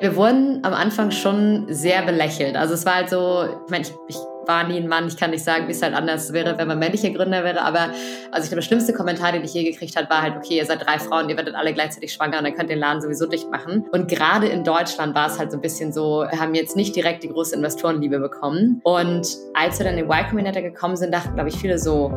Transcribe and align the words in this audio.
Wir 0.00 0.14
wurden 0.14 0.60
am 0.62 0.74
Anfang 0.74 1.10
schon 1.10 1.66
sehr 1.68 2.02
belächelt. 2.02 2.56
Also 2.56 2.74
es 2.74 2.86
war 2.86 2.94
halt 2.94 3.10
so, 3.10 3.44
ich 3.64 3.70
meine, 3.70 3.82
ich, 3.82 3.92
ich 4.06 4.16
war 4.46 4.62
nie 4.64 4.76
ein 4.76 4.86
Mann. 4.86 5.08
Ich 5.08 5.16
kann 5.16 5.30
nicht 5.30 5.42
sagen, 5.42 5.66
wie 5.66 5.72
es 5.72 5.82
halt 5.82 5.92
anders 5.92 6.32
wäre, 6.32 6.56
wenn 6.56 6.68
man 6.68 6.78
männlicher 6.78 7.10
Gründer 7.10 7.42
wäre. 7.42 7.62
Aber 7.62 7.90
also 8.30 8.44
ich 8.44 8.48
glaube, 8.48 8.56
der 8.56 8.62
schlimmste 8.62 8.92
Kommentar, 8.92 9.32
den 9.32 9.42
ich 9.42 9.52
je 9.52 9.64
gekriegt 9.64 9.96
habe, 9.96 10.08
war 10.08 10.22
halt, 10.22 10.36
okay, 10.36 10.56
ihr 10.56 10.64
seid 10.64 10.86
drei 10.86 11.00
Frauen, 11.00 11.28
ihr 11.28 11.36
werdet 11.36 11.56
alle 11.56 11.74
gleichzeitig 11.74 12.12
schwanger 12.12 12.38
und 12.38 12.44
dann 12.44 12.54
könnt 12.54 12.70
ihr 12.70 12.76
den 12.76 12.80
Laden 12.80 13.02
sowieso 13.02 13.26
dicht 13.26 13.50
machen. 13.50 13.86
Und 13.90 14.08
gerade 14.08 14.46
in 14.46 14.62
Deutschland 14.62 15.16
war 15.16 15.26
es 15.26 15.38
halt 15.38 15.50
so 15.50 15.58
ein 15.58 15.60
bisschen 15.60 15.92
so, 15.92 16.24
wir 16.30 16.40
haben 16.40 16.54
jetzt 16.54 16.76
nicht 16.76 16.94
direkt 16.94 17.24
die 17.24 17.28
große 17.28 17.56
Investorenliebe 17.56 18.20
bekommen. 18.20 18.80
Und 18.84 19.36
als 19.54 19.78
wir 19.80 19.84
dann 19.84 19.98
in 19.98 20.04
Y 20.04 20.28
Combinator 20.28 20.62
gekommen 20.62 20.96
sind, 20.96 21.12
dachten, 21.12 21.34
glaube 21.34 21.48
ich, 21.48 21.56
viele 21.56 21.78
so, 21.78 22.10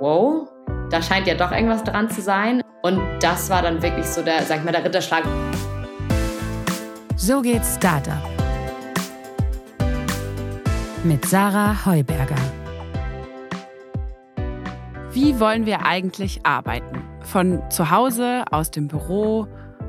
wow, 0.00 0.48
da 0.90 1.02
scheint 1.02 1.26
ja 1.26 1.34
doch 1.34 1.52
irgendwas 1.52 1.84
dran 1.84 2.08
zu 2.08 2.22
sein. 2.22 2.62
Und 2.82 3.00
das 3.20 3.50
war 3.50 3.60
dann 3.60 3.82
wirklich 3.82 4.06
so 4.06 4.22
der, 4.22 4.42
sag 4.42 4.58
ich 4.58 4.64
mal, 4.64 4.72
der 4.72 4.84
Ritterschlag. 4.84 5.24
So 7.24 7.40
geht's 7.40 7.76
Startup 7.76 8.20
mit 11.04 11.24
Sarah 11.24 11.86
Heuberger. 11.86 12.34
Wie 15.12 15.38
wollen 15.38 15.64
wir 15.64 15.86
eigentlich 15.86 16.44
arbeiten? 16.44 17.00
Von 17.20 17.62
zu 17.70 17.92
Hause, 17.92 18.42
aus 18.50 18.72
dem 18.72 18.88
Büro 18.88 19.46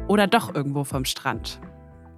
oder 0.08 0.28
doch 0.28 0.54
irgendwo 0.54 0.84
vom 0.84 1.06
Strand? 1.06 1.60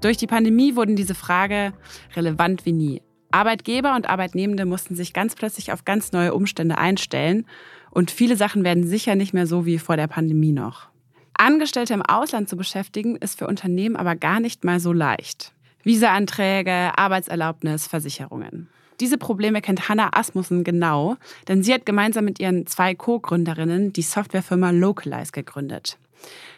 Durch 0.01 0.17
die 0.17 0.27
Pandemie 0.27 0.75
wurden 0.75 0.97
diese 0.97 1.15
Frage 1.15 1.71
relevant 2.17 2.65
wie 2.65 2.73
nie. 2.73 3.01
Arbeitgeber 3.31 3.95
und 3.95 4.09
Arbeitnehmende 4.09 4.65
mussten 4.65 4.95
sich 4.95 5.13
ganz 5.13 5.33
plötzlich 5.33 5.71
auf 5.71 5.85
ganz 5.85 6.11
neue 6.11 6.33
Umstände 6.33 6.77
einstellen 6.77 7.47
und 7.89 8.11
viele 8.11 8.35
Sachen 8.35 8.65
werden 8.65 8.85
sicher 8.85 9.15
nicht 9.15 9.33
mehr 9.33 9.47
so 9.47 9.65
wie 9.65 9.79
vor 9.79 9.95
der 9.95 10.07
Pandemie 10.07 10.51
noch. 10.51 10.89
Angestellte 11.39 11.93
im 11.93 12.01
Ausland 12.01 12.49
zu 12.49 12.57
beschäftigen, 12.57 13.15
ist 13.15 13.37
für 13.37 13.47
Unternehmen 13.47 13.95
aber 13.95 14.15
gar 14.15 14.39
nicht 14.39 14.63
mal 14.63 14.79
so 14.79 14.93
leicht. 14.93 15.53
Visaanträge, 15.83 16.97
Arbeitserlaubnis, 16.97 17.87
Versicherungen. 17.87 18.69
Diese 18.99 19.17
Probleme 19.17 19.61
kennt 19.61 19.89
Hannah 19.89 20.17
Asmussen 20.17 20.63
genau, 20.63 21.17
denn 21.47 21.63
sie 21.63 21.73
hat 21.73 21.85
gemeinsam 21.85 22.25
mit 22.25 22.39
ihren 22.39 22.65
zwei 22.65 22.95
Co-Gründerinnen 22.95 23.91
die 23.91 24.01
Softwarefirma 24.01 24.71
Localize 24.71 25.31
gegründet. 25.31 25.97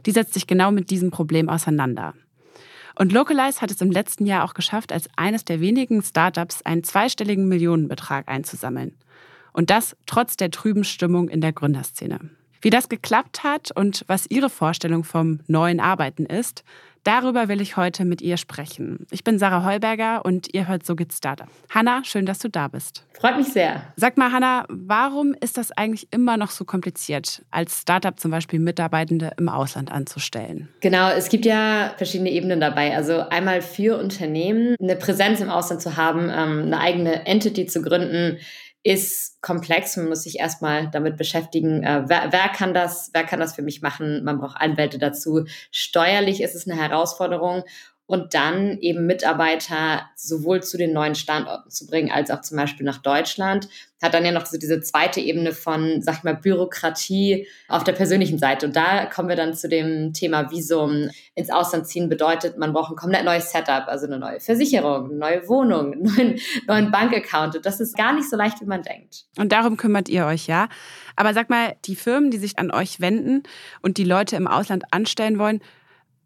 Die 0.05 0.11
setzt 0.11 0.33
sich 0.33 0.47
genau 0.47 0.71
mit 0.71 0.91
diesem 0.91 1.11
Problem 1.11 1.49
auseinander. 1.49 2.13
Und 2.95 3.11
Localize 3.11 3.61
hat 3.61 3.71
es 3.71 3.81
im 3.81 3.91
letzten 3.91 4.25
Jahr 4.25 4.43
auch 4.43 4.53
geschafft, 4.53 4.91
als 4.91 5.09
eines 5.15 5.45
der 5.45 5.61
wenigen 5.61 6.01
Startups 6.01 6.61
einen 6.63 6.83
zweistelligen 6.83 7.47
Millionenbetrag 7.47 8.27
einzusammeln. 8.27 8.95
Und 9.53 9.69
das 9.69 9.95
trotz 10.05 10.37
der 10.37 10.51
trüben 10.51 10.83
Stimmung 10.83 11.29
in 11.29 11.41
der 11.41 11.53
Gründerszene. 11.53 12.19
Wie 12.61 12.69
das 12.69 12.89
geklappt 12.89 13.43
hat 13.43 13.71
und 13.75 14.03
was 14.07 14.25
ihre 14.29 14.49
Vorstellung 14.49 15.03
vom 15.03 15.39
neuen 15.47 15.79
Arbeiten 15.79 16.25
ist, 16.25 16.63
Darüber 17.07 17.47
will 17.47 17.61
ich 17.61 17.77
heute 17.77 18.03
mit 18.03 18.21
ihr 18.21 18.35
sprechen. 18.35 19.07
Ich 19.11 19.23
bin 19.23 19.39
Sarah 19.39 19.63
Heuberger 19.63 20.25
und 20.25 20.53
ihr 20.53 20.67
hört 20.67 20.85
So 20.85 20.93
geht's 20.93 21.15
Startup. 21.15 21.47
Hanna, 21.69 22.03
schön, 22.03 22.25
dass 22.25 22.39
du 22.39 22.49
da 22.49 22.67
bist. 22.67 23.05
Freut 23.13 23.37
mich 23.37 23.47
sehr. 23.47 23.81
Sag 23.95 24.17
mal, 24.17 24.33
Hanna, 24.33 24.65
warum 24.67 25.33
ist 25.39 25.57
das 25.57 25.71
eigentlich 25.71 26.09
immer 26.11 26.35
noch 26.35 26.51
so 26.51 26.65
kompliziert, 26.65 27.45
als 27.49 27.79
Startup 27.79 28.19
zum 28.19 28.31
Beispiel 28.31 28.59
Mitarbeitende 28.59 29.31
im 29.37 29.47
Ausland 29.47 29.89
anzustellen? 29.89 30.67
Genau, 30.81 31.09
es 31.11 31.29
gibt 31.29 31.45
ja 31.45 31.93
verschiedene 31.95 32.29
Ebenen 32.29 32.59
dabei. 32.59 32.93
Also 32.93 33.21
einmal 33.29 33.61
für 33.61 33.97
Unternehmen 33.97 34.75
eine 34.81 34.97
Präsenz 34.97 35.39
im 35.39 35.49
Ausland 35.49 35.81
zu 35.81 35.95
haben, 35.95 36.23
ähm, 36.23 36.63
eine 36.65 36.79
eigene 36.81 37.25
Entity 37.25 37.67
zu 37.67 37.81
gründen, 37.81 38.37
ist 38.83 39.41
komplex. 39.41 39.97
Man 39.97 40.09
muss 40.09 40.23
sich 40.23 40.39
erstmal 40.39 40.89
damit 40.89 41.17
beschäftigen, 41.17 41.83
äh, 41.83 42.03
wer, 42.07 42.31
wer, 42.31 42.49
kann 42.49 42.73
das, 42.73 43.09
wer 43.13 43.23
kann 43.23 43.39
das 43.39 43.55
für 43.55 43.61
mich 43.61 43.81
machen? 43.81 44.23
Man 44.23 44.39
braucht 44.39 44.59
Anwälte 44.59 44.97
dazu. 44.97 45.45
Steuerlich 45.71 46.41
ist 46.41 46.55
es 46.55 46.67
eine 46.67 46.79
Herausforderung 46.79 47.63
und 48.07 48.33
dann 48.33 48.79
eben 48.79 49.05
Mitarbeiter 49.05 50.09
sowohl 50.15 50.63
zu 50.63 50.77
den 50.77 50.93
neuen 50.93 51.13
Standorten 51.13 51.69
zu 51.69 51.85
bringen, 51.87 52.09
als 52.09 52.31
auch 52.31 52.41
zum 52.41 52.57
Beispiel 52.57 52.85
nach 52.85 52.99
Deutschland. 52.99 53.67
Hat 54.01 54.13
dann 54.13 54.23
ja 54.23 54.31
noch 54.31 54.45
so 54.45 54.57
diese 54.57 54.79
zweite 54.79 55.19
Ebene 55.19 55.51
von, 55.51 56.01
sag 56.01 56.17
ich 56.19 56.23
mal, 56.23 56.35
Bürokratie 56.35 57.47
auf 57.67 57.83
der 57.83 57.93
persönlichen 57.93 58.37
Seite. 58.37 58.67
Und 58.67 58.75
da 58.75 59.07
kommen 59.07 59.27
wir 59.27 59.35
dann 59.35 59.55
zu 59.55 59.67
dem 59.67 60.13
Thema 60.13 60.51
Visum. 60.51 61.09
Ins 61.35 61.49
Ausland 61.49 61.87
ziehen 61.87 62.07
bedeutet, 62.07 62.57
man 62.57 62.73
braucht 62.73 62.91
ein 62.91 62.95
komplett 62.95 63.25
neues 63.25 63.51
Setup, 63.51 63.87
also 63.87 64.05
eine 64.05 64.19
neue 64.19 64.39
Versicherung, 64.39 65.09
eine 65.09 65.15
neue 65.15 65.49
Wohnung, 65.49 65.93
einen 65.93 66.03
neuen, 66.03 66.39
neuen 66.67 66.91
Bankaccount. 66.91 67.57
Und 67.57 67.65
das 67.65 67.81
ist 67.81 67.97
gar 67.97 68.13
nicht 68.13 68.29
so 68.29 68.37
leicht, 68.37 68.61
wie 68.61 68.65
man 68.65 68.83
denkt. 68.83 69.25
Und 69.37 69.51
darum 69.51 69.75
kümmert 69.75 70.07
ihr 70.07 70.25
euch, 70.27 70.47
ja? 70.47 70.69
Aber 71.17 71.33
sag 71.33 71.49
mal, 71.49 71.75
die 71.85 71.95
Firmen, 71.95 72.31
die 72.31 72.37
sich 72.37 72.57
an 72.57 72.71
euch 72.71 73.01
wenden 73.01 73.43
und 73.81 73.97
die 73.97 74.05
Leute 74.05 74.37
im 74.37 74.47
Ausland 74.47 74.83
anstellen 74.91 75.39
wollen, 75.39 75.59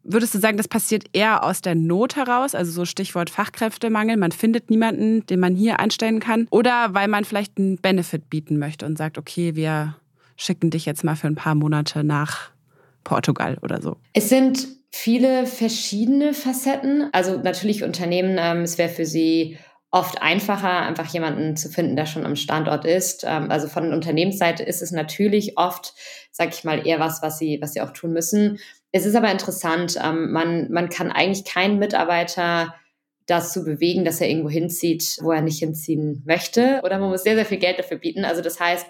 Würdest 0.03 0.33
du 0.33 0.39
sagen, 0.39 0.57
das 0.57 0.67
passiert 0.67 1.05
eher 1.13 1.43
aus 1.43 1.61
der 1.61 1.75
Not 1.75 2.15
heraus, 2.15 2.55
also 2.55 2.71
so 2.71 2.85
Stichwort 2.85 3.29
Fachkräftemangel, 3.29 4.17
man 4.17 4.31
findet 4.31 4.69
niemanden, 4.69 5.25
den 5.27 5.39
man 5.39 5.55
hier 5.55 5.79
einstellen 5.79 6.19
kann, 6.19 6.47
oder 6.49 6.93
weil 6.93 7.07
man 7.07 7.25
vielleicht 7.25 7.57
einen 7.57 7.77
Benefit 7.77 8.29
bieten 8.29 8.57
möchte 8.57 8.85
und 8.85 8.97
sagt, 8.97 9.17
okay, 9.17 9.55
wir 9.55 9.95
schicken 10.35 10.71
dich 10.71 10.85
jetzt 10.85 11.03
mal 11.03 11.15
für 11.15 11.27
ein 11.27 11.35
paar 11.35 11.55
Monate 11.55 12.03
nach 12.03 12.51
Portugal 13.03 13.57
oder 13.61 13.81
so? 13.81 13.97
Es 14.13 14.29
sind 14.29 14.67
viele 14.91 15.45
verschiedene 15.45 16.33
Facetten. 16.33 17.09
Also 17.11 17.37
natürlich 17.37 17.83
Unternehmen, 17.83 18.37
ähm, 18.39 18.61
es 18.61 18.77
wäre 18.77 18.89
für 18.89 19.05
sie 19.05 19.57
oft 19.91 20.21
einfacher, 20.21 20.81
einfach 20.81 21.07
jemanden 21.13 21.57
zu 21.57 21.69
finden, 21.69 21.95
der 21.95 22.05
schon 22.05 22.25
am 22.25 22.35
Standort 22.35 22.85
ist. 22.85 23.23
Ähm, 23.27 23.51
also 23.51 23.67
von 23.67 23.93
Unternehmensseite 23.93 24.63
ist 24.63 24.81
es 24.81 24.91
natürlich 24.91 25.57
oft, 25.57 25.93
sag 26.31 26.49
ich 26.49 26.63
mal, 26.63 26.85
eher 26.85 26.99
was, 26.99 27.21
was 27.21 27.37
sie, 27.37 27.59
was 27.61 27.73
sie 27.73 27.81
auch 27.81 27.91
tun 27.91 28.13
müssen. 28.13 28.57
Es 28.91 29.05
ist 29.05 29.15
aber 29.15 29.31
interessant, 29.31 29.97
ähm, 30.03 30.31
man, 30.31 30.71
man 30.71 30.89
kann 30.89 31.11
eigentlich 31.11 31.45
keinen 31.45 31.79
Mitarbeiter 31.79 32.75
dazu 33.25 33.63
bewegen, 33.63 34.03
dass 34.03 34.19
er 34.19 34.29
irgendwo 34.29 34.49
hinzieht, 34.49 35.17
wo 35.21 35.31
er 35.31 35.41
nicht 35.41 35.59
hinziehen 35.59 36.23
möchte. 36.25 36.81
Oder 36.83 36.99
man 36.99 37.09
muss 37.09 37.23
sehr, 37.23 37.35
sehr 37.35 37.45
viel 37.45 37.59
Geld 37.59 37.79
dafür 37.79 37.97
bieten. 37.97 38.25
Also 38.25 38.41
das 38.41 38.59
heißt, 38.59 38.85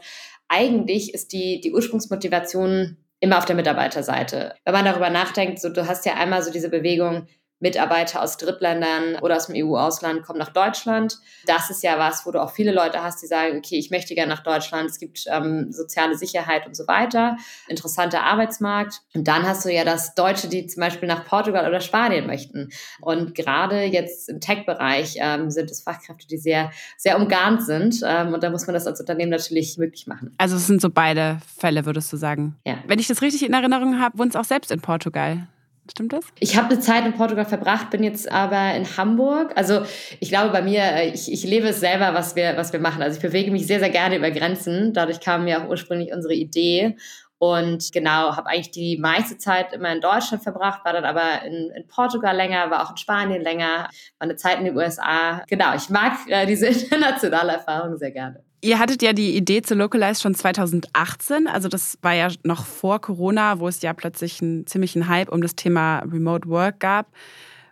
eigentlich 0.47 1.13
ist 1.13 1.31
die, 1.33 1.61
die 1.61 1.71
Ursprungsmotivation 1.71 2.97
immer 3.19 3.37
auf 3.37 3.45
der 3.45 3.55
Mitarbeiterseite. 3.55 4.55
Wenn 4.65 4.73
man 4.73 4.85
darüber 4.85 5.09
nachdenkt, 5.09 5.59
so 5.59 5.69
du 5.69 5.87
hast 5.87 6.05
ja 6.05 6.15
einmal 6.15 6.41
so 6.41 6.51
diese 6.51 6.69
Bewegung, 6.69 7.27
Mitarbeiter 7.61 8.21
aus 8.21 8.37
Drittländern 8.37 9.15
oder 9.21 9.37
aus 9.37 9.47
dem 9.47 9.55
EU-Ausland 9.55 10.23
kommen 10.23 10.39
nach 10.39 10.51
Deutschland. 10.51 11.19
Das 11.45 11.69
ist 11.69 11.83
ja 11.83 11.97
was, 11.97 12.25
wo 12.25 12.31
du 12.31 12.41
auch 12.41 12.51
viele 12.51 12.71
Leute 12.71 13.01
hast, 13.03 13.21
die 13.21 13.27
sagen, 13.27 13.57
okay, 13.57 13.77
ich 13.77 13.91
möchte 13.91 14.15
gerne 14.15 14.33
nach 14.33 14.43
Deutschland, 14.43 14.89
es 14.89 14.99
gibt 14.99 15.25
ähm, 15.27 15.71
soziale 15.71 16.17
Sicherheit 16.17 16.65
und 16.65 16.75
so 16.75 16.87
weiter, 16.87 17.37
interessanter 17.67 18.23
Arbeitsmarkt. 18.23 19.01
Und 19.13 19.27
dann 19.27 19.43
hast 19.43 19.63
du 19.63 19.69
ja 19.71 19.85
das 19.85 20.15
Deutsche, 20.15 20.47
die 20.47 20.65
zum 20.65 20.81
Beispiel 20.81 21.07
nach 21.07 21.23
Portugal 21.25 21.67
oder 21.67 21.81
Spanien 21.81 22.27
möchten. 22.27 22.69
Und 22.99 23.35
gerade 23.35 23.83
jetzt 23.83 24.27
im 24.29 24.39
Tech-Bereich 24.39 25.17
ähm, 25.19 25.51
sind 25.51 25.69
es 25.69 25.83
Fachkräfte, 25.83 26.27
die 26.27 26.37
sehr, 26.37 26.71
sehr 26.97 27.17
umgarnt 27.17 27.63
sind. 27.63 28.01
Ähm, 28.03 28.33
und 28.33 28.41
da 28.41 28.49
muss 28.49 28.65
man 28.65 28.73
das 28.73 28.87
als 28.87 28.99
Unternehmen 28.99 29.31
natürlich 29.31 29.77
möglich 29.77 30.07
machen. 30.07 30.33
Also 30.39 30.55
es 30.55 30.65
sind 30.65 30.81
so 30.81 30.89
beide 30.89 31.39
Fälle, 31.57 31.85
würdest 31.85 32.11
du 32.11 32.17
sagen. 32.17 32.55
Ja. 32.65 32.79
Wenn 32.87 32.99
ich 32.99 33.07
das 33.07 33.21
richtig 33.21 33.43
in 33.43 33.53
Erinnerung 33.53 33.99
habe, 33.99 34.17
wohnst 34.17 34.35
auch 34.35 34.45
selbst 34.45 34.71
in 34.71 34.81
Portugal. 34.81 35.47
Stimmt 35.91 36.13
das? 36.13 36.23
Ich 36.39 36.55
habe 36.55 36.69
eine 36.69 36.79
Zeit 36.79 37.05
in 37.05 37.13
Portugal 37.13 37.43
verbracht, 37.43 37.89
bin 37.89 38.01
jetzt 38.01 38.31
aber 38.31 38.73
in 38.75 38.85
Hamburg. 38.95 39.51
Also 39.57 39.81
ich 40.21 40.29
glaube 40.29 40.49
bei 40.51 40.61
mir, 40.61 40.81
äh, 40.81 41.09
ich, 41.09 41.29
ich 41.29 41.43
lebe 41.43 41.67
es 41.67 41.81
selber, 41.81 42.13
was 42.13 42.37
wir, 42.37 42.55
was 42.55 42.71
wir 42.71 42.79
machen. 42.79 43.01
Also 43.01 43.17
ich 43.17 43.21
bewege 43.21 43.51
mich 43.51 43.67
sehr, 43.67 43.79
sehr 43.79 43.89
gerne 43.89 44.15
über 44.15 44.31
Grenzen. 44.31 44.93
Dadurch 44.93 45.19
kam 45.19 45.43
mir 45.43 45.61
auch 45.61 45.67
ursprünglich 45.67 46.13
unsere 46.13 46.33
Idee. 46.33 46.95
Und 47.39 47.91
genau, 47.91 48.37
habe 48.37 48.47
eigentlich 48.47 48.71
die 48.71 48.97
meiste 48.97 49.37
Zeit 49.37 49.73
immer 49.73 49.91
in 49.91 49.99
Deutschland 49.99 50.43
verbracht, 50.43 50.85
war 50.85 50.93
dann 50.93 51.05
aber 51.05 51.43
in, 51.43 51.71
in, 51.71 51.87
Portugal 51.87 52.35
länger, 52.37 52.69
war 52.69 52.85
auch 52.85 52.91
in 52.91 52.97
Spanien 52.97 53.41
länger, 53.41 53.89
war 53.89 53.89
eine 54.19 54.35
Zeit 54.35 54.59
in 54.59 54.65
den 54.65 54.77
USA. 54.77 55.43
Genau, 55.49 55.75
ich 55.75 55.89
mag 55.89 56.13
äh, 56.27 56.45
diese 56.45 56.67
internationale 56.67 57.53
Erfahrung 57.53 57.97
sehr 57.97 58.11
gerne. 58.11 58.43
Ihr 58.63 58.77
hattet 58.77 59.01
ja 59.01 59.13
die 59.13 59.35
Idee 59.35 59.63
zu 59.63 59.73
Localize 59.73 60.21
schon 60.21 60.35
2018, 60.35 61.47
also 61.47 61.67
das 61.67 61.97
war 62.03 62.13
ja 62.13 62.27
noch 62.43 62.65
vor 62.65 63.01
Corona, 63.01 63.59
wo 63.59 63.67
es 63.67 63.81
ja 63.81 63.93
plötzlich 63.93 64.39
einen 64.41 64.67
ziemlichen 64.67 65.07
Hype 65.07 65.31
um 65.31 65.41
das 65.41 65.55
Thema 65.55 65.99
Remote 65.99 66.47
Work 66.47 66.79
gab. 66.79 67.07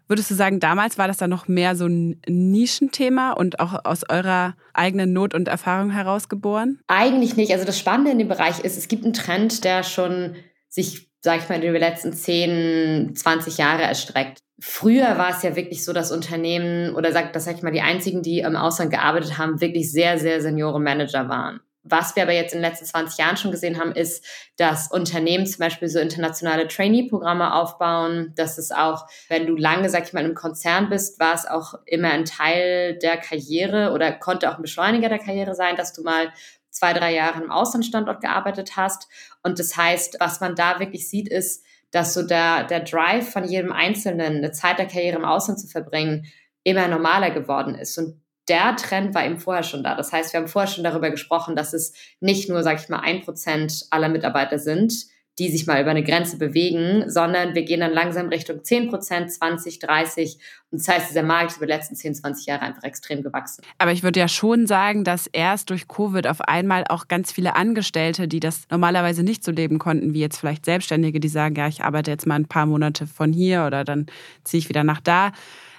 Würdest 0.08 0.31
du 0.31 0.34
sagen, 0.34 0.60
damals 0.60 0.98
war 0.98 1.08
das 1.08 1.18
dann 1.18 1.30
noch 1.30 1.48
mehr 1.48 1.75
so 1.75 1.86
ein 1.86 2.19
Nischenthema 2.28 3.34
und 3.34 3.60
auch 3.60 3.86
aus 3.86 4.02
eurer 4.10 4.56
eigenen 4.74 5.13
Not 5.13 5.36
und 5.36 5.48
Erfahrung 5.48 5.92
herausgeboren? 5.92 6.80
Eigentlich 6.88 7.38
nicht. 7.38 7.52
Also 7.54 7.63
das 7.63 7.78
Spannende 7.78 8.10
in 8.10 8.18
dem 8.18 8.28
Bereich 8.28 8.60
ist, 8.62 8.75
es 8.75 8.88
gibt 8.88 9.04
einen 9.04 9.13
Trend, 9.13 9.63
der 9.63 9.84
schon 9.84 10.36
sich, 10.68 11.09
sag 11.21 11.39
ich 11.39 11.50
mal, 11.50 11.56
in 11.56 11.62
den 11.62 11.75
letzten 11.75 12.13
10, 12.13 13.16
20 13.16 13.57
Jahre 13.57 13.83
erstreckt. 13.83 14.39
Früher 14.62 15.18
war 15.18 15.30
es 15.30 15.44
ja 15.44 15.56
wirklich 15.56 15.86
so, 15.86 15.94
dass 15.94 16.12
Unternehmen 16.12 16.94
oder 16.95 17.12
sag, 17.12 17.31
das 17.33 17.45
sag 17.45 17.56
ich 17.56 17.63
mal, 17.63 17.71
die 17.71 17.81
einzigen, 17.81 18.21
die 18.21 18.39
im 18.39 18.56
Ausland 18.56 18.92
gearbeitet 18.92 19.38
haben, 19.38 19.62
wirklich 19.62 19.92
sehr, 19.92 20.19
sehr 20.19 20.42
seniore 20.42 20.81
Manager 20.81 21.30
waren. 21.30 21.62
Was 21.83 22.16
wir 22.16 22.24
aber 22.24 22.33
jetzt 22.33 22.54
in 22.54 22.62
den 22.62 22.69
letzten 22.69 22.86
20 22.86 23.18
Jahren 23.18 23.38
schon 23.38 23.51
gesehen 23.51 23.80
haben, 23.80 23.94
ist, 23.94 24.25
dass 24.57 24.92
Unternehmen 24.92 25.45
zum 25.45 25.60
Beispiel 25.60 25.88
so 25.88 26.00
internationale 26.00 26.68
Trainee-Programme 26.68 27.54
aufbauen. 27.54 28.33
dass 28.36 28.57
es 28.57 28.72
auch, 28.72 29.07
wenn 29.30 29.48
du 29.48 29.56
lange, 29.56 29.89
sag 29.89 30.04
ich 30.06 30.13
mal, 30.13 30.25
im 30.25 30.36
Konzern 30.36 30.89
bist, 30.89 31.19
war 31.19 31.33
es 31.33 31.45
auch 31.45 31.75
immer 31.86 32.10
ein 32.10 32.25
Teil 32.25 33.00
der 33.00 33.18
Karriere 33.18 33.92
oder 33.94 34.12
konnte 34.12 34.51
auch 34.51 34.57
ein 34.57 34.62
Beschleuniger 34.62 35.07
der 35.07 35.19
Karriere 35.19 35.56
sein, 35.56 35.77
dass 35.77 35.94
du 35.94 36.04
mal 36.04 36.33
zwei, 36.69 36.94
drei 36.94 37.13
Jahre 37.13 37.42
im 37.42 37.51
Auslandsstandort 37.51 38.21
gearbeitet 38.21 38.75
hast. 38.75 39.07
Und 39.44 39.60
das 39.60 39.75
heißt, 39.75 40.18
was 40.19 40.39
man 40.39 40.56
da 40.56 40.80
wirklich 40.80 41.10
sieht, 41.10 41.27
ist, 41.30 41.63
dass 41.92 42.13
so 42.13 42.24
der, 42.24 42.66
der 42.66 42.81
Drive 42.81 43.31
von 43.31 43.45
jedem 43.45 43.71
Einzelnen, 43.71 44.38
eine 44.38 44.51
Zeit 44.51 44.77
der 44.77 44.88
Karriere 44.88 45.18
im 45.18 45.25
Ausland 45.25 45.60
zu 45.60 45.68
verbringen, 45.68 46.25
immer 46.63 46.88
normaler 46.88 47.31
geworden 47.31 47.75
ist. 47.75 47.98
Und 47.98 48.21
der 48.48 48.75
Trend 48.75 49.13
war 49.16 49.25
eben 49.25 49.39
vorher 49.39 49.63
schon 49.63 49.83
da. 49.83 49.95
Das 49.95 50.12
heißt, 50.12 50.33
wir 50.33 50.39
haben 50.39 50.48
vorher 50.48 50.69
schon 50.69 50.83
darüber 50.83 51.10
gesprochen, 51.10 51.56
dass 51.56 51.74
es 51.74 51.94
nicht 52.19 52.50
nur, 52.50 52.63
sag 52.63 52.81
ich 52.81 52.89
mal, 52.89 53.00
ein 53.00 53.22
Prozent 53.22 53.86
aller 53.92 54.10
Mitarbeiter 54.10 54.60
sind, 54.60 54.94
die 55.39 55.50
sich 55.50 55.65
mal 55.65 55.81
über 55.81 55.91
eine 55.91 56.03
Grenze 56.03 56.38
bewegen, 56.38 57.09
sondern 57.09 57.56
wir 57.56 57.63
gehen 57.63 57.80
dann 57.80 57.94
langsam 57.94 58.27
Richtung 58.27 58.63
10 58.63 58.89
Prozent, 58.89 59.31
20, 59.31 59.80
30. 59.80 60.38
Und 60.69 60.81
das 60.81 60.88
heißt, 60.88 61.09
dieser 61.09 61.24
Markt 61.24 61.51
ist 61.51 61.57
über 61.57 61.65
die 61.65 61.71
letzten 61.71 61.95
10, 61.95 62.15
20 62.15 62.45
Jahre 62.45 62.62
einfach 62.63 62.83
extrem 62.83 63.24
gewachsen. 63.24 63.63
Aber 63.77 63.94
ich 63.94 64.03
würde 64.03 64.19
ja 64.19 64.27
schon 64.27 64.68
sagen, 64.68 65.06
dass 65.06 65.27
erst 65.27 65.69
durch 65.69 65.88
Covid 65.88 66.27
auf 66.27 66.41
einmal 66.41 66.83
auch 66.89 67.07
ganz 67.07 67.31
viele 67.31 67.56
Angestellte, 67.56 68.27
die 68.27 68.41
das 68.41 68.63
normalerweise 68.69 69.24
nicht 69.24 69.44
so 69.44 69.51
leben 69.51 69.80
konnten, 69.80 70.13
wie 70.13 70.19
jetzt 70.19 70.38
vielleicht 70.38 70.65
Selbstständige, 70.65 71.21
die 71.21 71.30
sagen, 71.30 71.56
ja, 71.56 71.68
ich 71.69 71.83
arbeite 71.83 72.12
jetzt 72.12 72.27
mal 72.27 72.36
ein 72.36 72.47
paar 72.47 72.65
Monate 72.65 73.07
von 73.07 73.31
hier 73.31 73.63
oder 73.65 73.86
dann 73.86 74.07
ziehe 74.44 74.59
ich 74.59 74.68
wieder 74.68 74.83
nach 74.83 75.00
da 75.00 75.31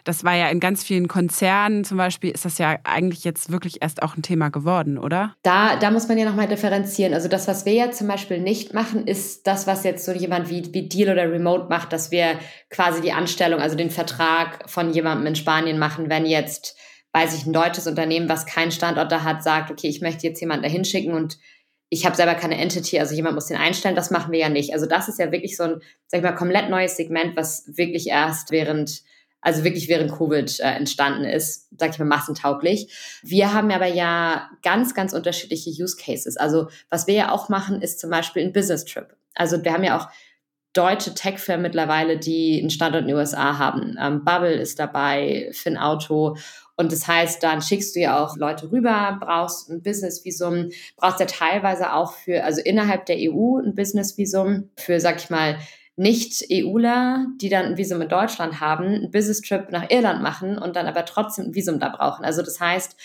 das 0.04 0.24
war 0.24 0.34
ja 0.34 0.48
in 0.48 0.60
ganz 0.60 0.82
vielen 0.82 1.08
Konzernen 1.08 1.84
zum 1.84 1.96
Beispiel, 1.96 2.30
ist 2.30 2.44
das 2.44 2.58
ja 2.58 2.78
eigentlich 2.84 3.24
jetzt 3.24 3.50
wirklich 3.50 3.82
erst 3.82 4.02
auch 4.02 4.16
ein 4.16 4.22
Thema 4.22 4.48
geworden, 4.48 4.98
oder? 4.98 5.34
Da, 5.42 5.76
da 5.76 5.90
muss 5.90 6.08
man 6.08 6.18
ja 6.18 6.24
nochmal 6.24 6.48
differenzieren. 6.48 7.14
Also 7.14 7.28
das, 7.28 7.48
was 7.48 7.64
wir 7.66 7.74
ja 7.74 7.90
zum 7.90 8.08
Beispiel 8.08 8.40
nicht 8.40 8.74
machen, 8.74 9.06
ist 9.06 9.46
das, 9.46 9.66
was 9.66 9.84
jetzt 9.84 10.04
so 10.04 10.12
jemand 10.12 10.50
wie, 10.50 10.72
wie 10.72 10.88
Deal 10.88 11.10
oder 11.10 11.30
Remote 11.30 11.68
macht, 11.68 11.92
dass 11.92 12.10
wir 12.10 12.38
quasi 12.70 13.00
die 13.00 13.12
Anstellung, 13.12 13.60
also 13.60 13.76
den 13.76 13.90
Vertrag 13.90 14.68
von 14.70 14.92
jemandem 14.92 15.26
in 15.26 15.36
Spanien 15.36 15.78
machen, 15.78 16.08
wenn 16.08 16.26
jetzt, 16.26 16.76
weiß 17.12 17.34
ich, 17.34 17.46
ein 17.46 17.52
deutsches 17.52 17.86
Unternehmen, 17.86 18.28
was 18.28 18.46
keinen 18.46 18.72
Standort 18.72 19.10
da 19.10 19.22
hat, 19.22 19.42
sagt, 19.42 19.70
okay, 19.70 19.88
ich 19.88 20.00
möchte 20.00 20.26
jetzt 20.26 20.40
jemanden 20.40 20.64
da 20.64 20.70
hinschicken 20.70 21.14
und 21.14 21.38
ich 21.90 22.06
habe 22.06 22.16
selber 22.16 22.36
keine 22.36 22.56
Entity, 22.56 23.00
also 23.00 23.14
jemand 23.14 23.34
muss 23.34 23.46
den 23.46 23.56
einstellen, 23.56 23.96
das 23.96 24.12
machen 24.12 24.30
wir 24.30 24.38
ja 24.38 24.48
nicht. 24.48 24.72
Also 24.72 24.86
das 24.86 25.08
ist 25.08 25.18
ja 25.18 25.32
wirklich 25.32 25.56
so 25.56 25.64
ein, 25.64 25.82
sag 26.06 26.18
ich 26.18 26.22
mal, 26.22 26.32
komplett 26.32 26.70
neues 26.70 26.96
Segment, 26.96 27.36
was 27.36 27.64
wirklich 27.66 28.06
erst 28.06 28.52
während 28.52 29.02
also 29.40 29.64
wirklich 29.64 29.88
während 29.88 30.12
Covid 30.12 30.60
äh, 30.60 30.64
entstanden 30.64 31.24
ist, 31.24 31.68
sag 31.78 31.90
ich 31.90 31.98
mal, 31.98 32.04
massentauglich. 32.04 33.20
Wir 33.22 33.52
haben 33.52 33.70
aber 33.70 33.86
ja 33.86 34.50
ganz, 34.62 34.94
ganz 34.94 35.12
unterschiedliche 35.12 35.70
Use 35.70 35.96
Cases. 35.96 36.36
Also 36.36 36.68
was 36.90 37.06
wir 37.06 37.14
ja 37.14 37.32
auch 37.32 37.48
machen, 37.48 37.80
ist 37.82 38.00
zum 38.00 38.10
Beispiel 38.10 38.42
ein 38.42 38.52
Business 38.52 38.84
Trip. 38.84 39.16
Also 39.34 39.62
wir 39.64 39.72
haben 39.72 39.84
ja 39.84 39.98
auch 39.98 40.08
deutsche 40.72 41.14
Tech-Firmen 41.14 41.62
mittlerweile, 41.62 42.18
die 42.18 42.60
einen 42.60 42.70
Standort 42.70 43.02
in 43.02 43.08
den 43.08 43.16
USA 43.16 43.58
haben. 43.58 43.96
Ähm, 44.00 44.24
Bubble 44.24 44.54
ist 44.54 44.78
dabei, 44.78 45.50
FinAuto. 45.52 46.36
Und 46.76 46.92
das 46.92 47.06
heißt, 47.06 47.42
dann 47.42 47.60
schickst 47.60 47.94
du 47.94 48.00
ja 48.00 48.24
auch 48.24 48.36
Leute 48.36 48.70
rüber, 48.70 49.18
brauchst 49.20 49.68
ein 49.68 49.82
Business-Visum, 49.82 50.70
brauchst 50.96 51.20
ja 51.20 51.26
teilweise 51.26 51.92
auch 51.92 52.14
für, 52.14 52.44
also 52.44 52.62
innerhalb 52.62 53.04
der 53.06 53.16
EU 53.18 53.58
ein 53.58 53.74
Business-Visum 53.74 54.70
für, 54.76 55.00
sag 55.00 55.16
ich 55.16 55.28
mal, 55.28 55.58
nicht-EUler, 55.96 57.26
die 57.40 57.48
dann 57.48 57.66
ein 57.66 57.76
Visum 57.76 58.00
in 58.00 58.08
Deutschland 58.08 58.60
haben, 58.60 58.86
einen 58.86 59.10
Business-Trip 59.10 59.70
nach 59.70 59.90
Irland 59.90 60.22
machen 60.22 60.58
und 60.58 60.76
dann 60.76 60.86
aber 60.86 61.04
trotzdem 61.04 61.46
ein 61.46 61.54
Visum 61.54 61.78
da 61.78 61.90
brauchen. 61.90 62.24
Also 62.24 62.42
das 62.42 62.60
heißt, 62.60 62.96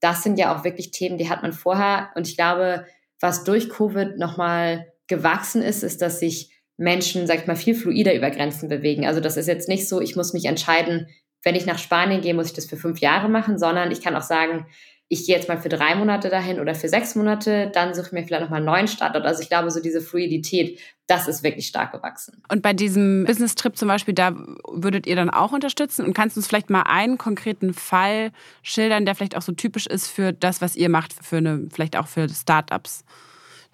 das 0.00 0.22
sind 0.22 0.38
ja 0.38 0.54
auch 0.54 0.64
wirklich 0.64 0.90
Themen, 0.90 1.16
die 1.16 1.30
hat 1.30 1.42
man 1.42 1.52
vorher. 1.52 2.10
Und 2.14 2.28
ich 2.28 2.36
glaube, 2.36 2.86
was 3.20 3.44
durch 3.44 3.70
Covid 3.70 4.18
nochmal 4.18 4.92
gewachsen 5.06 5.62
ist, 5.62 5.82
ist, 5.82 6.02
dass 6.02 6.18
sich 6.18 6.50
Menschen, 6.76 7.26
sag 7.26 7.38
ich 7.38 7.46
mal, 7.46 7.56
viel 7.56 7.74
fluider 7.74 8.14
über 8.14 8.30
Grenzen 8.30 8.68
bewegen. 8.68 9.06
Also 9.06 9.20
das 9.20 9.36
ist 9.36 9.46
jetzt 9.46 9.68
nicht 9.68 9.88
so, 9.88 10.00
ich 10.00 10.16
muss 10.16 10.32
mich 10.32 10.46
entscheiden, 10.46 11.06
wenn 11.44 11.54
ich 11.54 11.66
nach 11.66 11.78
Spanien 11.78 12.20
gehe, 12.20 12.34
muss 12.34 12.46
ich 12.48 12.52
das 12.52 12.66
für 12.66 12.76
fünf 12.76 13.00
Jahre 13.00 13.28
machen, 13.28 13.58
sondern 13.58 13.90
ich 13.90 14.00
kann 14.00 14.16
auch 14.16 14.22
sagen, 14.22 14.66
ich 15.12 15.26
gehe 15.26 15.36
jetzt 15.36 15.46
mal 15.46 15.58
für 15.58 15.68
drei 15.68 15.94
Monate 15.94 16.30
dahin 16.30 16.58
oder 16.58 16.74
für 16.74 16.88
sechs 16.88 17.14
Monate, 17.14 17.70
dann 17.74 17.92
suche 17.92 18.06
ich 18.06 18.12
mir 18.12 18.24
vielleicht 18.24 18.44
nochmal 18.44 18.60
einen 18.60 18.66
neuen 18.66 18.88
Standort. 18.88 19.26
Also 19.26 19.42
ich 19.42 19.50
glaube, 19.50 19.70
so 19.70 19.82
diese 19.82 20.00
Fluidität, 20.00 20.80
das 21.06 21.28
ist 21.28 21.42
wirklich 21.42 21.66
stark 21.66 21.92
gewachsen. 21.92 22.40
Und 22.48 22.62
bei 22.62 22.72
diesem 22.72 23.24
Business-Trip 23.26 23.76
zum 23.76 23.88
Beispiel, 23.88 24.14
da 24.14 24.34
würdet 24.66 25.06
ihr 25.06 25.14
dann 25.14 25.28
auch 25.28 25.52
unterstützen? 25.52 26.06
Und 26.06 26.14
kannst 26.14 26.36
du 26.36 26.40
uns 26.40 26.46
vielleicht 26.46 26.70
mal 26.70 26.84
einen 26.84 27.18
konkreten 27.18 27.74
Fall 27.74 28.30
schildern, 28.62 29.04
der 29.04 29.14
vielleicht 29.14 29.36
auch 29.36 29.42
so 29.42 29.52
typisch 29.52 29.86
ist 29.86 30.08
für 30.08 30.32
das, 30.32 30.62
was 30.62 30.76
ihr 30.76 30.88
macht, 30.88 31.12
für 31.12 31.36
eine, 31.36 31.68
vielleicht 31.70 31.96
auch 31.96 32.06
für 32.06 32.26
Startups, 32.30 33.04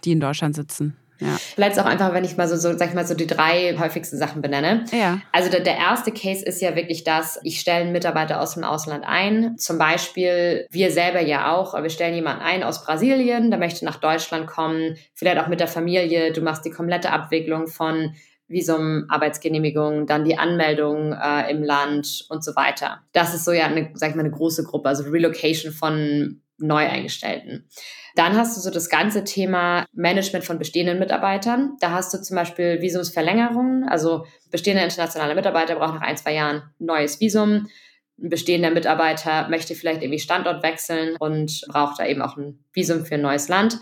die 0.04 0.10
in 0.10 0.18
Deutschland 0.18 0.56
sitzen? 0.56 0.96
Ja. 1.20 1.36
Vielleicht 1.54 1.78
auch 1.78 1.84
einfach, 1.84 2.12
wenn 2.14 2.24
ich 2.24 2.36
mal 2.36 2.48
so, 2.48 2.56
so, 2.56 2.76
sag 2.76 2.88
ich 2.88 2.94
mal, 2.94 3.06
so 3.06 3.14
die 3.14 3.26
drei 3.26 3.76
häufigsten 3.78 4.16
Sachen 4.18 4.42
benenne. 4.42 4.84
Ja. 4.92 5.20
Also 5.32 5.50
der, 5.50 5.60
der 5.60 5.76
erste 5.76 6.12
Case 6.12 6.44
ist 6.44 6.60
ja 6.60 6.76
wirklich 6.76 7.04
das, 7.04 7.38
ich 7.42 7.60
stelle 7.60 7.82
einen 7.82 7.92
Mitarbeiter 7.92 8.40
aus 8.40 8.54
dem 8.54 8.64
Ausland 8.64 9.04
ein. 9.06 9.56
Zum 9.58 9.78
Beispiel, 9.78 10.66
wir 10.70 10.90
selber 10.90 11.20
ja 11.20 11.54
auch, 11.54 11.74
wir 11.74 11.90
stellen 11.90 12.14
jemanden 12.14 12.42
ein 12.42 12.62
aus 12.62 12.84
Brasilien, 12.84 13.50
der 13.50 13.58
möchte 13.58 13.84
nach 13.84 13.96
Deutschland 13.96 14.46
kommen, 14.46 14.96
vielleicht 15.14 15.38
auch 15.38 15.48
mit 15.48 15.60
der 15.60 15.68
Familie. 15.68 16.32
Du 16.32 16.40
machst 16.40 16.64
die 16.64 16.70
komplette 16.70 17.10
Abwicklung 17.10 17.66
von 17.66 18.14
Visum, 18.48 19.04
Arbeitsgenehmigung, 19.08 20.06
dann 20.06 20.24
die 20.24 20.38
Anmeldung 20.38 21.12
äh, 21.12 21.50
im 21.50 21.62
Land 21.62 22.24
und 22.30 22.42
so 22.42 22.56
weiter. 22.56 23.02
Das 23.12 23.34
ist 23.34 23.44
so 23.44 23.52
ja 23.52 23.66
eine, 23.66 23.90
sag 23.94 24.10
ich 24.10 24.16
mal, 24.16 24.22
eine 24.22 24.30
große 24.30 24.64
Gruppe, 24.64 24.88
also 24.88 25.04
Relocation 25.04 25.70
von 25.70 26.40
Neueingestellten. 26.58 27.68
Dann 28.14 28.36
hast 28.36 28.56
du 28.56 28.60
so 28.60 28.70
das 28.70 28.88
ganze 28.88 29.24
Thema 29.24 29.86
Management 29.92 30.44
von 30.44 30.58
bestehenden 30.58 30.98
Mitarbeitern. 30.98 31.76
Da 31.80 31.90
hast 31.92 32.12
du 32.12 32.20
zum 32.20 32.36
Beispiel 32.36 32.80
Visumsverlängerungen. 32.80 33.88
Also 33.88 34.26
bestehende 34.50 34.82
internationale 34.82 35.34
Mitarbeiter 35.34 35.76
brauchen 35.76 35.96
nach 35.96 36.02
ein, 36.02 36.16
zwei 36.16 36.34
Jahren 36.34 36.62
ein 36.80 36.86
neues 36.86 37.20
Visum. 37.20 37.68
Ein 38.20 38.28
bestehender 38.30 38.70
Mitarbeiter 38.70 39.48
möchte 39.48 39.76
vielleicht 39.76 40.02
irgendwie 40.02 40.18
Standort 40.18 40.62
wechseln 40.64 41.16
und 41.20 41.62
braucht 41.68 42.00
da 42.00 42.06
eben 42.06 42.22
auch 42.22 42.36
ein 42.36 42.64
Visum 42.72 43.06
für 43.06 43.14
ein 43.14 43.22
neues 43.22 43.48
Land. 43.48 43.78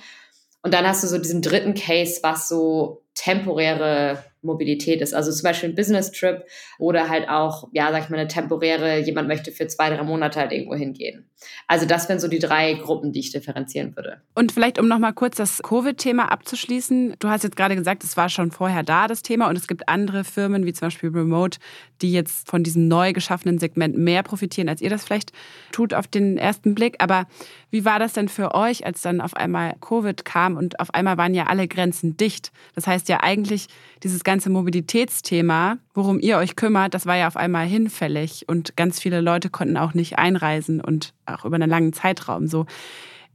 Und 0.63 0.75
dann 0.75 0.87
hast 0.87 1.03
du 1.03 1.09
so 1.09 1.17
diesen 1.17 1.43
dritten 1.43 1.75
Case, 1.75 2.21
was 2.23 2.49
so 2.49 3.05
temporäre 3.15 4.23
Mobilität 4.47 5.01
ist. 5.01 5.15
Also 5.15 5.31
zum 5.33 5.43
Beispiel 5.43 5.69
ein 5.69 5.75
Business-Trip 5.75 6.45
oder 6.79 7.09
halt 7.09 7.29
auch, 7.29 7.69
ja, 7.73 7.91
sag 7.91 8.05
ich 8.05 8.09
mal, 8.09 8.19
eine 8.19 8.29
temporäre, 8.29 9.01
jemand 9.01 9.29
möchte 9.29 9.53
für 9.53 9.67
zwei, 9.67 9.91
drei 9.91 10.03
Monate 10.03 10.41
halt 10.41 10.53
irgendwo 10.53 10.75
hingehen. 10.75 11.29
Also 11.67 11.87
das 11.87 12.09
wären 12.09 12.19
so 12.19 12.29
die 12.29 12.39
drei 12.39 12.75
Gruppen, 12.75 13.13
die 13.13 13.21
ich 13.21 13.31
differenzieren 13.31 13.95
würde. 13.97 14.23
Und 14.35 14.53
vielleicht, 14.53 14.79
um 14.79 14.89
nochmal 14.89 15.13
kurz 15.13 15.37
das 15.37 15.63
Covid-Thema 15.63 16.31
abzuschließen. 16.31 17.17
Du 17.19 17.29
hast 17.29 17.45
jetzt 17.45 17.57
gerade 17.57 17.77
gesagt, 17.77 18.05
es 18.05 18.17
war 18.17 18.29
schon 18.29 18.51
vorher 18.51 18.83
da, 18.83 19.07
das 19.07 19.23
Thema. 19.23 19.49
Und 19.49 19.57
es 19.57 19.67
gibt 19.67 19.89
andere 19.89 20.25
Firmen, 20.25 20.65
wie 20.65 20.73
zum 20.73 20.87
Beispiel 20.87 21.11
Remote, 21.11 21.59
die 22.03 22.13
jetzt 22.13 22.49
von 22.49 22.63
diesem 22.63 22.89
neu 22.89 23.13
geschaffenen 23.13 23.59
Segment 23.59 23.97
mehr 23.97 24.23
profitieren, 24.23 24.69
als 24.69 24.81
ihr 24.81 24.91
das 24.91 25.05
vielleicht 25.05 25.33
tut 25.73 25.93
auf 25.95 26.07
den 26.07 26.39
ersten 26.39 26.75
Blick. 26.75 26.97
Aber 27.01 27.27
wie 27.71 27.85
war 27.85 27.99
das 27.99 28.13
denn 28.13 28.29
für 28.29 28.55
euch, 28.55 28.87
als 28.87 29.03
dann 29.03 29.21
auf 29.21 29.35
einmal 29.35 29.75
Covid 29.81 30.25
kam 30.25 30.57
und 30.57 30.81
auf 30.81 30.95
einmal 30.95 31.19
waren 31.19 31.35
ja 31.35 31.47
alle 31.47 31.69
Grenzen 31.69 32.17
dicht? 32.17 32.53
Das 32.75 32.87
heißt 32.87 33.09
ja 33.09 33.23
eigentlich, 33.23 33.67
dieses 34.03 34.25
ganze 34.25 34.36
Mobilitätsthema, 34.45 35.79
worum 35.95 36.21
ihr 36.21 36.37
euch 36.37 36.57
kümmert, 36.57 36.93
das 36.93 37.07
war 37.07 37.17
ja 37.17 37.27
auf 37.27 37.37
einmal 37.37 37.67
hinfällig 37.67 38.45
und 38.49 38.77
ganz 38.77 39.01
viele 39.01 39.23
Leute 39.23 39.49
konnten 39.49 39.79
auch 39.79 39.95
nicht 39.95 40.19
einreisen 40.19 40.83
und 40.83 41.15
auch 41.25 41.47
über 41.47 41.55
einen 41.55 41.71
langen 41.71 41.95
Zeitraum 41.95 42.47
so. 42.47 42.67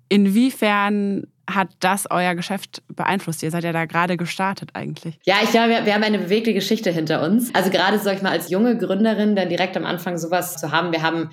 Inwiefern 0.10 1.26
hat 1.50 1.70
das 1.80 2.06
euer 2.12 2.36
Geschäft 2.36 2.84
beeinflusst? 2.88 3.42
Ihr 3.44 3.52
seid 3.52 3.64
ja 3.64 3.72
da 3.72 3.86
gerade 3.86 4.18
gestartet 4.18 4.72
eigentlich. 4.74 5.20
Ja, 5.26 5.38
ich 5.44 5.50
glaube, 5.50 5.70
wir, 5.70 5.86
wir, 5.86 5.94
haben 5.94 6.04
eine 6.04 6.20
bewegte 6.20 6.54
Geschichte 6.54 6.92
hinter 6.92 7.24
uns. 7.24 7.54
Also 7.56 7.72
gerade, 7.72 7.98
sag 7.98 8.18
ich 8.18 8.22
mal, 8.22 8.32
als 8.32 8.50
junge 8.50 8.78
Gründerin 8.78 9.36
dann 9.36 9.50
direkt 9.50 9.76
am 9.76 9.86
Anfang 9.86 10.18
sowas 10.18 10.58
zu 10.58 10.72
haben. 10.72 10.92
Wir 10.92 11.02
haben 11.02 11.30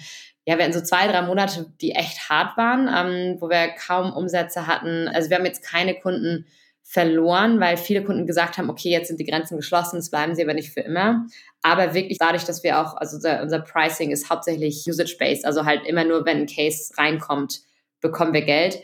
ja, 0.48 0.56
wir 0.56 0.64
hatten 0.64 0.72
so 0.72 0.80
zwei, 0.80 1.06
drei 1.06 1.20
Monate, 1.20 1.66
die 1.82 1.90
echt 1.90 2.30
hart 2.30 2.56
waren, 2.56 2.88
ähm, 2.88 3.36
wo 3.38 3.50
wir 3.50 3.68
kaum 3.68 4.14
Umsätze 4.14 4.66
hatten. 4.66 5.06
Also 5.06 5.28
wir 5.28 5.36
haben 5.36 5.44
jetzt 5.44 5.62
keine 5.62 5.94
Kunden 5.94 6.46
verloren, 6.90 7.60
weil 7.60 7.76
viele 7.76 8.02
Kunden 8.02 8.26
gesagt 8.26 8.56
haben, 8.56 8.70
okay, 8.70 8.88
jetzt 8.88 9.08
sind 9.08 9.20
die 9.20 9.26
Grenzen 9.26 9.58
geschlossen, 9.58 9.98
es 9.98 10.08
bleiben 10.08 10.34
sie 10.34 10.42
aber 10.42 10.54
nicht 10.54 10.72
für 10.72 10.80
immer. 10.80 11.26
Aber 11.60 11.92
wirklich 11.92 12.16
dadurch, 12.16 12.44
dass 12.44 12.62
wir 12.62 12.80
auch, 12.80 12.96
also 12.96 13.16
unser, 13.16 13.42
unser 13.42 13.60
Pricing 13.60 14.10
ist 14.10 14.30
hauptsächlich 14.30 14.86
usage-based, 14.88 15.44
also 15.44 15.66
halt 15.66 15.86
immer 15.86 16.04
nur, 16.04 16.24
wenn 16.24 16.38
ein 16.38 16.46
Case 16.46 16.94
reinkommt, 16.96 17.60
bekommen 18.00 18.32
wir 18.32 18.40
Geld. 18.40 18.80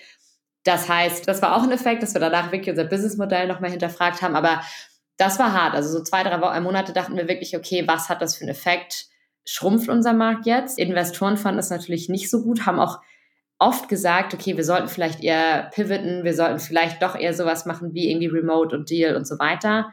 Das 0.65 0.87
heißt, 0.87 1.27
das 1.27 1.41
war 1.41 1.57
auch 1.57 1.63
ein 1.63 1.73
Effekt, 1.73 2.03
dass 2.03 2.13
wir 2.13 2.21
danach 2.21 2.53
wirklich 2.53 2.69
unser 2.69 2.85
Businessmodell 2.85 3.49
nochmal 3.49 3.71
hinterfragt 3.71 4.21
haben, 4.21 4.37
aber 4.37 4.61
das 5.17 5.39
war 5.39 5.55
hart. 5.55 5.75
Also 5.75 5.89
so 5.89 6.05
zwei, 6.05 6.23
drei 6.25 6.61
Monate 6.61 6.93
dachten 6.93 7.17
wir 7.17 7.27
wirklich, 7.27 7.57
okay, 7.57 7.85
was 7.87 8.11
hat 8.11 8.21
das 8.21 8.37
für 8.37 8.43
einen 8.43 8.51
Effekt? 8.51 9.07
Schrumpft 9.47 9.89
unser 9.89 10.13
Markt 10.13 10.45
jetzt? 10.45 10.79
Investoren 10.79 11.39
fanden 11.39 11.61
es 11.61 11.71
natürlich 11.71 12.11
nicht 12.11 12.29
so 12.29 12.43
gut, 12.43 12.67
haben 12.67 12.81
auch 12.81 13.01
oft 13.59 13.89
gesagt, 13.89 14.35
okay, 14.35 14.57
wir 14.57 14.65
sollten 14.65 14.89
vielleicht 14.89 15.23
eher 15.23 15.71
pivoten, 15.75 16.25
wir 16.25 16.35
sollten 16.35 16.59
vielleicht 16.59 17.03
doch 17.03 17.15
eher 17.15 17.35
sowas 17.35 17.67
machen 17.67 17.95
wie 17.95 18.11
irgendwie 18.11 18.27
Remote 18.27 18.77
und 18.77 18.91
Deal 18.91 19.17
und 19.17 19.27
so 19.27 19.39
weiter. 19.39 19.93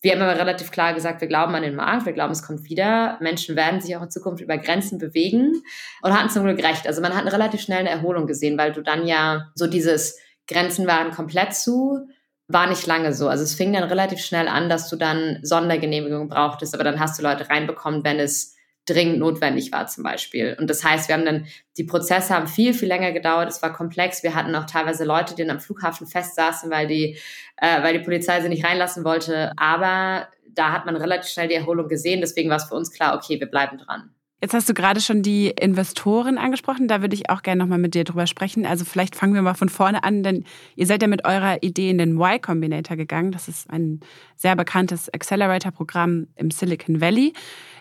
Wir 0.00 0.12
haben 0.12 0.22
aber 0.22 0.38
relativ 0.38 0.70
klar 0.70 0.94
gesagt, 0.94 1.20
wir 1.20 1.28
glauben 1.28 1.54
an 1.56 1.62
den 1.62 1.74
Markt, 1.74 2.06
wir 2.06 2.12
glauben, 2.12 2.32
es 2.32 2.44
kommt 2.44 2.64
wieder. 2.64 3.18
Menschen 3.20 3.56
werden 3.56 3.80
sich 3.80 3.96
auch 3.96 4.02
in 4.02 4.10
Zukunft 4.10 4.42
über 4.42 4.56
Grenzen 4.56 4.98
bewegen 4.98 5.62
und 6.02 6.16
hatten 6.16 6.30
zum 6.30 6.44
Glück 6.44 6.62
recht. 6.62 6.86
Also 6.86 7.02
man 7.02 7.14
hat 7.14 7.22
eine 7.22 7.32
relativ 7.32 7.60
schnell 7.60 7.80
eine 7.80 7.90
Erholung 7.90 8.26
gesehen, 8.26 8.56
weil 8.58 8.72
du 8.72 8.82
dann 8.82 9.06
ja 9.06 9.48
so 9.56 9.66
dieses 9.66 10.18
Grenzen 10.46 10.86
waren 10.86 11.10
komplett 11.10 11.54
zu, 11.54 12.06
war 12.46 12.68
nicht 12.68 12.86
lange 12.86 13.12
so. 13.12 13.28
Also 13.28 13.42
es 13.42 13.54
fing 13.54 13.72
dann 13.72 13.84
relativ 13.84 14.20
schnell 14.20 14.46
an, 14.46 14.68
dass 14.68 14.88
du 14.88 14.96
dann 14.96 15.40
Sondergenehmigungen 15.42 16.28
brauchtest, 16.28 16.74
aber 16.74 16.84
dann 16.84 17.00
hast 17.00 17.18
du 17.18 17.22
Leute 17.22 17.50
reinbekommen, 17.50 18.04
wenn 18.04 18.20
es 18.20 18.56
dringend 18.88 19.18
notwendig 19.18 19.72
war 19.72 19.86
zum 19.86 20.04
Beispiel. 20.04 20.56
Und 20.58 20.68
das 20.68 20.84
heißt, 20.84 21.08
wir 21.08 21.16
haben 21.16 21.24
dann, 21.24 21.46
die 21.76 21.84
Prozesse 21.84 22.34
haben 22.34 22.46
viel, 22.46 22.74
viel 22.74 22.88
länger 22.88 23.12
gedauert, 23.12 23.48
es 23.48 23.62
war 23.62 23.72
komplex. 23.72 24.22
Wir 24.22 24.34
hatten 24.34 24.54
auch 24.54 24.66
teilweise 24.66 25.04
Leute, 25.04 25.34
die 25.34 25.42
dann 25.42 25.56
am 25.56 25.60
Flughafen 25.60 26.06
festsaßen, 26.06 26.70
weil 26.70 26.86
die, 26.86 27.18
äh, 27.56 27.82
weil 27.82 27.98
die 27.98 28.04
Polizei 28.04 28.40
sie 28.40 28.48
nicht 28.48 28.64
reinlassen 28.64 29.04
wollte. 29.04 29.52
Aber 29.56 30.28
da 30.48 30.72
hat 30.72 30.86
man 30.86 30.96
relativ 30.96 31.30
schnell 31.30 31.48
die 31.48 31.54
Erholung 31.54 31.88
gesehen. 31.88 32.20
Deswegen 32.20 32.50
war 32.50 32.56
es 32.56 32.64
für 32.64 32.74
uns 32.74 32.90
klar, 32.90 33.14
okay, 33.16 33.38
wir 33.38 33.46
bleiben 33.46 33.78
dran. 33.78 34.10
Jetzt 34.40 34.54
hast 34.54 34.68
du 34.68 34.74
gerade 34.74 35.00
schon 35.00 35.22
die 35.22 35.48
Investoren 35.48 36.38
angesprochen. 36.38 36.86
Da 36.86 37.00
würde 37.00 37.14
ich 37.14 37.28
auch 37.28 37.42
gerne 37.42 37.60
nochmal 37.60 37.78
mit 37.78 37.94
dir 37.94 38.04
drüber 38.04 38.28
sprechen. 38.28 38.66
Also 38.66 38.84
vielleicht 38.84 39.16
fangen 39.16 39.34
wir 39.34 39.42
mal 39.42 39.54
von 39.54 39.68
vorne 39.68 40.04
an, 40.04 40.22
denn 40.22 40.44
ihr 40.76 40.86
seid 40.86 41.02
ja 41.02 41.08
mit 41.08 41.24
eurer 41.24 41.60
Idee 41.60 41.90
in 41.90 41.98
den 41.98 42.12
Y 42.16 42.40
Combinator 42.40 42.96
gegangen. 42.96 43.32
Das 43.32 43.48
ist 43.48 43.68
ein 43.68 43.98
sehr 44.36 44.54
bekanntes 44.54 45.12
Accelerator-Programm 45.12 46.28
im 46.36 46.52
Silicon 46.52 47.00
Valley. 47.00 47.32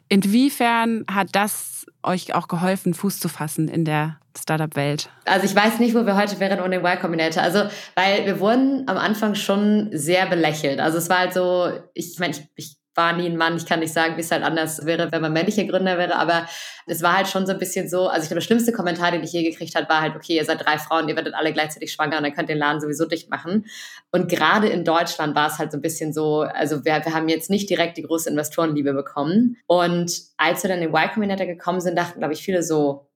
Inwiefern 0.09 1.05
hat 1.11 1.29
das 1.33 1.85
euch 2.03 2.33
auch 2.33 2.47
geholfen, 2.47 2.93
Fuß 2.93 3.19
zu 3.19 3.27
fassen 3.29 3.67
in 3.67 3.85
der 3.85 4.19
Startup-Welt? 4.37 5.09
Also 5.25 5.45
ich 5.45 5.55
weiß 5.55 5.79
nicht, 5.79 5.95
wo 5.95 6.05
wir 6.05 6.15
heute 6.15 6.39
wären 6.39 6.61
ohne 6.61 6.77
Y 6.77 6.99
Combinator. 6.99 7.43
Also, 7.43 7.63
weil 7.95 8.25
wir 8.25 8.39
wurden 8.39 8.87
am 8.87 8.97
Anfang 8.97 9.35
schon 9.35 9.89
sehr 9.91 10.27
belächelt. 10.27 10.79
Also 10.79 10.97
es 10.97 11.09
war 11.09 11.19
halt 11.19 11.33
so, 11.33 11.71
ich 11.93 12.17
meine, 12.19 12.33
ich, 12.33 12.47
ich 12.55 12.77
war 12.97 13.13
nie 13.13 13.27
ein 13.27 13.37
Mann. 13.37 13.55
Ich 13.55 13.65
kann 13.65 13.79
nicht 13.79 13.93
sagen, 13.93 14.17
wie 14.17 14.21
es 14.21 14.31
halt 14.31 14.43
anders 14.43 14.85
wäre, 14.85 15.11
wenn 15.11 15.21
man 15.21 15.31
männlicher 15.31 15.63
Gründer 15.65 15.97
wäre, 15.97 16.15
aber 16.15 16.47
es 16.87 17.03
war 17.03 17.17
halt 17.17 17.27
schon 17.27 17.45
so 17.45 17.53
ein 17.53 17.59
bisschen 17.59 17.87
so, 17.87 18.07
also 18.07 18.23
ich 18.23 18.29
glaube, 18.29 18.39
der 18.39 18.45
schlimmste 18.45 18.71
Kommentar, 18.71 19.11
den 19.11 19.23
ich 19.23 19.31
je 19.31 19.43
gekriegt 19.43 19.75
habe, 19.75 19.87
war 19.87 20.01
halt, 20.01 20.15
okay, 20.15 20.35
ihr 20.35 20.45
seid 20.45 20.65
drei 20.65 20.77
Frauen, 20.77 21.07
ihr 21.07 21.15
werdet 21.15 21.35
alle 21.35 21.53
gleichzeitig 21.53 21.93
schwanger 21.93 22.17
und 22.17 22.23
dann 22.23 22.33
könnt 22.33 22.49
ihr 22.49 22.55
den 22.55 22.59
Laden 22.59 22.81
sowieso 22.81 23.05
dicht 23.05 23.29
machen. 23.29 23.65
Und 24.11 24.29
gerade 24.29 24.67
in 24.67 24.83
Deutschland 24.83 25.35
war 25.35 25.47
es 25.47 25.59
halt 25.59 25.71
so 25.71 25.77
ein 25.77 25.81
bisschen 25.81 26.11
so, 26.11 26.41
also 26.41 26.83
wir, 26.85 27.05
wir 27.05 27.13
haben 27.13 27.29
jetzt 27.29 27.49
nicht 27.49 27.69
direkt 27.69 27.97
die 27.97 28.03
große 28.03 28.29
Investorenliebe 28.29 28.93
bekommen. 28.93 29.57
Und 29.67 30.11
als 30.37 30.63
wir 30.63 30.69
dann 30.69 30.81
in 30.81 30.89
Y 30.89 31.11
Combinator 31.13 31.45
gekommen 31.45 31.81
sind, 31.81 31.97
dachten, 31.97 32.19
glaube 32.19 32.33
ich, 32.33 32.41
viele 32.41 32.63
so, 32.63 33.07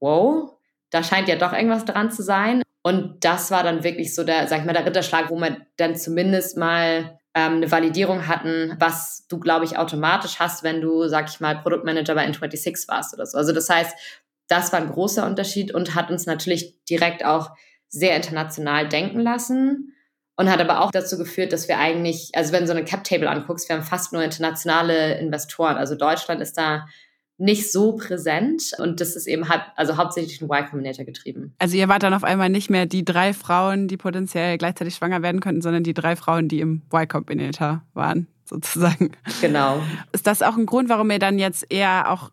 wow, 0.00 0.54
da 0.90 1.02
scheint 1.02 1.28
ja 1.28 1.36
doch 1.36 1.52
irgendwas 1.52 1.84
dran 1.84 2.10
zu 2.10 2.22
sein. 2.22 2.62
Und 2.82 3.24
das 3.24 3.50
war 3.50 3.62
dann 3.62 3.84
wirklich 3.84 4.14
so 4.14 4.24
der, 4.24 4.46
sag 4.46 4.60
ich 4.60 4.64
mal, 4.64 4.72
der 4.72 4.86
Ritterschlag, 4.86 5.28
wo 5.28 5.36
man 5.36 5.66
dann 5.76 5.96
zumindest 5.96 6.56
mal 6.56 7.17
ähm, 7.34 7.56
eine 7.56 7.70
Validierung 7.70 8.26
hatten, 8.26 8.76
was 8.78 9.26
du, 9.28 9.38
glaube 9.38 9.64
ich, 9.64 9.78
automatisch 9.78 10.38
hast, 10.38 10.62
wenn 10.62 10.80
du, 10.80 11.08
sag 11.08 11.28
ich 11.28 11.40
mal, 11.40 11.58
Produktmanager 11.58 12.14
bei 12.14 12.26
N26 12.26 12.88
warst 12.88 13.14
oder 13.14 13.26
so. 13.26 13.38
Also 13.38 13.52
das 13.52 13.68
heißt, 13.68 13.94
das 14.48 14.72
war 14.72 14.80
ein 14.80 14.90
großer 14.90 15.26
Unterschied 15.26 15.74
und 15.74 15.94
hat 15.94 16.10
uns 16.10 16.26
natürlich 16.26 16.82
direkt 16.84 17.24
auch 17.24 17.50
sehr 17.88 18.16
international 18.16 18.88
denken 18.88 19.20
lassen 19.20 19.94
und 20.36 20.50
hat 20.50 20.60
aber 20.60 20.80
auch 20.80 20.90
dazu 20.90 21.18
geführt, 21.18 21.52
dass 21.52 21.68
wir 21.68 21.78
eigentlich, 21.78 22.30
also 22.34 22.52
wenn 22.52 22.60
du 22.62 22.66
so 22.68 22.72
eine 22.72 22.84
Cap-Table 22.84 23.28
anguckst, 23.28 23.68
wir 23.68 23.76
haben 23.76 23.82
fast 23.82 24.12
nur 24.12 24.22
internationale 24.22 25.18
Investoren. 25.18 25.76
Also 25.76 25.96
Deutschland 25.96 26.40
ist 26.40 26.56
da 26.56 26.86
nicht 27.38 27.70
so 27.70 27.92
präsent 27.92 28.72
und 28.78 29.00
das 29.00 29.14
ist 29.14 29.28
eben 29.28 29.48
halt, 29.48 29.62
also 29.76 29.96
hauptsächlich 29.96 30.42
ein 30.42 30.46
Y 30.46 30.68
Combinator 30.68 31.04
getrieben. 31.04 31.54
Also 31.58 31.76
ihr 31.76 31.88
wart 31.88 32.02
dann 32.02 32.12
auf 32.12 32.24
einmal 32.24 32.50
nicht 32.50 32.68
mehr 32.68 32.86
die 32.86 33.04
drei 33.04 33.32
Frauen, 33.32 33.86
die 33.86 33.96
potenziell 33.96 34.58
gleichzeitig 34.58 34.96
schwanger 34.96 35.22
werden 35.22 35.40
könnten, 35.40 35.62
sondern 35.62 35.84
die 35.84 35.94
drei 35.94 36.16
Frauen, 36.16 36.48
die 36.48 36.60
im 36.60 36.82
Y 36.92 37.06
Combinator 37.06 37.82
waren, 37.94 38.26
sozusagen. 38.44 39.12
Genau. 39.40 39.80
Ist 40.12 40.26
das 40.26 40.42
auch 40.42 40.56
ein 40.56 40.66
Grund, 40.66 40.88
warum 40.88 41.10
ihr 41.12 41.20
dann 41.20 41.38
jetzt 41.38 41.66
eher 41.70 42.10
auch 42.10 42.30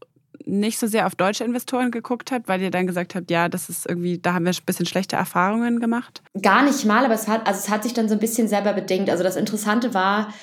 nicht 0.48 0.80
so 0.80 0.88
sehr 0.88 1.06
auf 1.08 1.16
deutsche 1.16 1.44
Investoren 1.44 1.92
geguckt 1.92 2.32
habt, 2.32 2.48
weil 2.48 2.62
ihr 2.62 2.72
dann 2.72 2.88
gesagt 2.88 3.16
habt, 3.16 3.30
ja, 3.32 3.50
das 3.50 3.70
ist 3.70 3.88
irgendwie, 3.88 4.18
da 4.18 4.34
haben 4.34 4.46
wir 4.46 4.52
ein 4.52 4.66
bisschen 4.66 4.86
schlechte 4.86 5.16
Erfahrungen 5.16 5.80
gemacht? 5.80 6.22
Gar 6.42 6.64
nicht 6.64 6.86
mal, 6.86 7.06
aber 7.06 7.14
es 7.14 7.28
hat, 7.28 7.48
also 7.48 7.60
es 7.60 7.70
hat 7.70 7.84
sich 7.84 7.94
dann 7.94 8.08
so 8.08 8.14
ein 8.14 8.20
bisschen 8.20 8.48
selber 8.48 8.74
bedingt. 8.74 9.10
Also 9.10 9.24
das 9.24 9.36
Interessante 9.36 9.94
war, 9.94 10.34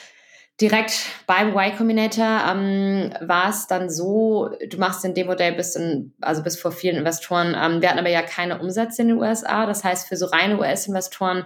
direkt 0.61 1.07
beim 1.27 1.49
Y 1.57 1.77
Combinator 1.77 2.43
ähm, 2.49 3.13
war 3.21 3.51
es 3.51 3.67
dann 3.67 3.91
so, 3.91 4.51
du 4.69 4.79
machst 4.79 5.03
den 5.03 5.15
Demo-Day 5.15 5.53
bis, 5.53 5.75
in, 5.77 6.15
also 6.21 6.43
bis 6.43 6.59
vor 6.59 6.73
vielen 6.73 6.97
Investoren. 6.97 7.57
Ähm, 7.59 7.81
wir 7.81 7.89
hatten 7.89 7.99
aber 7.99 8.11
ja 8.11 8.23
keine 8.23 8.61
Umsätze 8.61 9.03
in 9.03 9.09
den 9.09 9.19
USA. 9.19 9.67
Das 9.67 9.83
heißt, 9.83 10.09
für 10.09 10.17
so 10.17 10.27
reine 10.27 10.59
US-Investoren 10.59 11.45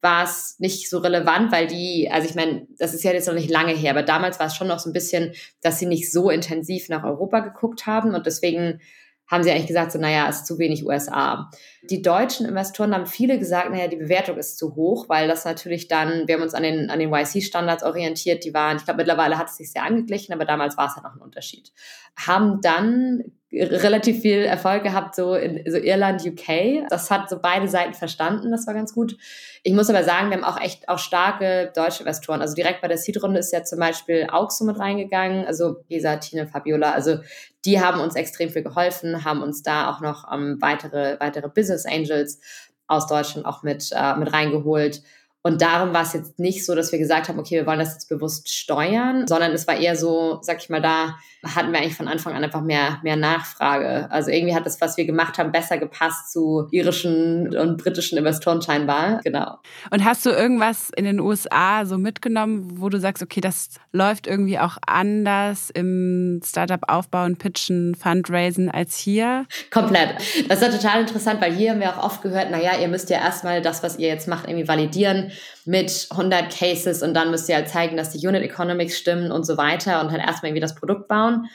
war 0.00 0.24
es 0.24 0.56
nicht 0.58 0.88
so 0.88 0.98
relevant, 0.98 1.52
weil 1.52 1.66
die, 1.66 2.08
also 2.12 2.28
ich 2.28 2.34
meine, 2.34 2.66
das 2.78 2.94
ist 2.94 3.02
ja 3.02 3.12
jetzt 3.12 3.26
noch 3.26 3.34
nicht 3.34 3.50
lange 3.50 3.72
her, 3.72 3.90
aber 3.90 4.02
damals 4.02 4.38
war 4.38 4.46
es 4.46 4.54
schon 4.54 4.68
noch 4.68 4.78
so 4.78 4.90
ein 4.90 4.92
bisschen, 4.92 5.32
dass 5.62 5.78
sie 5.78 5.86
nicht 5.86 6.12
so 6.12 6.30
intensiv 6.30 6.88
nach 6.88 7.04
Europa 7.04 7.40
geguckt 7.40 7.86
haben 7.86 8.14
und 8.14 8.26
deswegen 8.26 8.80
haben 9.28 9.42
sie 9.42 9.50
eigentlich 9.50 9.66
gesagt, 9.66 9.92
so, 9.92 9.98
naja, 9.98 10.28
es 10.28 10.36
ist 10.36 10.46
zu 10.46 10.58
wenig 10.58 10.86
USA. 10.86 11.50
Die 11.90 12.02
deutschen 12.02 12.46
Investoren 12.46 12.94
haben 12.94 13.06
viele 13.06 13.38
gesagt, 13.38 13.70
naja, 13.70 13.88
die 13.88 13.96
Bewertung 13.96 14.36
ist 14.38 14.58
zu 14.58 14.74
hoch, 14.74 15.08
weil 15.08 15.28
das 15.28 15.44
natürlich 15.44 15.88
dann, 15.88 16.26
wir 16.26 16.34
haben 16.34 16.42
uns 16.42 16.54
an 16.54 16.62
den, 16.62 16.90
an 16.90 16.98
den 16.98 17.12
YC-Standards 17.12 17.84
orientiert, 17.84 18.44
die 18.44 18.54
waren, 18.54 18.76
ich 18.76 18.84
glaube, 18.84 18.98
mittlerweile 18.98 19.38
hat 19.38 19.48
es 19.48 19.56
sich 19.56 19.72
sehr 19.72 19.84
angeglichen, 19.84 20.34
aber 20.34 20.44
damals 20.44 20.76
war 20.76 20.86
es 20.86 20.94
halt 20.94 21.04
noch 21.04 21.14
ein 21.14 21.22
Unterschied. 21.22 21.72
Haben 22.16 22.60
dann 22.60 23.24
relativ 23.52 24.20
viel 24.22 24.40
Erfolg 24.40 24.82
gehabt, 24.82 25.14
so 25.14 25.34
in 25.34 25.62
so 25.70 25.78
Irland, 25.78 26.24
UK. 26.24 26.88
Das 26.90 27.10
hat 27.10 27.30
so 27.30 27.38
beide 27.40 27.68
Seiten 27.68 27.94
verstanden, 27.94 28.50
das 28.50 28.66
war 28.66 28.74
ganz 28.74 28.92
gut. 28.92 29.16
Ich 29.62 29.72
muss 29.72 29.88
aber 29.88 30.02
sagen, 30.02 30.30
wir 30.30 30.36
haben 30.36 30.44
auch 30.44 30.60
echt 30.60 30.88
auch 30.88 30.98
starke 30.98 31.72
deutsche 31.74 32.00
Investoren. 32.00 32.40
Also 32.40 32.54
direkt 32.54 32.80
bei 32.80 32.88
der 32.88 32.98
Seed-Runde 32.98 33.38
ist 33.38 33.52
ja 33.52 33.62
zum 33.62 33.78
Beispiel 33.78 34.26
Auxo 34.30 34.64
mit 34.64 34.78
reingegangen, 34.78 35.46
also 35.46 35.76
Gesa, 35.88 36.16
Tine, 36.16 36.46
Fabiola. 36.46 36.92
Also 36.92 37.18
die 37.64 37.80
haben 37.80 38.00
uns 38.00 38.14
extrem 38.14 38.50
viel 38.50 38.62
geholfen, 38.62 39.24
haben 39.24 39.42
uns 39.42 39.62
da 39.62 39.90
auch 39.90 40.00
noch 40.00 40.32
ähm, 40.32 40.58
weitere, 40.60 41.18
weitere 41.20 41.48
Business 41.48 41.75
Angels 41.84 42.40
aus 42.86 43.06
Deutschland 43.06 43.46
auch 43.46 43.62
mit, 43.62 43.90
äh, 43.92 44.16
mit 44.16 44.32
reingeholt. 44.32 45.02
Und 45.46 45.62
darum 45.62 45.94
war 45.94 46.02
es 46.02 46.12
jetzt 46.12 46.40
nicht 46.40 46.66
so, 46.66 46.74
dass 46.74 46.90
wir 46.90 46.98
gesagt 46.98 47.28
haben, 47.28 47.38
okay, 47.38 47.54
wir 47.54 47.66
wollen 47.68 47.78
das 47.78 47.92
jetzt 47.92 48.08
bewusst 48.08 48.52
steuern, 48.52 49.28
sondern 49.28 49.52
es 49.52 49.68
war 49.68 49.76
eher 49.76 49.94
so, 49.94 50.40
sag 50.42 50.60
ich 50.60 50.70
mal, 50.70 50.82
da 50.82 51.14
hatten 51.44 51.70
wir 51.70 51.78
eigentlich 51.78 51.94
von 51.94 52.08
Anfang 52.08 52.34
an 52.34 52.42
einfach 52.42 52.62
mehr, 52.62 52.98
mehr 53.04 53.14
Nachfrage. 53.14 54.10
Also 54.10 54.32
irgendwie 54.32 54.56
hat 54.56 54.66
das, 54.66 54.80
was 54.80 54.96
wir 54.96 55.04
gemacht 55.04 55.38
haben, 55.38 55.52
besser 55.52 55.78
gepasst 55.78 56.32
zu 56.32 56.66
irischen 56.72 57.56
und 57.56 57.76
britischen 57.76 58.18
Investoren 58.18 58.60
scheinbar. 58.60 59.20
Genau. 59.22 59.58
Und 59.90 60.04
hast 60.04 60.26
du 60.26 60.30
irgendwas 60.30 60.90
in 60.96 61.04
den 61.04 61.20
USA 61.20 61.86
so 61.86 61.96
mitgenommen, 61.96 62.80
wo 62.80 62.88
du 62.88 62.98
sagst, 62.98 63.22
okay, 63.22 63.40
das 63.40 63.68
läuft 63.92 64.26
irgendwie 64.26 64.58
auch 64.58 64.78
anders 64.84 65.70
im 65.70 66.40
Startup 66.44 66.82
aufbauen, 66.88 67.36
pitchen, 67.36 67.94
Fundraisen 67.94 68.68
als 68.68 68.96
hier? 68.98 69.46
Komplett. 69.70 70.16
Das 70.48 70.60
ist 70.60 70.72
ja 70.72 70.76
total 70.76 71.02
interessant, 71.02 71.40
weil 71.40 71.52
hier 71.52 71.70
haben 71.70 71.80
wir 71.80 71.96
auch 71.96 72.02
oft 72.02 72.22
gehört, 72.22 72.50
naja, 72.50 72.72
ihr 72.80 72.88
müsst 72.88 73.10
ja 73.10 73.18
erstmal 73.18 73.62
das, 73.62 73.84
was 73.84 74.00
ihr 74.00 74.08
jetzt 74.08 74.26
macht, 74.26 74.48
irgendwie 74.48 74.66
validieren 74.66 75.30
mit 75.64 76.08
100 76.10 76.50
Cases 76.50 77.02
und 77.02 77.14
dann 77.14 77.30
müsst 77.30 77.48
ihr 77.48 77.56
halt 77.56 77.68
zeigen, 77.68 77.96
dass 77.96 78.10
die 78.10 78.26
Unit 78.26 78.42
Economics 78.42 78.96
stimmen 78.96 79.32
und 79.32 79.44
so 79.44 79.56
weiter 79.56 80.00
und 80.00 80.10
halt 80.10 80.22
erstmal 80.22 80.50
irgendwie 80.50 80.60
das 80.60 80.74
Produkt 80.74 81.08
bauen. 81.08 81.46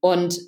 Und 0.00 0.38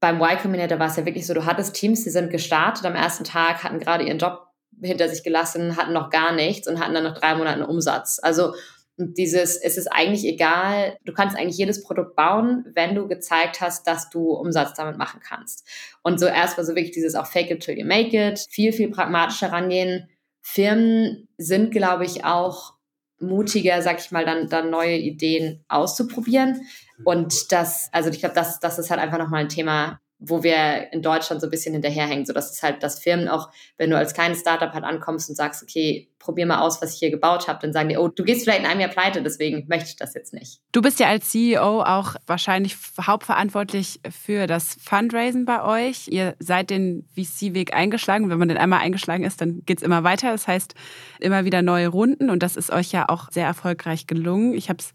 beim 0.00 0.20
Y 0.20 0.38
Combinator 0.38 0.78
war 0.78 0.88
es 0.88 0.96
ja 0.96 1.04
wirklich 1.04 1.26
so, 1.26 1.34
du 1.34 1.44
hattest 1.44 1.74
Teams, 1.74 2.04
die 2.04 2.10
sind 2.10 2.30
gestartet 2.30 2.84
am 2.84 2.94
ersten 2.94 3.24
Tag, 3.24 3.64
hatten 3.64 3.80
gerade 3.80 4.04
ihren 4.04 4.18
Job 4.18 4.46
hinter 4.80 5.08
sich 5.08 5.24
gelassen, 5.24 5.76
hatten 5.76 5.92
noch 5.92 6.10
gar 6.10 6.32
nichts 6.32 6.68
und 6.68 6.78
hatten 6.78 6.94
dann 6.94 7.04
noch 7.04 7.18
drei 7.18 7.34
Monate 7.34 7.66
Umsatz. 7.66 8.20
Also 8.22 8.54
dieses, 8.98 9.56
es 9.56 9.76
ist 9.76 9.86
eigentlich 9.88 10.24
egal, 10.24 10.96
du 11.04 11.12
kannst 11.12 11.36
eigentlich 11.36 11.56
jedes 11.56 11.82
Produkt 11.84 12.16
bauen, 12.16 12.64
wenn 12.74 12.94
du 12.94 13.06
gezeigt 13.06 13.60
hast, 13.60 13.86
dass 13.86 14.10
du 14.10 14.32
Umsatz 14.32 14.74
damit 14.74 14.98
machen 14.98 15.20
kannst. 15.20 15.66
Und 16.02 16.18
so 16.18 16.26
erst 16.26 16.58
war 16.58 16.64
so 16.64 16.74
wirklich 16.74 16.90
dieses 16.92 17.14
auch 17.14 17.26
Fake 17.26 17.50
it 17.50 17.60
till 17.60 17.78
you 17.78 17.86
make 17.86 18.16
it, 18.16 18.44
viel, 18.50 18.72
viel 18.72 18.90
pragmatischer 18.90 19.52
rangehen, 19.52 20.08
Firmen 20.42 21.28
sind, 21.36 21.70
glaube 21.70 22.04
ich, 22.04 22.24
auch 22.24 22.74
mutiger, 23.20 23.82
sag 23.82 23.98
ich 23.98 24.10
mal, 24.10 24.24
dann, 24.24 24.48
dann 24.48 24.70
neue 24.70 24.96
Ideen 24.96 25.64
auszuprobieren. 25.68 26.62
Und 27.04 27.52
das, 27.52 27.88
also 27.92 28.10
ich 28.10 28.20
glaube, 28.20 28.34
das, 28.34 28.60
das 28.60 28.78
ist 28.78 28.90
halt 28.90 29.00
einfach 29.00 29.18
nochmal 29.18 29.42
ein 29.42 29.48
Thema, 29.48 30.00
wo 30.18 30.42
wir 30.42 30.92
in 30.92 31.02
Deutschland 31.02 31.40
so 31.40 31.46
ein 31.46 31.50
bisschen 31.50 31.72
hinterherhängen, 31.74 32.26
so 32.26 32.32
dass 32.32 32.50
es 32.50 32.62
halt, 32.62 32.82
dass 32.82 32.98
Firmen 32.98 33.28
auch, 33.28 33.50
wenn 33.76 33.90
du 33.90 33.96
als 33.96 34.14
kleines 34.14 34.40
Startup 34.40 34.72
halt 34.72 34.84
ankommst 34.84 35.28
und 35.28 35.36
sagst, 35.36 35.62
okay, 35.62 36.08
probier 36.18 36.46
mal 36.46 36.60
aus, 36.60 36.82
was 36.82 36.94
ich 36.94 36.98
hier 36.98 37.10
gebaut 37.10 37.46
habe, 37.46 37.60
dann 37.62 37.72
sagen 37.72 37.88
die, 37.88 37.96
oh, 37.96 38.08
du 38.08 38.24
gehst 38.24 38.42
vielleicht 38.42 38.60
in 38.60 38.66
einem 38.66 38.80
Jahr 38.80 38.90
pleite, 38.90 39.22
deswegen 39.22 39.66
möchte 39.68 39.90
ich 39.90 39.96
das 39.96 40.14
jetzt 40.14 40.34
nicht. 40.34 40.60
Du 40.72 40.82
bist 40.82 40.98
ja 40.98 41.06
als 41.06 41.30
CEO 41.30 41.82
auch 41.82 42.16
wahrscheinlich 42.26 42.76
hauptverantwortlich 43.00 44.00
für 44.10 44.46
das 44.48 44.76
Fundraisen 44.82 45.44
bei 45.44 45.62
euch. 45.62 46.08
Ihr 46.08 46.34
seid 46.40 46.70
den 46.70 47.08
VC-Weg 47.14 47.72
eingeschlagen. 47.72 48.28
Wenn 48.28 48.38
man 48.38 48.48
den 48.48 48.58
einmal 48.58 48.80
eingeschlagen 48.80 49.24
ist, 49.24 49.40
dann 49.40 49.62
geht 49.64 49.78
es 49.78 49.84
immer 49.84 50.02
weiter. 50.02 50.32
Das 50.32 50.48
heißt, 50.48 50.74
immer 51.20 51.44
wieder 51.44 51.62
neue 51.62 51.88
Runden 51.88 52.28
und 52.28 52.42
das 52.42 52.56
ist 52.56 52.70
euch 52.70 52.90
ja 52.90 53.08
auch 53.08 53.30
sehr 53.30 53.46
erfolgreich 53.46 54.06
gelungen. 54.08 54.54
Ich 54.54 54.68
habe 54.68 54.80
es 54.80 54.92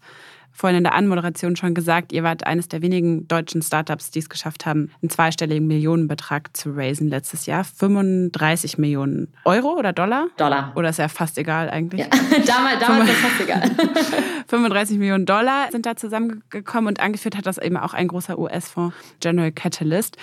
vorhin 0.54 0.78
in 0.78 0.84
der 0.84 0.94
Anmoderation 0.94 1.56
schon 1.56 1.74
gesagt, 1.74 2.12
ihr 2.12 2.22
wart 2.22 2.46
eines 2.46 2.68
der 2.68 2.80
wenigen 2.80 3.28
deutschen 3.28 3.60
Startups, 3.60 4.10
die 4.10 4.20
es 4.20 4.28
geschafft 4.28 4.64
haben, 4.64 4.90
einen 5.02 5.10
zweistelligen 5.10 5.66
Millionenbetrag 5.66 6.56
zu 6.56 6.70
raisen 6.70 7.08
letztes 7.08 7.46
Jahr. 7.46 7.64
35 7.64 8.78
Millionen 8.78 9.34
Euro 9.44 9.76
oder 9.76 9.92
Dollar? 9.92 10.28
Dollar. 10.36 10.72
Oder 10.76 10.90
ist 10.90 10.98
ja 10.98 11.08
fast 11.08 11.36
egal 11.36 11.68
eigentlich? 11.68 12.00
Ja. 12.00 12.06
damals 12.46 12.80
damals 12.80 13.10
ist 13.10 13.18
fast 13.18 13.40
egal. 13.40 13.70
35 14.48 14.98
Millionen 14.98 15.26
Dollar 15.26 15.70
sind 15.72 15.84
da 15.84 15.96
zusammengekommen 15.96 16.88
und 16.88 17.00
angeführt 17.00 17.36
hat 17.36 17.46
das 17.46 17.58
eben 17.58 17.76
auch 17.76 17.92
ein 17.92 18.08
großer 18.08 18.38
US-Fonds, 18.38 18.94
General 19.20 19.50
Catalyst. 19.50 20.16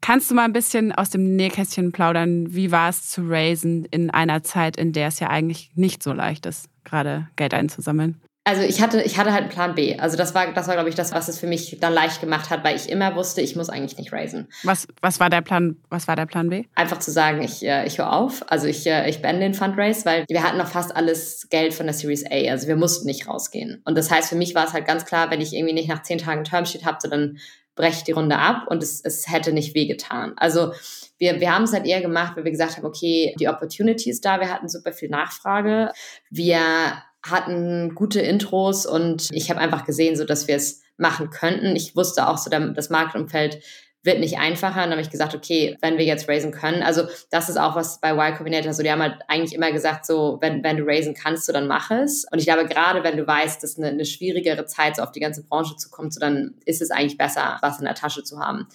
Kannst 0.00 0.30
du 0.30 0.36
mal 0.36 0.44
ein 0.44 0.52
bisschen 0.52 0.92
aus 0.92 1.10
dem 1.10 1.34
Nähkästchen 1.34 1.90
plaudern? 1.90 2.54
Wie 2.54 2.70
war 2.70 2.88
es 2.90 3.10
zu 3.10 3.22
raisen 3.28 3.86
in 3.86 4.10
einer 4.10 4.44
Zeit, 4.44 4.76
in 4.76 4.92
der 4.92 5.08
es 5.08 5.18
ja 5.18 5.30
eigentlich 5.30 5.72
nicht 5.74 6.02
so 6.02 6.12
leicht 6.12 6.46
ist, 6.46 6.68
gerade 6.84 7.28
Geld 7.34 7.54
einzusammeln? 7.54 8.20
Also 8.46 8.62
ich 8.62 8.80
hatte, 8.80 9.02
ich 9.02 9.18
hatte 9.18 9.32
halt 9.32 9.42
einen 9.42 9.50
Plan 9.50 9.74
B. 9.74 9.98
Also 9.98 10.16
das 10.16 10.32
war, 10.32 10.52
das 10.52 10.68
war, 10.68 10.74
glaube 10.74 10.88
ich, 10.88 10.94
das, 10.94 11.10
was 11.10 11.26
es 11.26 11.40
für 11.40 11.48
mich 11.48 11.78
dann 11.80 11.92
leicht 11.92 12.20
gemacht 12.20 12.48
hat, 12.48 12.62
weil 12.62 12.76
ich 12.76 12.88
immer 12.88 13.16
wusste, 13.16 13.40
ich 13.40 13.56
muss 13.56 13.68
eigentlich 13.68 13.98
nicht 13.98 14.12
raisen. 14.12 14.46
Was, 14.62 14.86
was 15.02 15.18
war 15.18 15.30
der 15.30 15.40
Plan, 15.40 15.78
was 15.90 16.06
war 16.06 16.14
der 16.14 16.26
Plan 16.26 16.48
B? 16.48 16.62
Einfach 16.76 17.00
zu 17.00 17.10
sagen, 17.10 17.42
ich, 17.42 17.66
äh, 17.66 17.84
ich 17.88 17.98
höre 17.98 18.12
auf. 18.12 18.44
Also 18.46 18.68
ich, 18.68 18.86
äh, 18.86 19.10
ich 19.10 19.20
beende 19.20 19.40
den 19.40 19.54
Fundraise, 19.54 20.04
weil 20.04 20.24
wir 20.28 20.44
hatten 20.44 20.58
noch 20.58 20.68
fast 20.68 20.94
alles 20.94 21.48
Geld 21.50 21.74
von 21.74 21.86
der 21.86 21.94
Series 21.94 22.24
A. 22.24 22.52
Also 22.52 22.68
wir 22.68 22.76
mussten 22.76 23.06
nicht 23.06 23.26
rausgehen. 23.26 23.82
Und 23.84 23.98
das 23.98 24.12
heißt, 24.12 24.28
für 24.28 24.36
mich 24.36 24.54
war 24.54 24.64
es 24.64 24.72
halt 24.72 24.86
ganz 24.86 25.04
klar, 25.04 25.28
wenn 25.32 25.40
ich 25.40 25.52
irgendwie 25.52 25.74
nicht 25.74 25.88
nach 25.88 26.02
zehn 26.02 26.18
Tagen 26.18 26.44
Termsheet 26.44 26.84
habe, 26.84 26.98
so 27.02 27.08
dann 27.08 27.38
breche 27.74 27.98
ich 27.98 28.04
die 28.04 28.12
Runde 28.12 28.38
ab 28.38 28.68
und 28.68 28.80
es, 28.80 29.00
es 29.04 29.28
hätte 29.28 29.52
nicht 29.52 29.74
wehgetan. 29.74 30.34
Also 30.36 30.72
wir, 31.18 31.40
wir 31.40 31.52
haben 31.52 31.64
es 31.64 31.72
halt 31.72 31.84
eher 31.84 32.00
gemacht, 32.00 32.36
weil 32.36 32.44
wir 32.44 32.52
gesagt 32.52 32.76
haben, 32.76 32.86
okay, 32.86 33.34
die 33.40 33.48
Opportunity 33.48 34.08
ist 34.08 34.24
da, 34.24 34.38
wir 34.38 34.52
hatten 34.52 34.68
super 34.68 34.92
viel 34.92 35.08
Nachfrage. 35.08 35.90
Wir 36.30 37.02
hatten 37.30 37.94
gute 37.94 38.20
Intros 38.20 38.86
und 38.86 39.28
ich 39.32 39.50
habe 39.50 39.60
einfach 39.60 39.84
gesehen, 39.84 40.16
so 40.16 40.24
dass 40.24 40.48
wir 40.48 40.56
es 40.56 40.82
machen 40.96 41.30
könnten. 41.30 41.76
Ich 41.76 41.94
wusste 41.94 42.28
auch 42.28 42.38
so, 42.38 42.50
das 42.50 42.90
Marktumfeld 42.90 43.62
wird 44.06 44.20
nicht 44.20 44.38
einfacher. 44.38 44.84
Und 44.84 44.90
dann 44.90 44.92
habe 44.92 45.02
ich 45.02 45.10
gesagt, 45.10 45.34
okay, 45.34 45.76
wenn 45.82 45.98
wir 45.98 46.04
jetzt 46.04 46.28
raisen 46.28 46.52
können, 46.52 46.82
also 46.82 47.02
das 47.30 47.50
ist 47.50 47.58
auch 47.58 47.74
was 47.74 48.00
bei 48.00 48.12
Y 48.12 48.36
Combinator, 48.36 48.72
so 48.72 48.82
die 48.82 48.90
haben 48.90 49.02
halt 49.02 49.18
eigentlich 49.28 49.54
immer 49.54 49.72
gesagt, 49.72 50.06
so 50.06 50.38
wenn, 50.40 50.62
wenn 50.64 50.78
du 50.78 50.84
raisen 50.86 51.12
kannst, 51.12 51.44
so 51.44 51.52
dann 51.52 51.66
mach 51.66 51.90
es. 51.90 52.24
Und 52.30 52.38
ich 52.38 52.46
glaube, 52.46 52.66
gerade 52.66 53.04
wenn 53.04 53.18
du 53.18 53.26
weißt, 53.26 53.62
dass 53.62 53.76
eine, 53.76 53.88
eine 53.88 54.06
schwierigere 54.06 54.64
Zeit 54.64 54.96
so 54.96 55.02
auf 55.02 55.12
die 55.12 55.20
ganze 55.20 55.42
Branche 55.42 55.76
zukommt, 55.76 56.14
so 56.14 56.20
dann 56.20 56.54
ist 56.64 56.80
es 56.80 56.90
eigentlich 56.90 57.18
besser, 57.18 57.58
was 57.60 57.78
in 57.78 57.84
der 57.84 57.94
Tasche 57.94 58.22
zu 58.22 58.38
haben. 58.38 58.68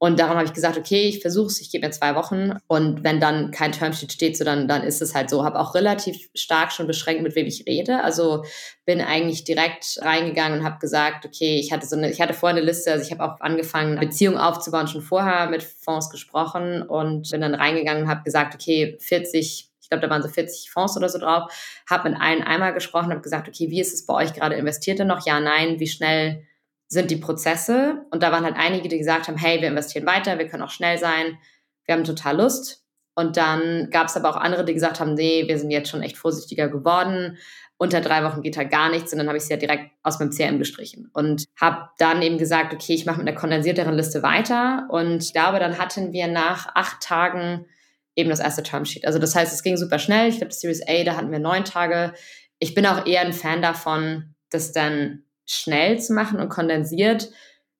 Und 0.00 0.20
darum 0.20 0.36
habe 0.36 0.46
ich 0.46 0.52
gesagt, 0.52 0.78
okay, 0.78 1.08
ich 1.08 1.20
versuche 1.20 1.48
es, 1.48 1.60
ich 1.60 1.72
gebe 1.72 1.84
mir 1.84 1.90
zwei 1.90 2.14
Wochen 2.14 2.52
und 2.68 3.02
wenn 3.02 3.18
dann 3.18 3.50
kein 3.50 3.72
Termsheet 3.72 4.12
steht, 4.12 4.36
so 4.36 4.44
dann, 4.44 4.68
dann 4.68 4.84
ist 4.84 5.02
es 5.02 5.12
halt 5.12 5.28
so. 5.28 5.44
Habe 5.44 5.58
auch 5.58 5.74
relativ 5.74 6.30
stark 6.34 6.70
schon 6.70 6.86
beschränkt, 6.86 7.22
mit 7.22 7.34
wem 7.34 7.46
ich 7.46 7.66
rede. 7.66 8.04
Also 8.04 8.44
bin 8.84 9.00
eigentlich 9.00 9.42
direkt 9.42 9.98
reingegangen 10.00 10.60
und 10.60 10.64
habe 10.64 10.78
gesagt, 10.78 11.26
okay, 11.26 11.58
ich 11.58 11.72
hatte 11.72 11.86
so 11.86 11.96
eine, 11.96 12.10
ich 12.10 12.20
hatte 12.20 12.32
vorher 12.32 12.56
eine 12.56 12.64
Liste, 12.64 12.92
also 12.92 13.04
ich 13.04 13.10
habe 13.10 13.24
auch 13.24 13.40
angefangen, 13.40 13.98
Beziehungen 13.98 14.38
aufzubauen, 14.38 14.86
schon 14.86 15.02
vorher 15.02 15.50
mit 15.50 15.64
Fonds 15.64 16.10
gesprochen 16.10 16.82
und 16.82 17.30
bin 17.32 17.40
dann 17.40 17.56
reingegangen 17.56 18.04
und 18.04 18.08
habe 18.08 18.22
gesagt, 18.22 18.54
okay, 18.54 18.96
40 19.00 19.68
ich 19.80 19.90
glaube, 19.90 20.06
da 20.06 20.10
waren 20.10 20.22
so 20.22 20.28
40 20.28 20.70
Fonds 20.70 20.98
oder 20.98 21.08
so 21.08 21.18
drauf, 21.18 21.50
habe 21.88 22.10
mit 22.10 22.20
allen 22.20 22.42
einmal 22.42 22.74
gesprochen, 22.74 23.10
habe 23.10 23.22
gesagt, 23.22 23.48
okay, 23.48 23.70
wie 23.70 23.80
ist 23.80 23.94
es 23.94 24.04
bei 24.04 24.12
euch 24.12 24.34
gerade 24.34 24.54
investiert 24.54 24.98
denn 24.98 25.06
noch? 25.06 25.24
Ja, 25.24 25.40
nein, 25.40 25.80
wie 25.80 25.86
schnell 25.86 26.42
sind 26.88 27.10
die 27.10 27.16
Prozesse. 27.16 28.06
Und 28.10 28.22
da 28.22 28.32
waren 28.32 28.44
halt 28.44 28.56
einige, 28.56 28.88
die 28.88 28.98
gesagt 28.98 29.28
haben, 29.28 29.36
hey, 29.36 29.60
wir 29.60 29.68
investieren 29.68 30.06
weiter, 30.06 30.38
wir 30.38 30.48
können 30.48 30.62
auch 30.62 30.70
schnell 30.70 30.98
sein, 30.98 31.38
wir 31.84 31.94
haben 31.94 32.04
total 32.04 32.38
Lust. 32.38 32.84
Und 33.14 33.36
dann 33.36 33.88
gab 33.90 34.06
es 34.06 34.16
aber 34.16 34.30
auch 34.30 34.36
andere, 34.36 34.64
die 34.64 34.74
gesagt 34.74 35.00
haben, 35.00 35.14
nee, 35.14 35.44
wir 35.48 35.58
sind 35.58 35.70
jetzt 35.70 35.90
schon 35.90 36.02
echt 36.02 36.16
vorsichtiger 36.16 36.68
geworden. 36.68 37.36
Unter 37.76 38.00
drei 38.00 38.22
Wochen 38.24 38.42
geht 38.42 38.56
halt 38.56 38.70
gar 38.70 38.90
nichts. 38.90 39.12
Und 39.12 39.18
dann 39.18 39.26
habe 39.26 39.38
ich 39.38 39.44
sie 39.44 39.52
ja 39.52 39.56
direkt 39.56 39.90
aus 40.02 40.18
meinem 40.20 40.30
CRM 40.30 40.58
gestrichen. 40.58 41.10
Und 41.12 41.44
habe 41.60 41.88
dann 41.98 42.22
eben 42.22 42.38
gesagt, 42.38 42.72
okay, 42.72 42.94
ich 42.94 43.06
mache 43.06 43.18
mit 43.18 43.26
einer 43.26 43.36
kondensierteren 43.36 43.94
Liste 43.94 44.22
weiter. 44.22 44.86
Und 44.90 45.24
ich 45.24 45.32
glaube, 45.32 45.58
dann 45.58 45.78
hatten 45.78 46.12
wir 46.12 46.28
nach 46.28 46.68
acht 46.74 47.00
Tagen 47.00 47.66
eben 48.14 48.30
das 48.30 48.40
erste 48.40 48.62
Termsheet. 48.62 49.04
Also 49.04 49.18
das 49.18 49.34
heißt, 49.34 49.52
es 49.52 49.62
ging 49.62 49.76
super 49.76 49.98
schnell. 49.98 50.28
Ich 50.28 50.38
glaube, 50.38 50.52
Series 50.52 50.82
A, 50.86 51.04
da 51.04 51.16
hatten 51.16 51.32
wir 51.32 51.38
neun 51.40 51.64
Tage. 51.64 52.14
Ich 52.60 52.74
bin 52.74 52.86
auch 52.86 53.04
eher 53.06 53.22
ein 53.22 53.32
Fan 53.32 53.62
davon, 53.62 54.34
dass 54.50 54.72
dann 54.72 55.24
schnell 55.48 55.98
zu 55.98 56.12
machen 56.12 56.40
und 56.40 56.48
kondensiert. 56.48 57.30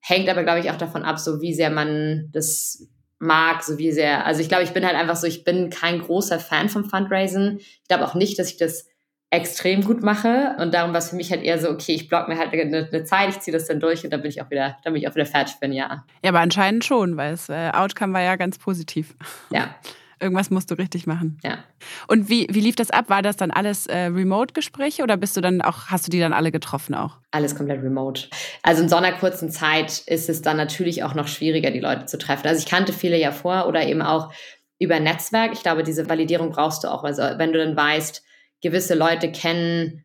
Hängt 0.01 0.29
aber, 0.29 0.45
glaube 0.45 0.61
ich, 0.61 0.71
auch 0.71 0.77
davon 0.77 1.03
ab, 1.05 1.19
so 1.19 1.41
wie 1.41 1.55
sehr 1.55 1.71
man 1.71 2.31
das 2.33 2.89
mag, 3.19 3.63
so 3.63 3.79
wie 3.79 3.93
sehr. 3.93 4.25
Also 4.27 4.41
ich 4.41 4.49
glaube, 4.49 4.65
ich 4.65 4.73
bin 4.73 4.87
halt 4.87 4.97
einfach 4.97 5.17
so, 5.17 5.27
ich 5.27 5.45
bin 5.45 5.71
kein 5.71 6.01
großer 6.01 6.39
Fan 6.39 6.69
vom 6.69 6.85
Fundraisen. 6.85 7.59
Ich 7.59 7.89
glaube 7.89 8.05
auch 8.05 8.15
nicht, 8.15 8.39
dass 8.39 8.51
ich 8.51 8.57
das 8.57 8.87
extrem 9.31 9.85
gut 9.85 10.03
mache. 10.03 10.57
Und 10.59 10.73
darum 10.73 10.93
war 10.93 10.99
es 10.99 11.11
für 11.11 11.17
mich 11.17 11.31
halt 11.31 11.43
eher 11.43 11.59
so, 11.59 11.69
okay, 11.69 11.95
ich 11.95 12.09
block 12.09 12.29
mir 12.29 12.39
halt 12.39 12.53
eine, 12.53 12.89
eine 12.91 13.05
Zeit, 13.05 13.31
ich 13.31 13.41
ziehe 13.41 13.57
das 13.57 13.67
dann 13.67 13.81
durch 13.81 14.05
und 14.05 14.11
dann 14.11 14.23
bin 14.23 14.31
ich 14.31 14.41
auch 14.41 14.51
wieder, 14.51 14.79
dann 14.85 14.93
bin 14.93 15.03
ich 15.03 15.09
auch 15.09 15.15
wieder 15.15 15.27
fertig 15.27 15.57
für 15.57 15.67
ein 15.67 15.73
Jahr. 15.73 16.07
Ja, 16.23 16.31
aber 16.31 16.41
anscheinend 16.41 16.85
schon, 16.85 17.17
weil 17.17 17.33
das 17.33 17.49
äh, 17.49 17.71
Outcome 17.75 18.15
war 18.15 18.23
ja 18.23 18.37
ganz 18.37 18.59
positiv. 18.59 19.15
Ja. 19.51 19.75
Irgendwas 20.21 20.51
musst 20.51 20.71
du 20.71 20.75
richtig 20.75 21.07
machen. 21.07 21.39
Ja. 21.45 21.59
Und 22.07 22.29
wie, 22.29 22.47
wie 22.51 22.61
lief 22.61 22.77
das 22.77 22.91
ab? 22.91 23.09
War 23.09 23.23
das 23.23 23.37
dann 23.37 23.51
alles 23.51 23.87
äh, 23.87 24.07
Remote-Gespräche 24.07 25.03
oder 25.03 25.17
bist 25.17 25.37
du 25.37 25.41
dann 25.41 25.63
auch, 25.63 25.87
hast 25.87 26.07
du 26.07 26.11
die 26.11 26.21
dann 26.21 26.33
alle 26.33 26.51
getroffen 26.51 26.95
auch? 26.95 27.19
Alles 27.31 27.55
komplett 27.55 27.83
remote. 27.83 28.29
Also 28.63 28.83
in 28.83 28.89
so 28.89 28.97
einer 28.97 29.13
kurzen 29.13 29.51
Zeit 29.51 29.99
ist 30.07 30.29
es 30.29 30.43
dann 30.43 30.57
natürlich 30.57 31.05
auch 31.05 31.15
noch 31.15 31.29
schwieriger, 31.29 31.71
die 31.71 31.81
Leute 31.81 32.07
zu 32.07 32.19
treffen. 32.19 32.47
Also 32.47 32.61
ich 32.61 32.67
kannte 32.67 32.93
viele 32.93 33.19
ja 33.19 33.33
vor 33.33 33.67
oder 33.67 33.87
eben 33.87 34.03
auch 34.03 34.33
über 34.79 35.01
Netzwerk. 35.01 35.53
Ich 35.53 35.63
glaube, 35.63 35.83
diese 35.83 36.09
Validierung 36.09 36.51
brauchst 36.51 36.85
du 36.85 36.89
auch. 36.89 37.05
Also 37.05 37.23
wenn 37.37 37.53
du 37.53 37.59
dann 37.59 37.77
weißt, 37.77 38.23
gewisse 38.63 38.95
Leute 38.95 39.31
kennen 39.31 40.05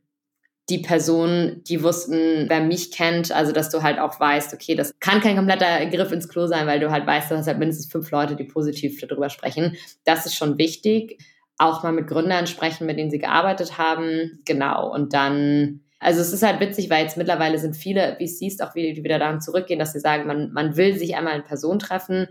die 0.69 0.80
Person, 0.80 1.62
die 1.67 1.84
wussten, 1.84 2.45
wer 2.47 2.62
mich 2.62 2.91
kennt, 2.91 3.32
also 3.32 3.52
dass 3.52 3.69
du 3.69 3.84
halt 3.84 3.99
auch 3.99 4.19
weißt, 4.19 4.54
okay, 4.54 4.76
das 4.76 4.93
kann 4.99 5.19
kein 5.19 5.36
kompletter 5.36 5.86
Griff 5.88 6.12
ins 6.12 6.30
Klo 6.30 6.47
sein, 6.47 6.67
weil 6.67 6.80
du 6.80 6.89
halt 6.89 7.06
weißt, 7.06 7.32
du 7.32 7.38
hast 7.38 7.47
halt 7.47 7.60
mindestens 7.60 7.91
fünf 7.91 8.10
Leute, 8.12 8.36
die 8.36 8.45
positiv 8.45 8.99
darüber 9.02 9.30
sprechen. 9.30 9.76
Das 10.06 10.26
ist 10.26 10.36
schon 10.36 10.58
wichtig. 10.58 11.21
Auch 11.58 11.84
mal 11.84 11.91
mit 11.91 12.08
Gründern 12.08 12.47
sprechen, 12.47 12.88
mit 12.88 12.97
denen 12.97 13.12
sie 13.12 13.19
gearbeitet 13.19 13.78
haben. 13.78 14.39
Genau. 14.45 14.91
Und 14.91 15.13
dann, 15.13 15.82
also 15.99 16.21
es 16.21 16.32
ist 16.32 16.43
halt 16.43 16.62
witzig, 16.62 16.89
weil 16.89 17.04
jetzt 17.04 17.17
mittlerweile 17.17 17.60
sind 17.60 17.76
viele 17.76 18.15
wie 18.19 18.28
siehst, 18.28 18.63
auch 18.63 18.73
wieder, 18.73 19.04
wieder 19.04 19.19
daran 19.19 19.41
zurückgehen, 19.41 19.80
dass 19.80 19.91
sie 19.91 19.99
sagen, 19.99 20.26
man, 20.28 20.54
man 20.54 20.78
will 20.78 20.97
sich 20.97 21.15
einmal 21.15 21.36
in 21.36 21.43
Person 21.43 21.78
treffen. 21.78 22.28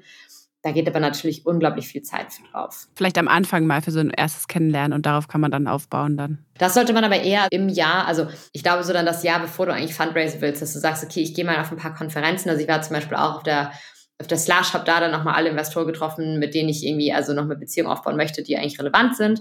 Da 0.63 0.71
geht 0.71 0.87
aber 0.89 1.01
natürlich 1.01 1.45
unglaublich 1.45 1.89
viel 1.89 2.03
Zeit 2.03 2.33
für 2.33 2.43
drauf. 2.45 2.87
Vielleicht 2.95 3.19
am 3.19 3.27
Anfang 3.27 3.67
mal 3.67 3.83
für 3.83 3.91
so 3.91 3.99
ein 3.99 4.11
erstes 4.11 4.47
Kennenlernen 4.47 4.93
und 4.93 5.07
darauf 5.07 5.27
kann 5.27 5.41
man 5.41 5.51
dann 5.51 5.67
aufbauen 5.67 6.17
dann. 6.17 6.45
Das 6.59 6.75
sollte 6.75 6.93
man 6.93 7.03
aber 7.03 7.21
eher 7.21 7.49
im 7.51 7.69
Jahr, 7.69 8.07
also 8.07 8.29
ich 8.53 8.63
glaube 8.63 8.85
so 8.85 8.93
dann 8.93 9.05
das 9.05 9.25
Jahr, 9.25 9.41
bevor 9.41 9.67
du 9.67 9.73
eigentlich 9.73 9.95
Fundraise 9.95 10.41
willst, 10.41 10.63
dass 10.63 10.73
du 10.73 10.79
sagst, 10.79 11.03
okay, 11.03 11.21
ich 11.21 11.35
gehe 11.35 11.45
mal 11.45 11.61
auf 11.61 11.73
ein 11.73 11.79
paar 11.79 11.95
Konferenzen. 11.95 12.49
Also 12.49 12.63
ich 12.63 12.69
war 12.69 12.81
zum 12.81 12.95
Beispiel 12.95 13.17
auch 13.17 13.37
auf 13.39 13.43
der 13.43 13.73
auf 14.21 14.29
der 14.29 14.39
Slash 14.39 14.73
habe 14.73 14.85
da 14.85 15.01
dann 15.01 15.11
nochmal 15.11 15.35
alle 15.35 15.51
Investoren 15.51 15.87
getroffen, 15.87 16.39
mit 16.39 16.55
denen 16.55 16.69
ich 16.69 16.87
irgendwie 16.87 17.13
also 17.13 17.33
noch 17.33 17.43
eine 17.43 17.57
Beziehung 17.57 17.89
aufbauen 17.89 18.17
möchte, 18.17 18.45
die 18.45 18.57
eigentlich 18.57 18.79
relevant 18.79 19.17
sind. 19.17 19.41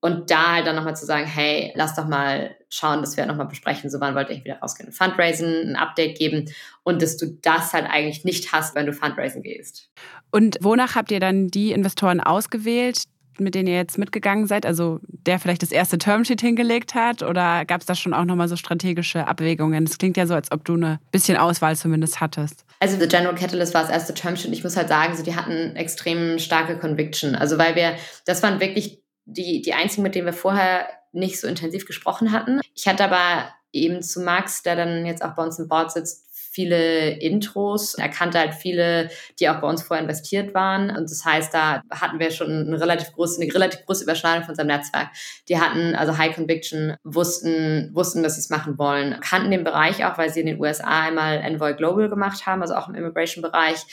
Und 0.00 0.32
da 0.32 0.54
halt 0.54 0.66
dann 0.66 0.74
nochmal 0.74 0.96
zu 0.96 1.06
sagen, 1.06 1.26
hey, 1.26 1.72
lass 1.76 1.94
doch 1.94 2.08
mal 2.08 2.55
schauen, 2.76 3.00
dass 3.00 3.16
wir 3.16 3.26
nochmal 3.26 3.46
besprechen, 3.46 3.90
so 3.90 4.00
wann 4.00 4.14
wollte 4.14 4.32
ich 4.32 4.44
wieder 4.44 4.58
rausgehen, 4.58 4.92
Fundraisen, 4.92 5.70
ein 5.70 5.76
Update 5.76 6.18
geben 6.18 6.50
und 6.82 7.02
dass 7.02 7.16
du 7.16 7.26
das 7.42 7.72
halt 7.72 7.86
eigentlich 7.86 8.24
nicht 8.24 8.52
hast, 8.52 8.74
wenn 8.74 8.86
du 8.86 8.92
Fundraisen 8.92 9.42
gehst. 9.42 9.90
Und 10.30 10.58
wonach 10.60 10.94
habt 10.94 11.10
ihr 11.10 11.20
dann 11.20 11.48
die 11.48 11.72
Investoren 11.72 12.20
ausgewählt, 12.20 13.04
mit 13.38 13.54
denen 13.54 13.68
ihr 13.68 13.74
jetzt 13.76 13.98
mitgegangen 13.98 14.46
seid? 14.46 14.66
Also 14.66 15.00
der 15.02 15.38
vielleicht 15.38 15.62
das 15.62 15.72
erste 15.72 15.98
Termsheet 15.98 16.40
hingelegt 16.40 16.94
hat 16.94 17.22
oder 17.22 17.64
gab 17.64 17.80
es 17.80 17.86
da 17.86 17.94
schon 17.94 18.14
auch 18.14 18.24
nochmal 18.24 18.48
so 18.48 18.56
strategische 18.56 19.26
Abwägungen? 19.26 19.84
Es 19.84 19.98
klingt 19.98 20.16
ja 20.16 20.26
so, 20.26 20.34
als 20.34 20.52
ob 20.52 20.64
du 20.64 20.74
eine 20.74 21.00
bisschen 21.12 21.36
Auswahl 21.36 21.76
zumindest 21.76 22.20
hattest. 22.20 22.64
Also 22.80 22.98
The 22.98 23.08
General 23.08 23.34
Catalyst 23.34 23.74
war 23.74 23.82
das 23.82 23.90
erste 23.90 24.14
Termsheet. 24.14 24.52
Ich 24.52 24.64
muss 24.64 24.76
halt 24.76 24.88
sagen, 24.88 25.16
so 25.16 25.22
die 25.22 25.36
hatten 25.36 25.76
extrem 25.76 26.38
starke 26.38 26.78
Conviction. 26.78 27.34
Also 27.34 27.58
weil 27.58 27.74
wir, 27.74 27.96
das 28.24 28.42
waren 28.42 28.60
wirklich 28.60 29.02
die, 29.24 29.62
die 29.62 29.74
einzigen, 29.74 30.02
mit 30.02 30.14
denen 30.14 30.26
wir 30.26 30.32
vorher 30.32 30.86
nicht 31.16 31.40
so 31.40 31.48
intensiv 31.48 31.86
gesprochen 31.86 32.32
hatten. 32.32 32.60
Ich 32.74 32.86
hatte 32.86 33.04
aber 33.04 33.48
eben 33.72 34.02
zu 34.02 34.20
Max, 34.20 34.62
der 34.62 34.76
dann 34.76 35.06
jetzt 35.06 35.22
auch 35.22 35.34
bei 35.34 35.42
uns 35.42 35.58
im 35.58 35.68
Board 35.68 35.92
sitzt, 35.92 36.26
viele 36.56 37.10
Intros. 37.18 37.94
Er 37.94 38.08
kannte 38.08 38.38
halt 38.38 38.54
viele, 38.54 39.10
die 39.38 39.50
auch 39.50 39.60
bei 39.60 39.68
uns 39.68 39.82
vorher 39.82 40.02
investiert 40.02 40.54
waren. 40.54 40.88
Und 40.88 41.10
das 41.10 41.22
heißt, 41.22 41.52
da 41.52 41.82
hatten 41.90 42.18
wir 42.18 42.30
schon 42.30 42.50
eine 42.50 42.80
relativ 42.80 43.12
große, 43.12 43.42
eine 43.42 43.52
relativ 43.52 43.84
große 43.84 44.04
Überschneidung 44.04 44.44
von 44.44 44.54
seinem 44.54 44.68
Netzwerk. 44.68 45.08
Die 45.50 45.60
hatten 45.60 45.94
also 45.94 46.16
High 46.16 46.34
Conviction, 46.34 46.96
wussten, 47.04 47.90
wussten, 47.92 48.22
dass 48.22 48.36
sie 48.36 48.40
es 48.40 48.48
machen 48.48 48.78
wollen, 48.78 49.20
kannten 49.20 49.50
den 49.50 49.64
Bereich 49.64 50.06
auch, 50.06 50.16
weil 50.16 50.30
sie 50.30 50.40
in 50.40 50.46
den 50.46 50.58
USA 50.58 51.02
einmal 51.02 51.36
Envoy 51.40 51.74
Global 51.74 52.08
gemacht 52.08 52.46
haben, 52.46 52.62
also 52.62 52.74
auch 52.74 52.88
im 52.88 52.94
Immigration-Bereich 52.94 53.84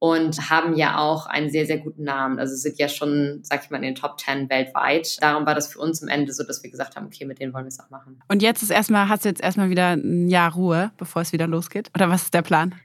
und 0.00 0.48
haben 0.48 0.74
ja 0.76 0.96
auch 0.96 1.26
einen 1.26 1.50
sehr, 1.50 1.66
sehr 1.66 1.76
guten 1.76 2.04
Namen. 2.04 2.38
Also 2.38 2.56
sind 2.56 2.78
ja 2.78 2.88
schon, 2.88 3.40
sag 3.42 3.62
ich 3.62 3.70
mal, 3.70 3.76
in 3.76 3.82
den 3.82 3.94
Top 3.94 4.16
Ten 4.16 4.48
weltweit. 4.48 5.22
Darum 5.22 5.44
war 5.44 5.54
das 5.54 5.68
für 5.68 5.78
uns 5.78 6.02
am 6.02 6.08
Ende 6.08 6.32
so, 6.32 6.42
dass 6.42 6.62
wir 6.62 6.70
gesagt 6.70 6.96
haben, 6.96 7.06
okay, 7.06 7.26
mit 7.26 7.38
denen 7.38 7.52
wollen 7.52 7.66
wir 7.66 7.68
es 7.68 7.78
auch 7.80 7.90
machen. 7.90 8.18
Und 8.26 8.42
jetzt 8.42 8.62
ist 8.62 8.70
erstmal, 8.70 9.10
hast 9.10 9.26
du 9.26 9.28
jetzt 9.28 9.42
erstmal 9.42 9.68
wieder 9.68 9.90
ein 9.90 10.28
Jahr 10.28 10.54
Ruhe, 10.54 10.90
bevor 10.96 11.20
es 11.20 11.34
wieder 11.34 11.46
losgeht? 11.46 11.90
Oder 11.94 12.08
was 12.08 12.22
ist 12.22 12.34
der 12.34 12.42
Plan? 12.42 12.74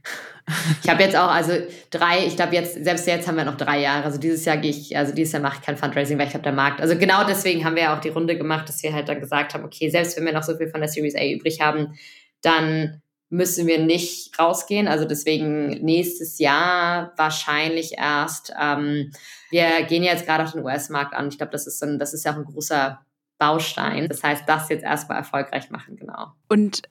Ich 0.84 0.88
habe 0.88 1.01
jetzt 1.01 1.15
auch, 1.15 1.32
also 1.32 1.54
drei, 1.89 2.28
ich 2.28 2.36
glaube 2.36 2.54
jetzt, 2.54 2.75
selbst 2.84 3.08
jetzt 3.08 3.28
haben 3.28 3.36
wir 3.36 3.45
noch 3.45 3.58
drei 3.58 3.82
Jahre. 3.82 4.04
Also 4.04 4.19
dieses 4.19 4.45
Jahr 4.45 4.58
gehe 4.58 4.69
ich, 4.69 4.95
also 4.95 5.12
dieses 5.12 5.34
Jahr 5.34 5.41
mache 5.41 5.58
ich 5.60 5.65
kein 5.65 5.75
Fundraising, 5.75 6.19
weil 6.19 6.28
ich 6.28 6.36
habe 6.36 6.43
der 6.43 6.54
Markt. 6.54 6.82
Also 6.82 6.95
genau 6.99 7.23
deswegen 7.23 7.65
haben 7.65 7.75
wir 7.75 7.82
ja 7.82 7.97
auch 7.97 7.99
die 7.99 8.10
Runde 8.10 8.38
gemacht, 8.38 8.69
dass 8.69 8.84
wir 8.84 8.93
halt 8.93 9.10
dann 9.10 9.19
gesagt 9.19 9.56
haben, 9.56 9.63
okay, 9.63 9.89
selbst 9.89 10.15
wenn 10.17 10.25
wir 10.25 10.34
noch 10.34 10.43
so 10.43 10.56
viel 10.56 10.67
von 10.67 10.82
der 10.82 10.88
Series 10.88 11.15
A 11.15 11.25
übrig 11.25 11.62
haben, 11.62 11.97
dann 12.43 13.01
müssen 13.30 13.68
wir 13.68 13.80
nicht 13.80 14.38
rausgehen. 14.40 14.88
Also 14.88 15.06
deswegen 15.06 15.70
nächstes 15.84 16.40
Jahr 16.40 17.14
wahrscheinlich 17.18 17.98
erst. 17.98 18.54
Ähm, 18.60 19.12
wir 19.50 19.84
gehen 19.84 20.04
jetzt 20.04 20.26
gerade 20.26 20.44
auf 20.44 20.52
den 20.52 20.64
US-Markt 20.64 21.14
an. 21.14 21.28
Ich 21.30 21.38
glaube, 21.38 21.52
das 21.52 21.68
ist 21.68 21.84
ein, 21.84 22.00
das 22.00 22.14
ist 22.14 22.26
ja 22.26 22.34
auch 22.34 22.38
ein 22.38 22.46
großer 22.46 23.00
Baustein. 23.38 24.08
Das 24.08 24.24
heißt, 24.24 24.44
das 24.48 24.70
jetzt 24.70 24.84
erstmal 24.84 25.18
erfolgreich 25.18 25.70
machen, 25.70 25.98
genau. 25.98 26.34
Und 26.48 26.84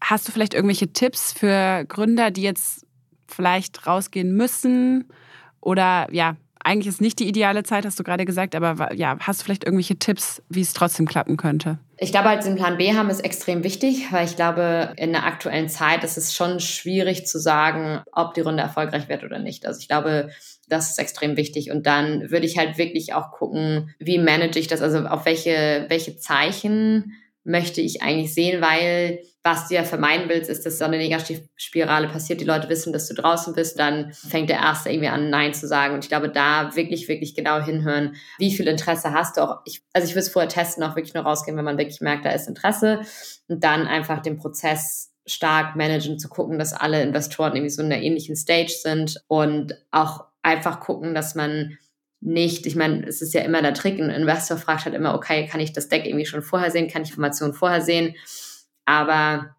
hast 0.00 0.26
du 0.26 0.32
vielleicht 0.32 0.54
irgendwelche 0.54 0.92
Tipps 0.92 1.32
für 1.32 1.84
Gründer, 1.86 2.30
die 2.30 2.42
jetzt 2.42 2.86
vielleicht 3.28 3.86
rausgehen 3.86 4.32
müssen 4.32 5.08
oder 5.60 6.08
ja, 6.12 6.36
eigentlich 6.64 6.88
ist 6.88 7.00
nicht 7.00 7.18
die 7.18 7.28
ideale 7.28 7.62
Zeit, 7.62 7.84
hast 7.84 7.98
du 7.98 8.04
gerade 8.04 8.24
gesagt, 8.24 8.54
aber 8.54 8.94
ja, 8.94 9.16
hast 9.20 9.40
du 9.40 9.44
vielleicht 9.44 9.64
irgendwelche 9.64 9.98
Tipps, 9.98 10.42
wie 10.48 10.62
es 10.62 10.72
trotzdem 10.72 11.06
klappen 11.06 11.36
könnte? 11.36 11.78
Ich 12.04 12.12
glaube, 12.12 12.28
halt 12.28 12.44
den 12.44 12.56
Plan 12.56 12.76
B 12.76 12.92
haben 12.92 13.08
ist 13.08 13.24
extrem 13.24 13.64
wichtig, 13.64 14.12
weil 14.12 14.26
ich 14.26 14.36
glaube, 14.36 14.92
in 14.98 15.12
der 15.12 15.24
aktuellen 15.24 15.70
Zeit 15.70 16.04
ist 16.04 16.18
es 16.18 16.34
schon 16.34 16.60
schwierig 16.60 17.26
zu 17.26 17.38
sagen, 17.38 18.02
ob 18.12 18.34
die 18.34 18.42
Runde 18.42 18.62
erfolgreich 18.62 19.08
wird 19.08 19.24
oder 19.24 19.38
nicht. 19.38 19.64
Also 19.64 19.80
ich 19.80 19.88
glaube, 19.88 20.28
das 20.68 20.90
ist 20.90 20.98
extrem 20.98 21.38
wichtig. 21.38 21.70
Und 21.70 21.86
dann 21.86 22.30
würde 22.30 22.44
ich 22.44 22.58
halt 22.58 22.76
wirklich 22.76 23.14
auch 23.14 23.32
gucken, 23.32 23.94
wie 23.98 24.18
manage 24.18 24.58
ich 24.58 24.66
das, 24.66 24.82
also 24.82 24.98
auf 24.98 25.24
welche, 25.24 25.86
welche 25.88 26.18
Zeichen 26.18 27.14
möchte 27.44 27.80
ich 27.80 28.02
eigentlich 28.02 28.34
sehen, 28.34 28.60
weil 28.60 29.20
was 29.42 29.68
du 29.68 29.74
ja 29.74 29.84
vermeiden 29.84 30.30
willst, 30.30 30.48
ist, 30.48 30.64
dass 30.64 30.78
so 30.78 30.86
eine 30.86 30.96
Negativspirale 30.96 32.08
passiert. 32.08 32.40
Die 32.40 32.46
Leute 32.46 32.70
wissen, 32.70 32.94
dass 32.94 33.06
du 33.08 33.14
draußen 33.14 33.54
bist, 33.54 33.78
dann 33.78 34.10
fängt 34.14 34.48
der 34.48 34.56
Erste 34.56 34.88
irgendwie 34.88 35.08
an, 35.08 35.28
Nein 35.28 35.52
zu 35.52 35.68
sagen. 35.68 35.92
Und 35.92 36.02
ich 36.02 36.08
glaube, 36.08 36.30
da 36.30 36.74
wirklich, 36.74 37.08
wirklich 37.08 37.34
genau 37.34 37.60
hinhören, 37.60 38.16
wie 38.38 38.50
viel 38.56 38.66
Interesse 38.66 39.12
hast 39.12 39.36
du 39.36 39.42
auch. 39.42 39.60
Ich, 39.66 39.82
also 39.92 40.08
ich 40.08 40.14
würde 40.14 40.20
es 40.20 40.30
vorher 40.30 40.48
testen, 40.48 40.82
auch 40.82 40.96
wirklich 40.96 41.12
nur 41.12 41.24
rausgehen, 41.24 41.58
wenn 41.58 41.64
man 41.64 41.76
wirklich 41.76 42.00
merkt, 42.00 42.24
da 42.24 42.30
ist 42.30 42.48
Interesse. 42.48 43.02
Und 43.46 43.62
dann 43.62 43.86
einfach 43.86 44.22
den 44.22 44.38
Prozess 44.38 45.12
stark 45.26 45.76
managen, 45.76 46.18
zu 46.18 46.30
gucken, 46.30 46.58
dass 46.58 46.72
alle 46.72 47.02
Investoren 47.02 47.54
irgendwie 47.54 47.70
so 47.70 47.82
in 47.82 47.92
einer 47.92 48.02
ähnlichen 48.02 48.36
Stage 48.36 48.72
sind 48.82 49.22
und 49.26 49.74
auch 49.90 50.24
einfach 50.42 50.80
gucken, 50.80 51.14
dass 51.14 51.34
man 51.34 51.76
nicht, 52.24 52.66
ich 52.66 52.74
meine, 52.74 53.06
es 53.06 53.20
ist 53.20 53.34
ja 53.34 53.42
immer 53.42 53.60
der 53.60 53.74
Trick, 53.74 54.00
ein 54.00 54.10
Investor 54.10 54.56
fragt 54.56 54.86
halt 54.86 54.94
immer, 54.94 55.14
okay, 55.14 55.46
kann 55.46 55.60
ich 55.60 55.72
das 55.72 55.88
Deck 55.88 56.06
irgendwie 56.06 56.24
schon 56.24 56.42
vorher 56.42 56.70
sehen, 56.70 56.88
kann 56.88 57.02
ich 57.02 57.10
Informationen 57.10 57.52
vorher 57.52 57.82
sehen, 57.82 58.14
aber 58.86 59.56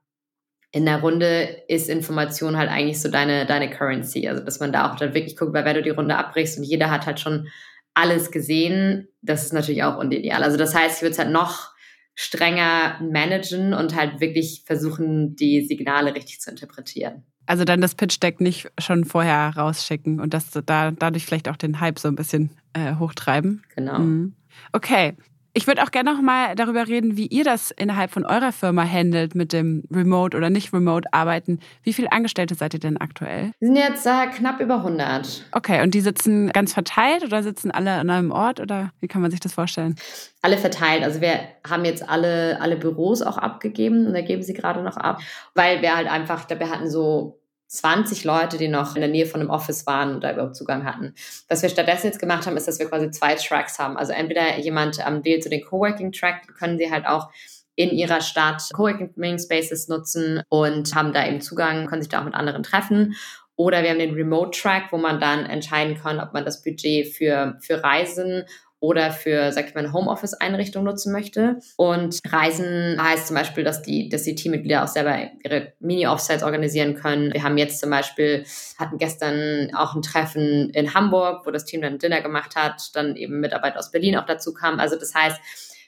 in 0.72 0.86
der 0.86 1.00
Runde 1.00 1.64
ist 1.68 1.90
Information 1.90 2.58
halt 2.58 2.70
eigentlich 2.70 3.00
so 3.00 3.10
deine, 3.10 3.46
deine 3.46 3.70
Currency, 3.70 4.28
also 4.28 4.44
dass 4.44 4.60
man 4.60 4.74
da 4.74 4.92
auch 4.92 4.98
dann 4.98 5.14
wirklich 5.14 5.38
guckt, 5.38 5.54
weil 5.54 5.64
wenn 5.64 5.76
du 5.76 5.84
die 5.84 5.92
Runde 5.92 6.18
abbrichst 6.18 6.58
und 6.58 6.64
jeder 6.64 6.90
hat 6.90 7.06
halt 7.06 7.20
schon 7.20 7.48
alles 7.94 8.32
gesehen, 8.32 9.08
das 9.22 9.46
ist 9.46 9.54
natürlich 9.54 9.84
auch 9.84 9.98
unideal. 9.98 10.44
Also 10.44 10.58
das 10.58 10.76
heißt, 10.76 10.98
ich 10.98 11.02
würde 11.02 11.14
es 11.14 11.20
halt 11.20 11.32
noch 11.32 11.72
strenger 12.16 13.00
managen 13.00 13.74
und 13.74 13.96
halt 13.96 14.20
wirklich 14.20 14.64
versuchen, 14.66 15.36
die 15.36 15.66
Signale 15.66 16.16
richtig 16.16 16.42
zu 16.42 16.50
interpretieren. 16.50 17.26
Also 17.46 17.64
dann 17.64 17.82
das 17.82 17.96
Pitch-Deck 17.96 18.42
nicht 18.42 18.72
schon 18.80 19.06
vorher 19.06 19.54
rausschicken 19.56 20.20
und 20.20 20.34
das 20.34 20.50
da 20.52 20.92
dadurch 20.92 21.26
vielleicht 21.26 21.48
auch 21.50 21.58
den 21.58 21.80
Hype 21.80 22.00
so 22.00 22.08
ein 22.08 22.16
bisschen 22.16 22.50
äh, 22.74 22.96
hochtreiben. 22.96 23.64
Genau. 23.76 24.00
Mhm. 24.00 24.34
Okay. 24.72 25.16
Ich 25.58 25.68
würde 25.68 25.84
auch 25.84 25.92
gerne 25.92 26.14
noch 26.14 26.22
mal 26.22 26.54
darüber 26.54 26.86
reden, 26.86 27.16
wie 27.16 27.28
ihr 27.28 27.46
das 27.46 27.72
innerhalb 27.72 28.12
von 28.12 28.26
eurer 28.26 28.52
Firma 28.52 28.84
handelt 28.84 29.36
mit 29.36 29.54
dem 29.54 29.86
Remote 29.90 30.36
oder 30.36 30.50
nicht 30.50 30.74
Remote 30.74 31.08
arbeiten. 31.14 31.62
Wie 31.82 31.94
viele 31.94 32.12
Angestellte 32.12 32.56
seid 32.56 32.74
ihr 32.74 32.82
denn 32.82 32.98
aktuell? 32.98 33.54
Wir 33.62 33.68
sind 33.70 33.78
jetzt 33.78 34.06
äh, 34.06 34.28
knapp 34.36 34.60
über 34.60 34.76
100. 34.76 35.46
Okay, 35.54 35.82
und 35.82 35.94
die 35.94 36.02
sitzen 36.02 36.50
ganz 36.50 36.74
verteilt 36.74 37.24
oder 37.24 37.42
sitzen 37.42 37.72
alle 37.72 37.94
an 37.94 38.10
einem 38.10 38.32
Ort 38.32 38.60
oder 38.60 38.92
wie 39.00 39.08
kann 39.08 39.22
man 39.22 39.32
sich 39.32 39.40
das 39.40 39.54
vorstellen? 39.54 39.96
Alle 40.42 40.58
verteilt. 40.58 41.04
Also 41.04 41.22
wir 41.22 41.40
haben 41.66 41.86
jetzt 41.86 42.08
alle, 42.08 42.60
alle 42.60 42.76
Büros 42.76 43.22
auch 43.22 43.38
abgegeben 43.38 44.08
und 44.08 44.14
da 44.14 44.20
geben 44.20 44.44
sie 44.44 44.54
gerade 44.54 44.84
noch 44.84 44.98
ab, 44.98 45.22
weil 45.54 45.82
wir 45.82 45.96
halt 45.96 46.12
einfach, 46.12 46.50
wir 46.50 46.70
hatten 46.70 46.90
so 46.90 47.40
20 47.68 48.24
Leute, 48.24 48.58
die 48.58 48.68
noch 48.68 48.96
in 48.96 49.02
der 49.02 49.10
Nähe 49.10 49.26
von 49.26 49.42
einem 49.42 49.50
Office 49.50 49.86
waren 49.86 50.16
und 50.16 50.24
da 50.24 50.34
überhaupt 50.34 50.56
Zugang 50.56 50.86
hatten. 50.86 51.14
Was 51.50 51.62
wir 51.62 51.70
stattdessen 51.70 52.08
jetzt 52.08 52.20
gemacht 52.20 52.46
haben, 52.46 52.58
ist, 52.58 52.68
dass 52.68 52.80
wir 52.80 52.88
quasi 52.88 53.10
zwei 53.12 53.36
Tracks 53.36 53.80
haben. 53.80 53.98
Also 53.98 54.14
entweder 54.14 54.58
jemand 54.60 55.00
ähm, 55.06 55.24
wählt 55.24 55.44
so 55.44 55.50
den 55.50 55.64
Coworking-Track, 55.64 56.56
können 56.58 56.78
sie 56.78 56.92
halt 56.92 57.08
auch 57.08 57.30
in 57.76 57.90
ihrer 57.90 58.22
Stadt 58.22 58.64
Coworking 58.74 59.40
Spaces 59.40 59.88
nutzen 59.88 60.42
und 60.50 60.96
haben 60.96 61.14
da 61.14 61.28
eben 61.28 61.42
Zugang, 61.42 61.88
können 61.88 62.02
sich 62.02 62.10
da 62.10 62.22
auch 62.22 62.26
mit 62.26 62.34
anderen 62.34 62.64
treffen. 62.64 63.16
Oder 63.58 63.84
wir 63.84 63.92
haben 63.92 64.00
den 64.00 64.14
Remote 64.14 64.58
Track, 64.60 64.92
wo 64.92 64.98
man 64.98 65.20
dann 65.20 65.46
entscheiden 65.46 65.98
kann, 65.98 66.20
ob 66.20 66.34
man 66.34 66.44
das 66.44 66.62
Budget 66.62 67.16
für, 67.16 67.58
für 67.62 67.82
Reisen 67.84 68.44
oder 68.86 69.12
für, 69.12 69.52
sag 69.52 69.68
ich 69.68 69.74
mal, 69.74 69.84
eine 69.84 69.94
Homeoffice-Einrichtung 69.94 70.84
nutzen 70.84 71.12
möchte. 71.12 71.58
Und 71.76 72.20
Reisen 72.28 73.02
heißt 73.02 73.28
zum 73.28 73.36
Beispiel, 73.36 73.64
dass 73.64 73.82
die, 73.82 74.10
dass 74.10 74.24
die 74.24 74.36
Teammitglieder 74.36 74.84
auch 74.84 74.88
selber 74.88 75.18
ihre 75.44 75.74
Mini-Offsites 75.80 76.44
organisieren 76.44 76.94
können. 76.94 77.34
Wir 77.34 77.42
haben 77.42 77.58
jetzt 77.58 77.80
zum 77.80 77.90
Beispiel, 77.90 78.46
hatten 78.78 79.00
gestern 79.00 79.74
auch 79.74 79.96
ein 79.96 80.04
Treffen 80.04 80.70
in 80.70 80.94
Hamburg, 80.94 81.48
wo 81.48 81.52
das 81.52 81.66
Team 81.66 81.82
dann 81.82 81.98
Dinner 81.98 82.22
gemacht 82.22 82.56
hat, 82.56 82.96
dann 82.96 83.16
eben 83.16 83.40
Mitarbeiter 83.40 83.80
aus 83.80 83.90
Berlin 83.90 84.18
auch 84.18 84.28
dazu 84.28 84.54
kamen. 84.54 84.80
Also 84.80 84.96
das 84.98 85.16
heißt, 85.16 85.40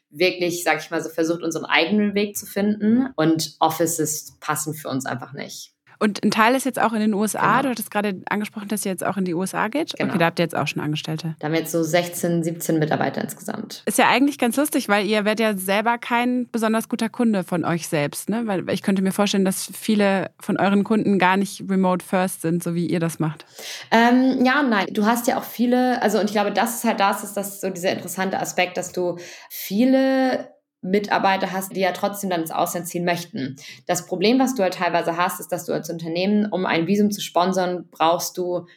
wirklich, 0.10 0.64
sag 0.64 0.80
ich 0.80 0.90
mal, 0.90 1.04
so 1.04 1.10
versucht, 1.10 1.44
unseren 1.44 1.66
eigenen 1.66 2.16
Weg 2.16 2.36
zu 2.36 2.48
finden 2.48 3.10
und 3.16 3.58
Offices 3.60 4.38
passen 4.40 4.74
für 4.74 4.90
uns 4.90 5.06
einfach 5.06 5.34
nicht. 5.34 5.77
Und 6.00 6.24
ein 6.24 6.32
Teil 6.32 6.56
ist 6.56 6.66
jetzt 6.66 6.80
auch 6.80 6.94
in 6.94 7.00
den 7.00 7.14
USA. 7.14 7.58
Genau. 7.58 7.62
Du 7.64 7.70
hattest 7.70 7.92
gerade 7.92 8.22
angesprochen, 8.30 8.68
dass 8.68 8.86
ihr 8.86 8.92
jetzt 8.92 9.06
auch 9.06 9.18
in 9.18 9.26
die 9.26 9.34
USA 9.34 9.68
geht. 9.68 9.94
Genau. 9.98 10.10
Okay, 10.10 10.20
da 10.20 10.26
habt 10.26 10.40
ihr 10.40 10.44
jetzt 10.44 10.56
auch 10.56 10.68
schon 10.68 10.82
Angestellte. 10.82 11.36
Da 11.40 11.46
haben 11.46 11.54
wir 11.54 11.60
jetzt 11.60 11.72
so 11.72 11.84
16, 11.84 12.44
17 12.44 12.80
Mitarbeiter 12.80 13.22
insgesamt. 13.22 13.84
Ist 13.86 13.98
ja 13.98 14.08
eigentlich 14.08 14.38
ganz 14.38 14.58
lustig, 14.58 14.90
weil 14.90 15.06
ihr 15.06 15.26
werdet 15.26 15.40
ja 15.40 15.58
selber 15.58 15.98
kein 15.98 16.48
besonders 16.52 16.90
guter 16.90 17.10
Kunde 17.10 17.44
von 17.44 17.66
euch 17.66 17.88
selbst. 17.88 18.30
Ne? 18.30 18.44
Weil 18.46 18.70
ich 18.70 18.84
könnte 18.84 19.02
mir 19.02 19.12
vorstellen, 19.12 19.46
dass 19.46 19.70
viele 19.74 20.30
von 20.40 20.58
euren 20.58 20.84
Kunden 20.84 21.20
gar 21.20 21.38
nicht 21.38 21.64
remote 21.70 22.06
first 22.06 22.42
sind, 22.42 22.64
so 22.64 22.76
wie 22.76 22.86
ihr 22.86 23.00
das 23.00 23.20
macht. 23.20 23.46
Ähm, 23.92 24.44
ja 24.46 24.60
und 24.60 24.70
nein. 24.70 24.88
Du 24.92 25.06
hast 25.06 25.28
ja 25.28 25.38
auch 25.38 25.44
viele, 25.44 26.02
also 26.02 26.20
und 26.20 26.26
ich 26.26 26.32
glaube, 26.32 26.52
das 26.52 26.76
ist 26.76 26.84
halt 26.84 27.00
das, 27.00 27.24
ist 27.24 27.34
das 27.34 27.62
so 27.62 27.70
dieser 27.70 27.92
interessante 27.92 28.40
Aspekt, 28.40 28.78
dass 28.78 28.92
du 28.92 29.18
viele 29.50 30.57
Mitarbeiter 30.82 31.52
hast, 31.52 31.76
die 31.76 31.82
ja 31.82 31.92
trotzdem 31.92 32.30
dann 32.30 32.42
ins 32.42 32.52
Ausland 32.52 32.88
ziehen 32.88 33.06
möchten. 33.06 33.56
Das 33.88 34.06
Problem, 34.06 34.40
was 34.40 34.56
du 34.56 34.64
halt 34.64 34.76
teilweise 34.76 35.18
hast, 35.18 35.40
ist, 35.40 35.52
dass 35.52 35.66
du 35.66 35.74
als 35.74 35.90
Unternehmen, 35.90 36.52
um 36.52 36.66
ein 36.66 36.88
Visum 36.88 37.12
zu 37.12 37.22
sponsern, 37.22 37.88
brauchst 37.90 38.38
du 38.38 38.68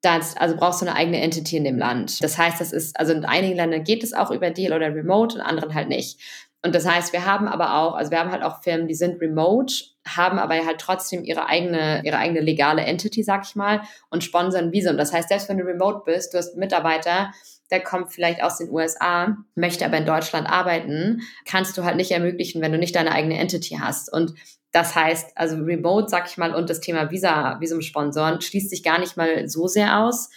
das, 0.00 0.36
also 0.36 0.56
brauchst 0.56 0.82
du 0.82 0.86
eine 0.86 0.96
eigene 0.96 1.20
Entity 1.20 1.56
in 1.56 1.64
dem 1.64 1.78
Land. 1.78 2.22
Das 2.22 2.36
heißt, 2.36 2.60
das 2.60 2.72
ist, 2.72 2.98
also 2.98 3.12
in 3.12 3.24
einigen 3.24 3.56
Ländern 3.56 3.84
geht 3.84 4.04
es 4.04 4.12
auch 4.12 4.30
über 4.30 4.50
Deal 4.50 4.74
oder 4.74 4.94
Remote, 4.94 5.36
in 5.36 5.40
anderen 5.40 5.74
halt 5.74 5.88
nicht. 5.88 6.20
Und 6.64 6.74
das 6.74 6.86
heißt, 6.86 7.12
wir 7.12 7.26
haben 7.26 7.46
aber 7.46 7.76
auch, 7.76 7.94
also 7.94 8.10
wir 8.10 8.18
haben 8.18 8.30
halt 8.32 8.42
auch 8.42 8.62
Firmen, 8.62 8.88
die 8.88 8.94
sind 8.94 9.20
remote, 9.20 9.74
haben 10.06 10.38
aber 10.38 10.54
halt 10.54 10.80
trotzdem 10.80 11.22
ihre 11.22 11.46
eigene, 11.46 12.02
ihre 12.04 12.16
eigene 12.16 12.40
legale 12.40 12.82
Entity, 12.82 13.22
sag 13.22 13.44
ich 13.46 13.54
mal, 13.54 13.82
und 14.08 14.24
sponsern 14.24 14.72
Visum. 14.72 14.96
Das 14.96 15.12
heißt, 15.12 15.28
selbst 15.28 15.48
wenn 15.50 15.58
du 15.58 15.64
remote 15.64 16.02
bist, 16.06 16.32
du 16.32 16.38
hast 16.38 16.56
Mitarbeiter, 16.56 17.32
der 17.70 17.80
kommt 17.80 18.12
vielleicht 18.12 18.42
aus 18.42 18.58
den 18.58 18.70
USA, 18.70 19.36
möchte 19.54 19.84
aber 19.84 19.96
in 19.96 20.06
Deutschland 20.06 20.48
arbeiten, 20.48 21.22
kannst 21.46 21.76
du 21.76 21.84
halt 21.84 21.96
nicht 21.96 22.10
ermöglichen, 22.10 22.60
wenn 22.62 22.72
du 22.72 22.78
nicht 22.78 22.94
deine 22.94 23.12
eigene 23.12 23.38
Entity 23.38 23.78
hast. 23.80 24.12
Und 24.12 24.34
das 24.72 24.94
heißt, 24.94 25.36
also 25.36 25.56
Remote, 25.56 26.08
sag 26.08 26.28
ich 26.28 26.36
mal, 26.36 26.54
und 26.54 26.68
das 26.68 26.80
Thema 26.80 27.10
Visa, 27.10 27.58
Visumsponsoren 27.60 28.40
schließt 28.40 28.70
sich 28.70 28.82
gar 28.82 28.98
nicht 28.98 29.16
mal 29.16 29.48
so 29.48 29.66
sehr 29.66 30.00
aus. 30.00 30.30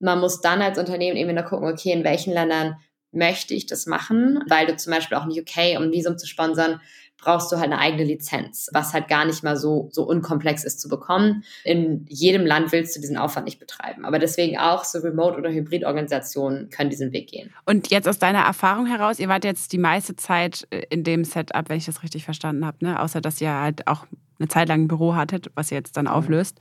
Man 0.00 0.20
muss 0.20 0.40
dann 0.40 0.62
als 0.62 0.78
Unternehmen 0.78 1.16
eben 1.16 1.30
wieder 1.30 1.42
gucken, 1.42 1.68
okay, 1.68 1.92
in 1.92 2.04
welchen 2.04 2.32
Ländern 2.32 2.76
möchte 3.12 3.54
ich 3.54 3.66
das 3.66 3.86
machen, 3.86 4.42
weil 4.48 4.66
du 4.66 4.76
zum 4.76 4.92
Beispiel 4.92 5.16
auch 5.16 5.24
in 5.24 5.30
UK, 5.30 5.78
um 5.78 5.84
ein 5.84 5.92
Visum 5.92 6.18
zu 6.18 6.26
sponsern, 6.26 6.80
brauchst 7.24 7.50
du 7.50 7.56
halt 7.56 7.72
eine 7.72 7.78
eigene 7.78 8.04
Lizenz, 8.04 8.68
was 8.72 8.92
halt 8.92 9.08
gar 9.08 9.24
nicht 9.24 9.42
mal 9.42 9.56
so, 9.56 9.88
so 9.92 10.04
unkomplex 10.04 10.62
ist 10.64 10.80
zu 10.80 10.88
bekommen. 10.88 11.44
In 11.64 12.04
jedem 12.08 12.44
Land 12.44 12.70
willst 12.70 12.94
du 12.96 13.00
diesen 13.00 13.16
Aufwand 13.16 13.46
nicht 13.46 13.58
betreiben. 13.58 14.04
Aber 14.04 14.18
deswegen 14.18 14.58
auch 14.58 14.84
so 14.84 14.98
Remote- 14.98 15.38
oder 15.38 15.50
Hybrid-Organisationen 15.50 16.68
können 16.68 16.90
diesen 16.90 17.12
Weg 17.12 17.30
gehen. 17.30 17.52
Und 17.64 17.90
jetzt 17.90 18.06
aus 18.06 18.18
deiner 18.18 18.40
Erfahrung 18.40 18.86
heraus, 18.86 19.18
ihr 19.18 19.28
wart 19.28 19.44
jetzt 19.44 19.72
die 19.72 19.78
meiste 19.78 20.16
Zeit 20.16 20.66
äh, 20.70 20.82
in 20.90 21.02
dem 21.02 21.24
Setup, 21.24 21.68
wenn 21.68 21.78
ich 21.78 21.86
das 21.86 22.02
richtig 22.02 22.24
verstanden 22.24 22.66
habe, 22.66 22.84
ne? 22.84 23.00
außer 23.00 23.20
dass 23.20 23.40
ihr 23.40 23.52
halt 23.52 23.86
auch 23.86 24.06
eine 24.38 24.48
Zeit 24.48 24.68
lang 24.68 24.82
ein 24.82 24.88
Büro 24.88 25.14
hattet, 25.14 25.50
was 25.54 25.70
ihr 25.70 25.78
jetzt 25.78 25.96
dann 25.96 26.06
mhm. 26.06 26.12
auflöst. 26.12 26.58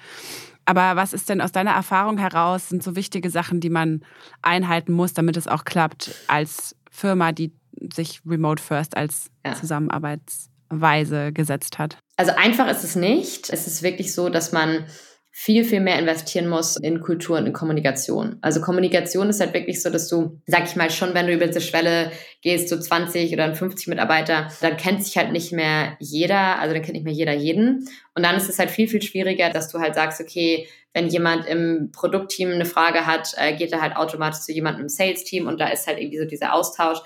Aber 0.66 0.96
was 0.96 1.12
ist 1.12 1.28
denn 1.28 1.42
aus 1.42 1.52
deiner 1.52 1.72
Erfahrung 1.72 2.18
heraus, 2.18 2.70
sind 2.70 2.84
so 2.84 2.96
wichtige 2.96 3.30
Sachen, 3.30 3.60
die 3.60 3.70
man 3.70 4.02
einhalten 4.42 4.94
muss, 4.94 5.14
damit 5.14 5.36
es 5.36 5.48
auch 5.48 5.66
klappt 5.66 6.16
als 6.28 6.76
Firma, 6.90 7.34
die 7.34 7.52
sich 7.94 8.22
Remote 8.26 8.62
First 8.62 8.96
als 8.96 9.30
ja. 9.46 9.56
Zusammenarbeits 9.56 10.50
Weise 10.82 11.32
gesetzt 11.32 11.80
hat? 11.80 11.98
Also 12.18 12.34
einfach 12.36 12.70
ist 12.70 12.84
es 12.84 12.96
nicht. 12.96 13.50
Es 13.50 13.68
ist 13.68 13.84
wirklich 13.84 14.14
so, 14.14 14.30
dass 14.30 14.52
man 14.52 14.86
viel, 15.36 15.66
viel 15.66 15.80
mehr 15.80 15.98
investieren 15.98 16.48
muss 16.48 16.78
in 16.78 17.02
Kultur 17.02 17.40
und 17.40 17.48
in 17.48 17.54
Kommunikation. 17.54 18.38
Also 18.42 18.62
Kommunikation 18.62 19.30
ist 19.30 19.40
halt 19.40 19.56
wirklich 19.56 19.82
so, 19.82 19.90
dass 19.90 20.08
du, 20.08 20.40
sag 20.46 20.66
ich 20.66 20.76
mal, 20.76 20.92
schon 20.92 21.16
wenn 21.16 21.26
du 21.26 21.34
über 21.34 21.48
diese 21.48 21.60
Schwelle 21.60 22.12
gehst, 22.42 22.70
so 22.70 22.80
20 22.80 23.34
oder 23.34 23.56
50 23.56 23.88
Mitarbeiter, 23.88 24.50
dann 24.62 24.78
kennt 24.78 25.04
sich 25.04 25.18
halt 25.18 25.32
nicht 25.32 25.52
mehr 25.52 25.98
jeder, 26.00 26.60
also 26.60 26.76
dann 26.76 26.84
kennt 26.84 26.94
nicht 26.94 27.04
mehr 27.04 27.14
jeder 27.14 27.34
jeden. 27.34 27.90
Und 28.14 28.24
dann 28.24 28.38
ist 28.38 28.48
es 28.48 28.60
halt 28.60 28.70
viel, 28.70 28.88
viel 28.88 29.02
schwieriger, 29.02 29.50
dass 29.50 29.70
du 29.70 29.80
halt 29.80 29.96
sagst, 29.96 30.22
okay, 30.22 30.68
wenn 30.94 31.08
jemand 31.08 31.48
im 31.48 31.90
Produktteam 31.92 32.52
eine 32.52 32.66
Frage 32.66 33.08
hat, 33.08 33.34
äh, 33.38 33.56
geht 33.56 33.72
er 33.72 33.82
halt 33.82 33.96
automatisch 33.96 34.42
zu 34.42 34.52
jemandem 34.52 34.84
im 34.84 34.90
Sales-Team 34.90 35.48
und 35.48 35.60
da 35.60 35.70
ist 35.70 35.88
halt 35.88 36.00
irgendwie 36.00 36.20
so 36.20 36.26
dieser 36.26 36.54
Austausch. 36.54 37.00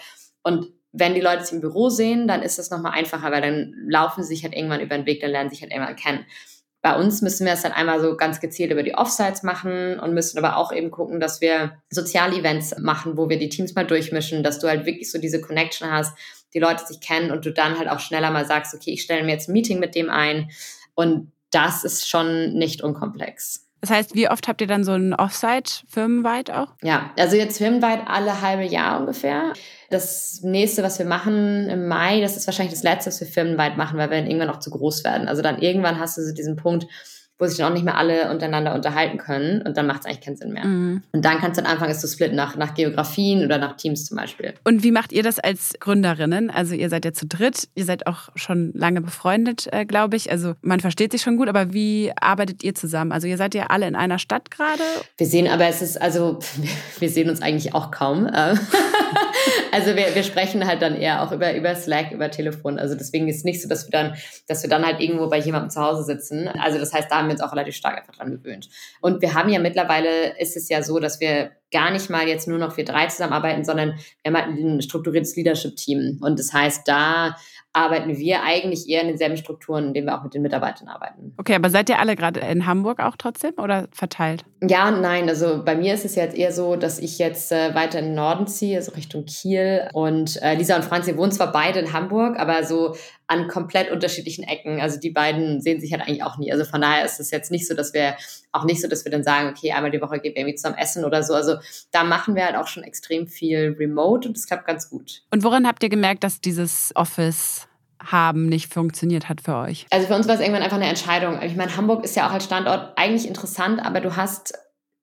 Und 0.43 0.67
wenn 0.91 1.13
die 1.13 1.21
Leute 1.21 1.43
es 1.43 1.51
im 1.51 1.61
Büro 1.61 1.89
sehen, 1.89 2.27
dann 2.27 2.41
ist 2.41 2.59
es 2.59 2.69
nochmal 2.69 2.93
einfacher, 2.93 3.31
weil 3.31 3.41
dann 3.41 3.73
laufen 3.87 4.23
sie 4.23 4.29
sich 4.29 4.43
halt 4.43 4.55
irgendwann 4.55 4.81
über 4.81 4.97
den 4.97 5.05
Weg, 5.05 5.21
dann 5.21 5.31
lernen 5.31 5.49
sie 5.49 5.55
sich 5.55 5.63
halt 5.63 5.71
irgendwann 5.71 5.95
kennen. 5.95 6.25
Bei 6.81 6.95
uns 6.95 7.21
müssen 7.21 7.45
wir 7.45 7.53
es 7.53 7.63
dann 7.63 7.71
einmal 7.71 7.99
so 7.99 8.15
ganz 8.15 8.39
gezielt 8.39 8.71
über 8.71 8.83
die 8.83 8.95
Offsites 8.95 9.43
machen 9.43 9.99
und 9.99 10.13
müssen 10.13 10.37
aber 10.37 10.57
auch 10.57 10.71
eben 10.71 10.91
gucken, 10.91 11.19
dass 11.19 11.41
wir 11.41 11.81
Sozialevents 11.89 12.77
machen, 12.79 13.17
wo 13.17 13.29
wir 13.29 13.37
die 13.37 13.49
Teams 13.49 13.75
mal 13.75 13.85
durchmischen, 13.85 14.43
dass 14.43 14.59
du 14.59 14.67
halt 14.67 14.85
wirklich 14.85 15.11
so 15.11 15.19
diese 15.19 15.41
Connection 15.41 15.91
hast, 15.91 16.17
die 16.53 16.59
Leute 16.59 16.85
sich 16.85 17.01
kennen 17.01 17.31
und 17.31 17.45
du 17.45 17.51
dann 17.51 17.77
halt 17.77 17.89
auch 17.89 17.99
schneller 17.99 18.31
mal 18.31 18.45
sagst, 18.45 18.73
okay, 18.73 18.91
ich 18.91 19.01
stelle 19.01 19.23
mir 19.23 19.33
jetzt 19.33 19.49
ein 19.49 19.53
Meeting 19.53 19.79
mit 19.79 19.95
dem 19.95 20.09
ein 20.09 20.49
und 20.95 21.31
das 21.51 21.83
ist 21.83 22.07
schon 22.07 22.53
nicht 22.53 22.81
unkomplex. 22.81 23.66
Das 23.87 23.95
heißt, 23.95 24.15
wie 24.15 24.29
oft 24.29 24.49
habt 24.49 24.59
ihr 24.59 24.67
dann 24.67 24.83
so 24.83 24.91
ein 24.91 25.13
Offsite 25.13 25.85
firmenweit 25.87 26.51
auch? 26.51 26.67
Ja, 26.83 27.11
also 27.17 27.37
jetzt 27.37 27.57
firmenweit 27.57 28.01
alle 28.05 28.41
halbe 28.41 28.65
Jahr 28.65 28.99
ungefähr. 28.99 29.53
Das 29.89 30.41
nächste, 30.43 30.83
was 30.83 30.99
wir 30.99 31.05
machen 31.05 31.69
im 31.69 31.87
Mai, 31.87 32.19
das 32.19 32.35
ist 32.35 32.47
wahrscheinlich 32.47 32.73
das 32.73 32.83
letzte, 32.83 33.09
was 33.09 33.21
wir 33.21 33.27
firmenweit 33.27 33.77
machen, 33.77 33.97
weil 33.97 34.09
wir 34.09 34.17
dann 34.17 34.27
irgendwann 34.27 34.49
auch 34.49 34.59
zu 34.59 34.71
groß 34.71 35.05
werden. 35.05 35.29
Also 35.29 35.41
dann 35.41 35.59
irgendwann 35.59 35.99
hast 35.99 36.17
du 36.17 36.21
so 36.21 36.33
diesen 36.33 36.57
Punkt, 36.57 36.85
wo 37.39 37.45
sich 37.45 37.57
dann 37.57 37.69
auch 37.69 37.73
nicht 37.73 37.85
mehr 37.85 37.97
alle 37.97 38.31
untereinander 38.31 38.73
unterhalten 38.73 39.17
können 39.17 39.61
und 39.61 39.77
dann 39.77 39.85
macht 39.85 40.01
es 40.01 40.05
eigentlich 40.07 40.21
keinen 40.21 40.37
Sinn 40.37 40.53
mehr. 40.53 40.65
Mhm. 40.65 41.03
Und 41.11 41.23
dann 41.23 41.37
kannst 41.37 41.57
du 41.57 41.63
dann 41.63 41.71
anfangen, 41.71 41.91
es 41.91 41.99
zu 41.99 42.07
splitten 42.07 42.35
nach, 42.35 42.55
nach 42.55 42.73
Geografien 42.73 43.45
oder 43.45 43.59
nach 43.59 43.77
Teams 43.77 44.05
zum 44.05 44.17
Beispiel. 44.17 44.53
Und 44.63 44.83
wie 44.83 44.91
macht 44.91 45.11
ihr 45.11 45.21
das 45.21 45.37
als 45.37 45.75
Gründerinnen? 45.79 46.49
Also 46.49 46.73
ihr 46.73 46.89
seid 46.89 47.05
ja 47.05 47.13
zu 47.13 47.27
dritt, 47.27 47.69
ihr 47.75 47.85
seid 47.85 48.07
auch 48.07 48.29
schon 48.35 48.71
lange 48.73 49.01
befreundet, 49.01 49.67
äh, 49.71 49.85
glaube 49.85 50.15
ich. 50.15 50.31
Also 50.31 50.53
man 50.61 50.79
versteht 50.79 51.11
sich 51.11 51.21
schon 51.21 51.37
gut, 51.37 51.47
aber 51.47 51.73
wie 51.73 52.11
arbeitet 52.19 52.63
ihr 52.63 52.73
zusammen? 52.73 53.11
Also 53.11 53.27
ihr 53.27 53.37
seid 53.37 53.53
ja 53.53 53.67
alle 53.67 53.87
in 53.87 53.95
einer 53.95 54.17
Stadt 54.17 54.49
gerade? 54.49 54.81
Wir 55.17 55.27
sehen 55.27 55.47
aber, 55.47 55.67
es 55.67 55.83
ist, 55.83 56.01
also 56.01 56.39
wir 56.99 57.09
sehen 57.09 57.29
uns 57.29 57.43
eigentlich 57.43 57.75
auch 57.75 57.91
kaum. 57.91 58.25
Äh. 58.25 58.55
also 59.71 59.95
wir, 59.95 60.15
wir 60.15 60.23
sprechen 60.23 60.65
halt 60.65 60.81
dann 60.81 60.95
eher 60.95 61.21
auch 61.21 61.31
über, 61.31 61.55
über 61.55 61.75
Slack, 61.75 62.11
über 62.11 62.31
Telefon. 62.31 62.79
Also 62.79 62.95
deswegen 62.95 63.27
ist 63.27 63.37
es 63.37 63.43
nicht 63.43 63.61
so, 63.61 63.69
dass 63.69 63.85
wir 63.85 63.91
dann, 63.91 64.15
dass 64.47 64.63
wir 64.63 64.69
dann 64.71 64.83
halt 64.83 64.99
irgendwo 64.99 65.27
bei 65.27 65.37
jemandem 65.37 65.69
zu 65.69 65.81
Hause 65.81 66.03
sitzen. 66.03 66.47
Also 66.47 66.79
das 66.79 66.93
heißt, 66.93 67.11
da 67.11 67.26
haben 67.27 67.37
wir 67.37 67.43
uns 67.43 67.43
auch 67.43 67.51
relativ 67.51 67.75
stark 67.75 67.97
einfach 67.97 68.15
dran 68.15 68.31
gewöhnt. 68.31 68.69
Und 69.01 69.21
wir 69.21 69.33
haben 69.33 69.49
ja 69.49 69.59
mittlerweile, 69.59 70.39
ist 70.39 70.55
es 70.55 70.69
ja 70.69 70.81
so, 70.81 70.99
dass 70.99 71.19
wir 71.19 71.51
gar 71.71 71.91
nicht 71.91 72.09
mal 72.09 72.27
jetzt 72.27 72.47
nur 72.47 72.57
noch 72.57 72.77
wir 72.77 72.85
drei 72.85 73.07
zusammenarbeiten, 73.07 73.65
sondern 73.65 73.99
wir 74.23 74.33
haben 74.33 74.37
halt 74.37 74.57
ein 74.57 74.81
strukturiertes 74.81 75.35
Leadership-Team. 75.35 76.19
Und 76.21 76.39
das 76.39 76.53
heißt, 76.53 76.87
da 76.87 77.35
arbeiten 77.77 78.17
wir 78.17 78.43
eigentlich 78.43 78.89
eher 78.89 79.01
in 79.01 79.07
denselben 79.07 79.37
Strukturen, 79.37 79.87
in 79.87 79.93
denen 79.93 80.07
wir 80.07 80.17
auch 80.17 80.23
mit 80.23 80.33
den 80.33 80.41
Mitarbeitern 80.41 80.87
arbeiten. 80.87 81.33
Okay, 81.37 81.55
aber 81.55 81.69
seid 81.69 81.89
ihr 81.89 81.99
alle 81.99 82.15
gerade 82.15 82.39
in 82.39 82.65
Hamburg 82.65 82.99
auch 82.99 83.15
trotzdem 83.17 83.53
oder 83.57 83.87
verteilt? 83.91 84.43
Ja 84.61 84.87
und 84.89 85.01
nein. 85.01 85.29
Also 85.29 85.63
bei 85.63 85.75
mir 85.75 85.93
ist 85.93 86.05
es 86.05 86.15
jetzt 86.15 86.35
eher 86.35 86.51
so, 86.51 86.75
dass 86.75 86.99
ich 86.99 87.19
jetzt 87.19 87.51
äh, 87.51 87.75
weiter 87.75 87.99
in 87.99 88.05
den 88.05 88.15
Norden 88.15 88.47
ziehe, 88.47 88.77
also 88.77 88.91
Richtung 88.93 89.25
Kiel. 89.25 89.89
Und 89.93 90.41
äh, 90.41 90.55
Lisa 90.55 90.75
und 90.75 90.85
Franzi 90.85 91.15
wohnen 91.15 91.31
zwar 91.31 91.51
beide 91.51 91.79
in 91.79 91.93
Hamburg, 91.93 92.39
aber 92.39 92.63
so 92.63 92.95
an 93.27 93.47
komplett 93.47 93.91
unterschiedlichen 93.91 94.43
Ecken. 94.43 94.79
Also 94.79 94.99
die 94.99 95.11
beiden 95.11 95.61
sehen 95.61 95.81
sich 95.81 95.91
halt 95.91 96.01
eigentlich 96.01 96.23
auch 96.23 96.37
nie. 96.37 96.51
Also 96.51 96.63
von 96.63 96.81
daher 96.81 97.05
ist 97.05 97.19
es 97.19 97.29
jetzt 97.29 97.51
nicht 97.51 97.67
so, 97.67 97.75
dass 97.75 97.93
wir 97.93 98.15
auch 98.53 98.63
nicht 98.63 98.81
so, 98.81 98.87
dass 98.87 99.03
wir 99.05 99.11
dann 99.11 99.23
sagen, 99.23 99.49
okay, 99.49 99.73
einmal 99.73 99.91
die 99.91 100.01
Woche 100.01 100.19
gehen 100.19 100.33
wir 100.33 100.41
irgendwie 100.41 100.55
zusammen 100.55 100.77
essen 100.77 101.03
oder 101.03 101.21
so. 101.23 101.33
Also 101.33 101.55
da 101.91 102.03
machen 102.03 102.35
wir 102.35 102.45
halt 102.45 102.55
auch 102.55 102.67
schon 102.67 102.83
extrem 102.83 103.27
viel 103.27 103.75
remote 103.77 104.27
und 104.27 104.37
das 104.37 104.47
klappt 104.47 104.65
ganz 104.65 104.89
gut. 104.89 105.23
Und 105.31 105.43
woran 105.43 105.67
habt 105.67 105.83
ihr 105.83 105.89
gemerkt, 105.89 106.23
dass 106.23 106.39
dieses 106.39 106.93
Office 106.95 107.66
haben 108.03 108.47
nicht 108.47 108.73
funktioniert 108.73 109.29
hat 109.29 109.41
für 109.41 109.55
euch? 109.55 109.85
Also 109.91 110.07
für 110.07 110.15
uns 110.15 110.27
war 110.27 110.35
es 110.35 110.41
irgendwann 110.41 110.63
einfach 110.63 110.77
eine 110.77 110.87
Entscheidung. 110.87 111.41
Ich 111.41 111.55
meine, 111.55 111.75
Hamburg 111.75 112.03
ist 112.03 112.15
ja 112.15 112.27
auch 112.27 112.33
als 112.33 112.45
Standort 112.45 112.93
eigentlich 112.97 113.27
interessant, 113.27 113.79
aber 113.83 114.01
du 114.01 114.15
hast 114.15 114.53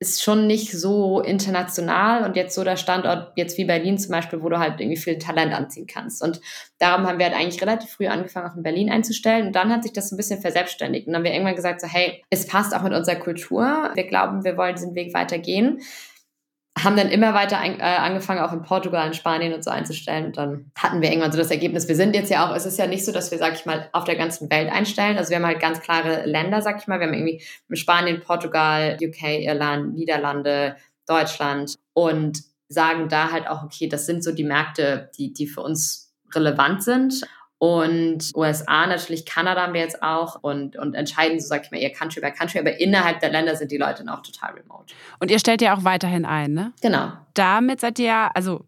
ist 0.01 0.23
schon 0.23 0.47
nicht 0.47 0.73
so 0.73 1.21
international 1.21 2.25
und 2.25 2.37
jetzt 2.37 2.55
so 2.55 2.65
der 2.65 2.77
Standort, 2.77 3.33
jetzt 3.37 3.57
wie 3.57 3.65
Berlin 3.65 3.97
zum 3.97 4.11
Beispiel, 4.11 4.43
wo 4.43 4.49
du 4.49 4.59
halt 4.59 4.81
irgendwie 4.81 4.99
viel 4.99 5.19
Talent 5.19 5.55
anziehen 5.55 5.87
kannst. 5.87 6.23
Und 6.23 6.41
darum 6.79 7.07
haben 7.07 7.19
wir 7.19 7.27
halt 7.27 7.37
eigentlich 7.37 7.63
relativ 7.63 7.91
früh 7.91 8.09
angefangen, 8.09 8.51
auch 8.51 8.57
in 8.57 8.63
Berlin 8.63 8.91
einzustellen. 8.91 9.47
Und 9.47 9.57
dann 9.57 9.73
hat 9.73 9.83
sich 9.83 9.93
das 9.93 10.11
ein 10.13 10.17
bisschen 10.17 10.41
verselbstständigt. 10.41 11.07
Und 11.07 11.13
dann 11.13 11.21
haben 11.21 11.25
wir 11.25 11.33
irgendwann 11.33 11.55
gesagt, 11.55 11.81
so, 11.81 11.87
hey, 11.87 12.23
es 12.29 12.47
passt 12.47 12.75
auch 12.75 12.83
mit 12.83 12.93
unserer 12.93 13.17
Kultur. 13.17 13.91
Wir 13.95 14.07
glauben, 14.07 14.45
wir 14.45 14.57
wollen 14.57 14.75
diesen 14.75 14.95
Weg 14.95 15.15
weitergehen 15.15 15.81
haben 16.77 16.97
dann 16.97 17.09
immer 17.09 17.35
weiter 17.35 17.59
ein, 17.59 17.79
äh, 17.79 17.83
angefangen, 17.83 18.41
auch 18.41 18.53
in 18.53 18.63
Portugal, 18.63 19.07
in 19.07 19.15
Spanien 19.15 19.53
und 19.53 19.63
so 19.63 19.71
einzustellen. 19.71 20.27
Und 20.27 20.37
dann 20.37 20.71
hatten 20.77 21.01
wir 21.01 21.11
irgendwann 21.11 21.31
so 21.31 21.39
das 21.39 21.51
Ergebnis. 21.51 21.87
Wir 21.87 21.95
sind 21.95 22.17
jetzt 22.17 22.31
ja 22.31 22.49
auch, 22.49 22.55
es 22.55 22.67
ist 22.67 22.79
ja 22.79 22.87
nicht 22.87 23.05
so, 23.05 23.13
dass 23.13 23.31
wir, 23.31 23.39
sag 23.39 23.55
ich 23.55 23.65
mal, 23.65 23.89
auf 23.93 24.05
der 24.05 24.17
ganzen 24.17 24.51
Welt 24.51 24.71
einstellen. 24.73 25.17
Also 25.17 25.31
wir 25.31 25.37
haben 25.37 25.47
halt 25.47 25.61
ganz 25.61 25.81
klare 25.81 26.27
Länder, 26.27 26.63
sag 26.63 26.81
ich 26.81 26.89
mal. 26.89 26.99
Wir 26.99 27.07
haben 27.07 27.15
irgendwie 27.15 27.43
Spanien, 27.75 28.21
Portugal, 28.21 28.97
UK, 29.01 29.45
Irland, 29.45 29.95
Niederlande, 29.95 30.77
Deutschland 31.07 31.77
und 31.93 32.43
sagen 32.69 33.09
da 33.09 33.31
halt 33.31 33.47
auch, 33.47 33.63
okay, 33.63 33.89
das 33.89 34.07
sind 34.07 34.25
so 34.25 34.33
die 34.33 34.45
Märkte, 34.45 35.11
die, 35.17 35.33
die 35.33 35.47
für 35.47 35.61
uns 35.61 36.13
relevant 36.35 36.83
sind. 36.83 37.25
Und 37.65 38.31
USA, 38.37 38.87
natürlich 38.87 39.25
Kanada 39.25 39.63
haben 39.63 39.73
wir 39.73 39.81
jetzt 39.81 40.03
auch 40.03 40.37
und, 40.43 40.77
und 40.77 40.93
entscheiden, 40.93 41.41
so 41.41 41.47
sag 41.47 41.65
ich 41.65 41.71
mal, 41.71 41.79
eher 41.79 41.93
Country 41.93 42.21
by 42.21 42.31
Country, 42.31 42.59
aber 42.59 42.79
innerhalb 42.79 43.21
der 43.21 43.31
Länder 43.31 43.57
sind 43.57 43.73
die 43.73 43.79
Leute 43.79 44.05
dann 44.05 44.11
auch 44.11 44.23
total 44.23 44.53
remote. 44.53 44.93
Und 45.19 45.31
ihr 45.31 45.39
stellt 45.39 45.63
ja 45.63 45.75
auch 45.75 45.83
weiterhin 45.83 46.27
ein, 46.27 46.53
ne? 46.53 46.75
Genau. 46.83 47.13
Damit 47.33 47.81
seid 47.81 47.99
ihr 47.99 48.05
ja, 48.05 48.31
also 48.35 48.67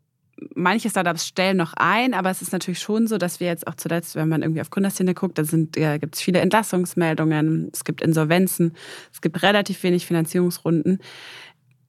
manche 0.55 0.89
Startups 0.89 1.27
stellen 1.27 1.59
noch 1.59 1.75
ein, 1.77 2.15
aber 2.15 2.31
es 2.31 2.41
ist 2.41 2.53
natürlich 2.53 2.79
schon 2.79 3.07
so, 3.07 3.19
dass 3.19 3.39
wir 3.39 3.49
jetzt 3.49 3.67
auch 3.67 3.75
zuletzt, 3.75 4.17
wenn 4.17 4.31
man 4.31 4.41
irgendwie 4.41 4.63
auf 4.63 4.71
Gründerszene 4.71 5.13
guckt, 5.13 5.37
da 5.37 5.43
ja, 5.77 5.99
gibt 5.99 6.15
es 6.15 6.23
viele 6.23 6.41
Entlassungsmeldungen, 6.41 7.69
es 7.75 7.85
gibt 7.85 8.01
Insolvenzen, 8.01 8.75
es 9.13 9.21
gibt 9.21 9.43
relativ 9.43 9.83
wenig 9.83 10.07
Finanzierungsrunden. 10.07 11.01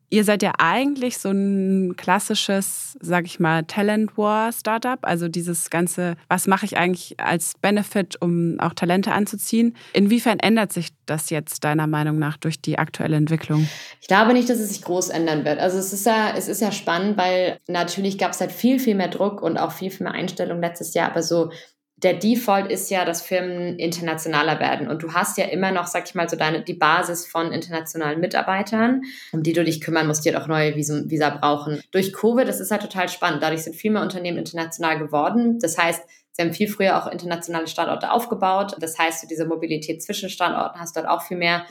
Ihr 0.09 0.23
seid 0.23 0.41
ja 0.41 0.53
eigentlich 0.57 1.17
so 1.17 1.29
ein 1.29 1.95
klassisches, 1.97 2.97
sag 3.01 3.25
ich 3.25 3.41
mal, 3.41 3.63
Talent 3.63 4.17
War 4.17 4.53
Startup. 4.53 4.99
Also 5.01 5.27
dieses 5.27 5.69
ganze, 5.69 6.15
was 6.29 6.47
mache 6.47 6.65
ich 6.65 6.77
eigentlich 6.77 7.19
als 7.19 7.55
Benefit, 7.61 8.15
um 8.21 8.57
auch 8.59 8.73
Talente 8.73 9.11
anzuziehen? 9.11 9.75
Inwiefern 9.91 10.39
ändert 10.39 10.71
sich 10.71 10.89
das 11.05 11.29
jetzt 11.29 11.65
deiner 11.65 11.87
Meinung 11.87 12.19
nach 12.19 12.37
durch 12.37 12.61
die 12.61 12.77
aktuelle 12.77 13.17
Entwicklung? 13.17 13.67
Ich 13.99 14.07
glaube 14.07 14.31
nicht, 14.31 14.49
dass 14.49 14.59
es 14.59 14.69
sich 14.69 14.81
groß 14.81 15.09
ändern 15.09 15.43
wird. 15.43 15.59
Also 15.59 15.77
es 15.77 15.91
ist 15.91 16.05
ja, 16.05 16.33
es 16.37 16.47
ist 16.47 16.61
ja 16.61 16.71
spannend, 16.71 17.17
weil 17.17 17.59
natürlich 17.67 18.17
gab 18.17 18.31
es 18.31 18.39
halt 18.39 18.53
viel, 18.53 18.79
viel 18.79 18.95
mehr 18.95 19.09
Druck 19.09 19.41
und 19.41 19.57
auch 19.57 19.73
viel, 19.73 19.91
viel 19.91 20.05
mehr 20.05 20.13
Einstellung 20.13 20.61
letztes 20.61 20.93
Jahr. 20.93 21.11
Aber 21.11 21.21
so 21.21 21.51
der 21.97 22.13
Default 22.13 22.71
ist 22.71 22.91
ja, 22.91 23.05
dass 23.05 23.23
Firmen 23.23 23.79
internationaler 23.79 24.59
werden. 24.59 24.87
Und 24.87 25.01
du 25.01 25.13
hast 25.13 25.37
ja 25.39 25.45
immer 25.45 25.71
noch, 25.71 25.87
sag 25.87 26.07
ich 26.07 26.13
mal, 26.13 26.29
so 26.29 26.37
deine, 26.37 26.61
die 26.61 26.75
Basis 26.75 27.25
von 27.25 27.51
internationalen 27.51 28.19
Mitarbeitern, 28.19 29.01
um 29.31 29.41
die 29.41 29.53
du 29.53 29.63
dich 29.63 29.81
kümmern 29.81 30.05
musst, 30.05 30.23
die 30.23 30.29
halt 30.29 30.41
auch 30.41 30.47
neue 30.47 30.75
Visum, 30.75 31.09
Visa 31.09 31.31
brauchen. 31.31 31.81
Durch 31.91 32.13
Covid, 32.13 32.47
das 32.47 32.59
ist 32.59 32.69
halt 32.69 32.83
total 32.83 33.09
spannend. 33.09 33.41
Dadurch 33.41 33.63
sind 33.63 33.75
viel 33.75 33.89
mehr 33.89 34.03
Unternehmen 34.03 34.37
international 34.37 34.99
geworden. 34.99 35.57
Das 35.59 35.79
heißt, 35.79 36.03
sie 36.33 36.41
haben 36.43 36.53
viel 36.53 36.67
früher 36.67 37.01
auch 37.01 37.11
internationale 37.11 37.67
Standorte 37.67 38.11
aufgebaut. 38.11 38.75
Das 38.79 38.99
heißt, 38.99 39.21
so 39.21 39.27
diese 39.27 39.45
Mobilität 39.45 40.03
zwischen 40.03 40.29
Standorten 40.29 40.79
hast 40.79 40.95
du 40.95 40.99
halt 40.99 41.09
auch 41.09 41.23
viel 41.23 41.37
mehr. 41.37 41.65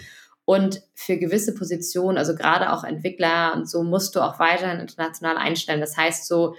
Und 0.44 0.82
für 0.94 1.18
gewisse 1.18 1.54
Positionen, 1.54 2.18
also 2.18 2.34
gerade 2.34 2.72
auch 2.72 2.82
Entwickler 2.82 3.54
und 3.54 3.70
so, 3.70 3.84
musst 3.84 4.16
du 4.16 4.20
auch 4.20 4.40
weiterhin 4.40 4.80
international 4.80 5.36
einstellen. 5.36 5.80
Das 5.80 5.96
heißt, 5.96 6.26
so 6.26 6.56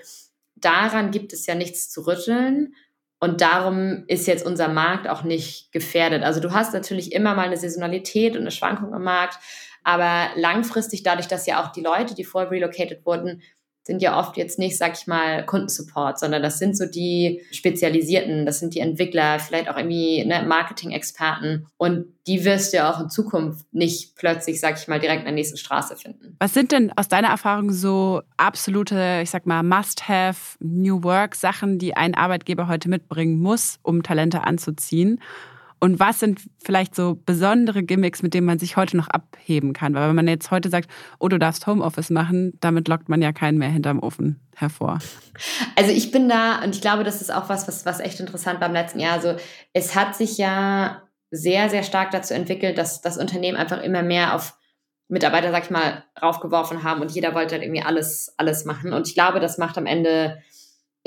daran 0.55 1.11
gibt 1.11 1.33
es 1.33 1.45
ja 1.45 1.55
nichts 1.55 1.89
zu 1.89 2.07
rütteln. 2.07 2.73
Und 3.19 3.41
darum 3.41 4.03
ist 4.07 4.27
jetzt 4.27 4.45
unser 4.45 4.67
Markt 4.67 5.09
auch 5.09 5.23
nicht 5.23 5.71
gefährdet. 5.71 6.23
Also 6.23 6.39
du 6.39 6.51
hast 6.51 6.73
natürlich 6.73 7.13
immer 7.13 7.33
mal 7.33 7.47
eine 7.47 7.57
Saisonalität 7.57 8.33
und 8.33 8.41
eine 8.41 8.51
Schwankung 8.51 8.93
im 8.93 9.03
Markt, 9.03 9.39
aber 9.83 10.29
langfristig, 10.35 11.01
dadurch, 11.03 11.27
dass 11.27 11.47
ja 11.47 11.63
auch 11.63 11.71
die 11.71 11.81
Leute, 11.81 12.13
die 12.13 12.25
vorher 12.25 12.51
relocated 12.51 13.05
wurden, 13.05 13.41
sind 13.87 14.01
ja 14.01 14.19
oft 14.19 14.37
jetzt 14.37 14.59
nicht, 14.59 14.77
sag 14.77 14.93
ich 14.99 15.07
mal, 15.07 15.45
Kundensupport, 15.45 16.19
sondern 16.19 16.43
das 16.43 16.59
sind 16.59 16.77
so 16.77 16.85
die 16.85 17.41
Spezialisierten, 17.51 18.45
das 18.45 18.59
sind 18.59 18.75
die 18.75 18.79
Entwickler, 18.79 19.39
vielleicht 19.39 19.69
auch 19.69 19.77
irgendwie 19.77 20.23
ne, 20.25 20.43
Marketing-Experten. 20.47 21.65
Und 21.77 22.05
die 22.27 22.45
wirst 22.45 22.73
du 22.73 22.77
ja 22.77 22.91
auch 22.91 22.99
in 22.99 23.09
Zukunft 23.09 23.65
nicht 23.73 24.15
plötzlich, 24.15 24.59
sag 24.59 24.77
ich 24.77 24.87
mal, 24.87 24.99
direkt 24.99 25.19
in 25.19 25.25
der 25.25 25.33
nächsten 25.33 25.57
Straße 25.57 25.95
finden. 25.95 26.35
Was 26.39 26.53
sind 26.53 26.71
denn 26.71 26.91
aus 26.95 27.07
deiner 27.07 27.29
Erfahrung 27.29 27.71
so 27.71 28.21
absolute, 28.35 29.21
ich 29.23 29.29
sag 29.29 29.45
mal, 29.45 29.63
Must-Have 29.63 30.57
New 30.59 31.03
Work-Sachen, 31.03 31.79
die 31.79 31.95
ein 31.95 32.13
Arbeitgeber 32.13 32.67
heute 32.67 32.89
mitbringen 32.89 33.39
muss, 33.39 33.79
um 33.81 34.03
Talente 34.03 34.43
anzuziehen? 34.43 35.19
Und 35.79 35.99
was 35.99 36.19
sind 36.19 36.41
vielleicht 36.63 36.95
so 36.95 37.19
besondere 37.25 37.83
Gimmicks, 37.83 38.23
mit 38.23 38.33
denen 38.33 38.47
man 38.47 38.59
sich 38.59 38.77
heute 38.77 38.97
noch 38.97 39.07
abheben 39.07 39.73
kann? 39.73 39.93
Weil 39.93 40.09
wenn 40.09 40.15
man 40.15 40.27
jetzt 40.27 40.49
heute 40.51 40.69
sagt, 40.69 40.89
oh, 41.19 41.27
du 41.27 41.37
darfst 41.37 41.67
Homeoffice 41.67 42.09
machen, 42.09 42.53
damit 42.59 42.87
lockt 42.87 43.09
man 43.09 43.21
ja 43.21 43.31
keinen 43.31 43.57
mehr 43.57 43.69
hinterm 43.69 43.99
Ofen 43.99 44.39
hervor. 44.55 44.99
Also 45.75 45.91
ich 45.91 46.11
bin 46.11 46.27
da 46.27 46.63
und 46.63 46.73
ich 46.73 46.81
glaube, 46.81 47.03
das 47.03 47.21
ist 47.21 47.31
auch 47.31 47.49
was, 47.49 47.67
was, 47.67 47.85
was 47.85 47.99
echt 47.99 48.19
interessant 48.19 48.59
beim 48.59 48.73
letzten 48.73 48.99
Jahr. 48.99 49.13
Also 49.13 49.35
es 49.73 49.95
hat 49.95 50.15
sich 50.15 50.37
ja 50.37 51.03
sehr, 51.29 51.69
sehr 51.69 51.83
stark 51.83 52.11
dazu 52.11 52.33
entwickelt, 52.33 52.77
dass 52.77 53.01
das 53.01 53.17
Unternehmen 53.17 53.57
einfach 53.57 53.81
immer 53.83 54.01
mehr 54.01 54.33
auf 54.33 54.57
Mitarbeiter, 55.09 55.51
sag 55.51 55.65
ich 55.65 55.69
mal, 55.69 56.03
raufgeworfen 56.21 56.83
haben 56.83 57.01
und 57.01 57.11
jeder 57.11 57.33
wollte 57.33 57.55
halt 57.55 57.63
irgendwie 57.63 57.83
alles, 57.83 58.33
alles 58.37 58.65
machen. 58.65 58.93
Und 58.93 59.07
ich 59.07 59.13
glaube, 59.13 59.39
das 59.39 59.57
macht 59.57 59.77
am 59.77 59.85
Ende 59.85 60.41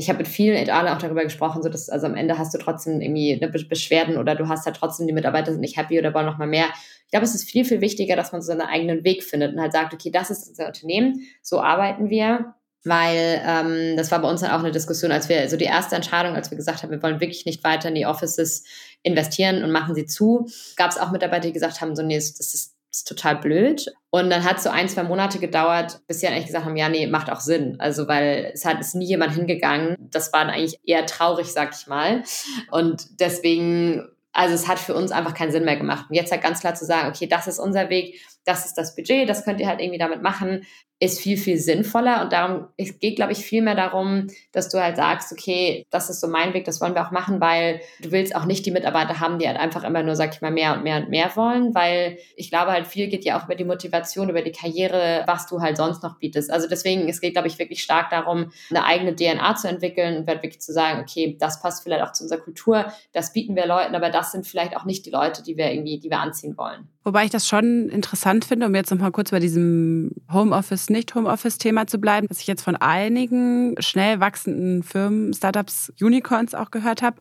ich 0.01 0.09
habe 0.09 0.19
mit 0.19 0.29
vielen 0.29 0.57
Etale 0.57 0.93
auch 0.93 0.99
darüber 0.99 1.23
gesprochen, 1.23 1.63
so 1.63 1.69
dass 1.69 1.91
also 1.91 2.07
am 2.07 2.15
Ende 2.15 2.39
hast 2.39 2.55
du 2.55 2.59
trotzdem 2.59 3.01
irgendwie 3.03 3.39
eine 3.41 3.51
Beschwerden 3.51 4.17
oder 4.17 4.35
du 4.35 4.49
hast 4.49 4.65
halt 4.65 4.77
trotzdem 4.77 5.07
die 5.07 5.13
Mitarbeiter 5.13 5.53
sind 5.53 5.61
nicht 5.61 5.77
happy 5.77 5.99
oder 5.99 6.15
wollen 6.15 6.25
noch 6.25 6.39
mal 6.39 6.47
mehr. 6.47 6.67
Ich 7.05 7.11
glaube, 7.11 7.25
es 7.25 7.35
ist 7.35 7.49
viel 7.49 7.67
viel 7.67 7.83
wichtiger, 7.83 8.17
dass 8.17 8.33
man 8.33 8.41
so 8.41 8.47
seinen 8.47 8.63
eigenen 8.63 9.05
Weg 9.05 9.23
findet 9.23 9.55
und 9.55 9.61
halt 9.61 9.73
sagt, 9.73 9.93
okay, 9.93 10.11
das 10.11 10.31
ist 10.31 10.49
unser 10.49 10.69
Unternehmen, 10.69 11.21
so 11.43 11.61
arbeiten 11.61 12.09
wir, 12.09 12.55
weil 12.83 13.43
ähm, 13.47 13.97
das 13.99 14.11
war 14.11 14.23
bei 14.23 14.31
uns 14.31 14.41
dann 14.41 14.53
auch 14.53 14.61
eine 14.61 14.71
Diskussion, 14.71 15.13
als 15.13 15.29
wir 15.29 15.49
so 15.51 15.59
die 15.59 15.65
erste 15.67 15.97
Entscheidung, 15.97 16.35
als 16.35 16.51
wir 16.51 16.57
gesagt 16.57 16.83
haben, 16.83 16.91
wir 16.91 17.03
wollen 17.03 17.21
wirklich 17.21 17.45
nicht 17.45 17.63
weiter 17.63 17.91
in 17.91 17.95
die 17.95 18.07
Offices 18.07 18.65
investieren 19.03 19.63
und 19.63 19.71
machen 19.71 19.95
sie 19.95 20.07
zu, 20.07 20.47
gab 20.77 20.91
es 20.91 20.99
auch 20.99 21.11
Mitarbeiter, 21.11 21.49
die 21.49 21.53
gesagt 21.53 21.83
haben, 21.83 21.95
so 21.95 22.03
nee, 22.03 22.17
das 22.17 22.55
ist 22.55 22.80
ist 22.91 23.09
total 23.09 23.37
blöd. 23.37 23.87
Und 24.11 24.31
dann 24.31 24.45
hat 24.45 24.57
es 24.57 24.65
so 24.65 24.71
ein, 24.71 24.89
zwei 24.89 25.05
Monate 25.05 25.39
gedauert, 25.39 26.01
bis 26.09 26.21
sie 26.21 26.27
dann 26.27 26.35
eigentlich 26.35 26.47
gesagt 26.47 26.65
haben, 26.65 26.77
ja, 26.77 26.89
nee, 26.89 27.07
macht 27.07 27.31
auch 27.31 27.41
Sinn. 27.41 27.77
Also, 27.79 28.09
weil 28.09 28.51
es 28.53 28.65
hat 28.65 28.81
ist 28.81 28.95
nie 28.97 29.07
jemand 29.07 29.35
hingegangen. 29.35 29.97
Das 29.99 30.33
war 30.33 30.45
dann 30.45 30.55
eigentlich 30.55 30.81
eher 30.85 31.07
traurig, 31.07 31.47
sag 31.53 31.71
ich 31.79 31.87
mal. 31.87 32.25
Und 32.71 33.21
deswegen 33.21 34.09
Also 34.33 34.55
es 34.55 34.69
hat 34.69 34.79
für 34.79 34.95
uns 34.95 35.11
einfach 35.11 35.35
keinen 35.35 35.51
Sinn 35.51 35.65
mehr 35.65 35.77
gemacht. 35.77 36.07
Und 36.09 36.15
jetzt 36.15 36.31
halt 36.31 36.43
ganz 36.43 36.61
klar 36.61 36.75
zu 36.75 36.85
sagen, 36.85 37.09
okay, 37.09 37.27
das 37.27 37.49
ist 37.49 37.59
unser 37.59 37.91
Weg, 37.91 38.21
das 38.45 38.67
ist 38.67 38.75
das 38.75 38.95
Budget, 38.95 39.29
das 39.29 39.45
könnt 39.45 39.61
ihr 39.61 39.69
halt 39.69 39.81
irgendwie 39.81 39.99
damit 39.99 40.23
machen 40.23 40.63
ist 41.03 41.19
viel, 41.19 41.39
viel 41.39 41.57
sinnvoller. 41.57 42.23
Und 42.23 42.33
darum, 42.33 42.67
es 42.77 42.99
geht, 42.99 43.17
glaube 43.17 43.33
ich, 43.33 43.39
viel 43.39 43.63
mehr 43.63 43.75
darum, 43.75 44.27
dass 44.53 44.69
du 44.69 44.79
halt 44.79 44.97
sagst, 44.97 45.33
okay, 45.33 45.87
das 45.91 46.11
ist 46.11 46.21
so 46.21 46.29
mein 46.29 46.53
Weg, 46.53 46.67
das 46.67 46.81
wollen 46.83 46.95
wir 46.95 47.07
auch 47.07 47.11
machen, 47.11 47.41
weil 47.41 47.81
du 48.01 48.13
willst 48.13 48.37
auch 48.37 48.45
nicht 48.45 48.67
die 48.67 48.71
Mitarbeiter 48.71 49.19
haben, 49.19 49.39
die 49.39 49.49
halt 49.49 49.57
einfach 49.57 49.83
immer 49.83 50.03
nur, 50.03 50.15
sag 50.15 50.35
ich 50.35 50.43
mal, 50.43 50.51
mehr 50.51 50.75
und 50.75 50.85
mehr 50.85 50.99
und 50.99 51.09
mehr 51.09 51.35
wollen, 51.37 51.75
weil 51.75 52.19
ich 52.37 52.51
glaube 52.51 52.73
halt, 52.73 52.87
viel 52.87 53.09
geht 53.09 53.25
ja 53.25 53.41
auch 53.41 53.47
über 53.47 53.55
die 53.55 53.65
Motivation, 53.65 54.29
über 54.29 54.43
die 54.43 54.53
Karriere, 54.53 55.25
was 55.27 55.47
du 55.47 55.63
halt 55.63 55.79
sonst 55.79 56.03
noch 56.03 56.19
bietest. 56.19 56.51
Also 56.51 56.69
deswegen, 56.69 57.09
es 57.09 57.23
geht, 57.23 57.33
glaube 57.33 57.49
ich, 57.49 57.59
wirklich 57.59 57.83
stark 57.83 58.11
darum, 58.11 58.53
eine 58.69 58.85
eigene 58.85 59.17
DNA 59.17 59.57
zu 59.57 59.69
entwickeln 59.69 60.19
und 60.19 60.29
halt 60.29 60.43
wirklich 60.43 60.61
zu 60.61 60.75
sagen, 60.75 61.01
okay, 61.01 61.35
das 61.41 61.63
passt 61.63 61.83
vielleicht 61.83 62.03
auch 62.03 62.13
zu 62.13 62.25
unserer 62.25 62.41
Kultur, 62.41 62.93
das 63.15 63.33
bieten 63.33 63.57
wir 63.57 63.67
Leuten, 63.67 63.95
aber 63.95 64.11
das 64.11 64.33
sind 64.33 64.47
vielleicht 64.47 64.77
auch 64.77 64.85
nicht 64.85 65.07
die 65.07 65.11
Leute, 65.11 65.43
die 65.43 65.57
wir 65.57 65.73
irgendwie, 65.73 65.99
die 65.99 66.11
wir 66.11 66.21
anziehen 66.21 66.59
wollen. 66.59 66.91
Wobei 67.03 67.25
ich 67.25 67.31
das 67.31 67.49
schon 67.49 67.89
interessant 67.89 68.45
finde, 68.45 68.67
um 68.67 68.75
jetzt 68.75 68.91
nochmal 68.91 69.11
kurz 69.11 69.31
bei 69.31 69.41
diesem 69.41 70.11
Homeoffice, 70.31 70.91
Nicht-Homeoffice-Thema 70.91 71.87
zu 71.87 71.99
bleiben, 71.99 72.27
dass 72.29 72.41
ich 72.41 72.47
jetzt 72.47 72.63
von 72.63 72.77
einigen 72.77 73.75
schnell 73.81 74.21
wachsenden 74.21 74.83
Firmen, 74.83 75.33
Startups, 75.33 75.93
Unicorns 76.01 76.55
auch 76.55 76.71
gehört 76.71 77.01
habe, 77.01 77.17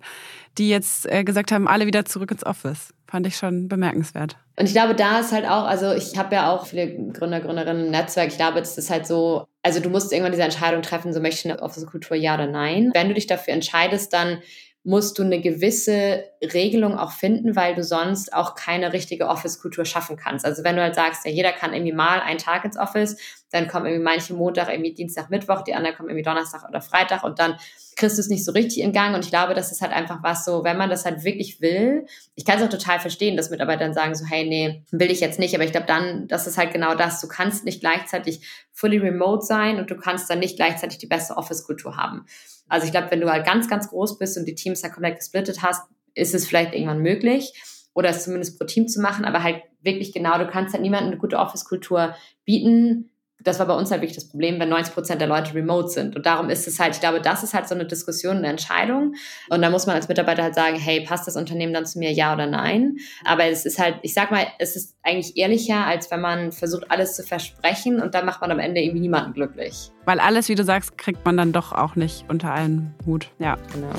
die 0.57 0.67
jetzt 0.67 1.09
äh, 1.09 1.23
gesagt 1.23 1.53
haben, 1.53 1.67
alle 1.67 1.85
wieder 1.85 2.03
zurück 2.03 2.31
ins 2.31 2.45
Office. 2.45 2.93
Fand 3.07 3.25
ich 3.25 3.37
schon 3.37 3.69
bemerkenswert. 3.69 4.37
Und 4.57 4.65
ich 4.65 4.73
glaube, 4.73 4.93
da 4.93 5.21
ist 5.21 5.31
halt 5.31 5.45
auch, 5.45 5.63
also 5.63 5.93
ich 5.93 6.17
habe 6.17 6.35
ja 6.35 6.51
auch 6.51 6.65
viele 6.65 6.93
Gründer, 7.13 7.39
Gründerinnen 7.39 7.85
im 7.85 7.91
Netzwerk. 7.91 8.27
Ich 8.27 8.35
glaube, 8.35 8.59
es 8.59 8.77
ist 8.77 8.89
halt 8.89 9.07
so, 9.07 9.45
also 9.63 9.79
du 9.79 9.89
musst 9.89 10.11
irgendwann 10.11 10.33
diese 10.33 10.43
Entscheidung 10.43 10.81
treffen, 10.81 11.13
so 11.13 11.21
möchte 11.21 11.47
ich 11.47 11.53
eine 11.53 11.61
Office-Kultur 11.61 12.17
ja 12.17 12.35
oder 12.35 12.47
nein. 12.47 12.91
Wenn 12.93 13.07
du 13.07 13.13
dich 13.13 13.27
dafür 13.27 13.53
entscheidest, 13.53 14.11
dann 14.11 14.39
musst 14.83 15.19
du 15.19 15.23
eine 15.23 15.41
gewisse 15.41 16.23
Regelung 16.41 16.97
auch 16.97 17.11
finden, 17.11 17.55
weil 17.55 17.75
du 17.75 17.83
sonst 17.83 18.33
auch 18.33 18.55
keine 18.55 18.93
richtige 18.93 19.27
Office-Kultur 19.27 19.83
schaffen 19.83 20.15
kannst. 20.15 20.45
Also 20.45 20.63
wenn 20.63 20.77
du 20.77 20.81
halt 20.81 20.95
sagst, 20.95 21.25
ja, 21.25 21.31
jeder 21.31 21.51
kann 21.51 21.73
irgendwie 21.73 21.91
mal 21.91 22.21
einen 22.21 22.39
Tag 22.39 22.63
ins 22.63 22.77
Office, 22.77 23.17
dann 23.51 23.67
kommen 23.67 23.87
irgendwie 23.87 24.03
manche 24.03 24.33
Montag, 24.33 24.69
irgendwie 24.69 24.93
Dienstag, 24.93 25.29
Mittwoch, 25.29 25.63
die 25.63 25.73
anderen 25.73 25.97
kommen 25.97 26.09
irgendwie 26.09 26.23
Donnerstag 26.23 26.67
oder 26.67 26.81
Freitag 26.81 27.23
und 27.23 27.39
dann 27.39 27.57
kriegst 27.97 28.17
du 28.17 28.21
es 28.21 28.29
nicht 28.29 28.45
so 28.45 28.53
richtig 28.53 28.81
in 28.81 28.93
Gang. 28.93 29.13
Und 29.13 29.25
ich 29.25 29.31
glaube, 29.31 29.53
das 29.53 29.71
ist 29.71 29.81
halt 29.81 29.91
einfach 29.91 30.23
was 30.23 30.45
so, 30.45 30.63
wenn 30.63 30.77
man 30.77 30.89
das 30.89 31.03
halt 31.03 31.25
wirklich 31.25 31.59
will, 31.59 32.05
ich 32.35 32.45
kann 32.45 32.57
es 32.57 32.63
auch 32.63 32.69
total 32.69 32.99
verstehen, 32.99 33.35
dass 33.35 33.49
Mitarbeiter 33.49 33.83
dann 33.83 33.93
sagen 33.93 34.15
so, 34.15 34.25
hey, 34.25 34.47
nee, 34.47 34.83
will 34.91 35.11
ich 35.11 35.19
jetzt 35.19 35.39
nicht. 35.39 35.53
Aber 35.53 35.65
ich 35.65 35.71
glaube 35.71 35.87
dann, 35.87 36.27
das 36.29 36.47
ist 36.47 36.57
halt 36.57 36.71
genau 36.71 36.95
das. 36.95 37.19
Du 37.19 37.27
kannst 37.27 37.65
nicht 37.65 37.81
gleichzeitig 37.81 38.47
fully 38.71 38.97
remote 38.97 39.45
sein 39.45 39.77
und 39.77 39.91
du 39.91 39.97
kannst 39.97 40.29
dann 40.29 40.39
nicht 40.39 40.55
gleichzeitig 40.55 40.99
die 40.99 41.07
beste 41.07 41.35
Office-Kultur 41.35 41.97
haben. 41.97 42.25
Also 42.69 42.85
ich 42.85 42.91
glaube, 42.91 43.11
wenn 43.11 43.21
du 43.21 43.29
halt 43.29 43.45
ganz, 43.45 43.67
ganz 43.67 43.89
groß 43.89 44.17
bist 44.17 44.37
und 44.37 44.45
die 44.45 44.55
Teams 44.55 44.83
halt 44.83 44.93
komplett 44.93 45.17
gesplittet 45.17 45.61
hast, 45.61 45.89
ist 46.13 46.33
es 46.33 46.47
vielleicht 46.47 46.73
irgendwann 46.73 47.01
möglich 47.01 47.53
oder 47.93 48.09
es 48.09 48.23
zumindest 48.23 48.57
pro 48.57 48.65
Team 48.65 48.87
zu 48.87 49.01
machen, 49.01 49.25
aber 49.25 49.43
halt 49.43 49.61
wirklich 49.81 50.13
genau, 50.13 50.37
du 50.37 50.47
kannst 50.47 50.73
halt 50.73 50.81
niemandem 50.81 51.11
eine 51.11 51.19
gute 51.19 51.37
Office-Kultur 51.37 52.15
bieten, 52.45 53.09
das 53.41 53.59
war 53.59 53.67
bei 53.67 53.73
uns 53.73 53.89
halt 53.91 54.01
wirklich 54.01 54.17
das 54.17 54.27
Problem, 54.27 54.59
wenn 54.59 54.69
90 54.69 54.93
Prozent 54.93 55.21
der 55.21 55.27
Leute 55.27 55.53
remote 55.53 55.89
sind. 55.89 56.15
Und 56.15 56.25
darum 56.25 56.49
ist 56.49 56.67
es 56.67 56.79
halt, 56.79 56.95
ich 56.95 56.99
glaube, 56.99 57.21
das 57.21 57.43
ist 57.43 57.53
halt 57.53 57.67
so 57.67 57.75
eine 57.75 57.85
Diskussion, 57.85 58.37
eine 58.37 58.47
Entscheidung. 58.47 59.15
Und 59.49 59.61
da 59.61 59.69
muss 59.69 59.87
man 59.87 59.95
als 59.95 60.07
Mitarbeiter 60.07 60.43
halt 60.43 60.55
sagen, 60.55 60.77
hey, 60.77 61.01
passt 61.01 61.27
das 61.27 61.35
Unternehmen 61.35 61.73
dann 61.73 61.85
zu 61.85 61.99
mir, 61.99 62.11
ja 62.11 62.33
oder 62.33 62.47
nein? 62.47 62.97
Aber 63.23 63.45
es 63.45 63.65
ist 63.65 63.79
halt, 63.79 63.95
ich 64.01 64.13
sag 64.13 64.31
mal, 64.31 64.45
es 64.59 64.75
ist 64.75 64.95
eigentlich 65.03 65.37
ehrlicher, 65.37 65.85
als 65.85 66.11
wenn 66.11 66.21
man 66.21 66.51
versucht, 66.51 66.91
alles 66.91 67.15
zu 67.15 67.23
versprechen 67.23 68.01
und 68.01 68.13
dann 68.13 68.25
macht 68.25 68.41
man 68.41 68.51
am 68.51 68.59
Ende 68.59 68.81
irgendwie 68.81 69.01
niemanden 69.01 69.33
glücklich. 69.33 69.91
Weil 70.05 70.19
alles, 70.19 70.49
wie 70.49 70.55
du 70.55 70.63
sagst, 70.63 70.97
kriegt 70.97 71.23
man 71.25 71.37
dann 71.37 71.51
doch 71.51 71.71
auch 71.71 71.95
nicht 71.95 72.25
unter 72.27 72.51
einen 72.51 72.93
Hut. 73.05 73.31
Ja. 73.39 73.57
Genau. 73.73 73.91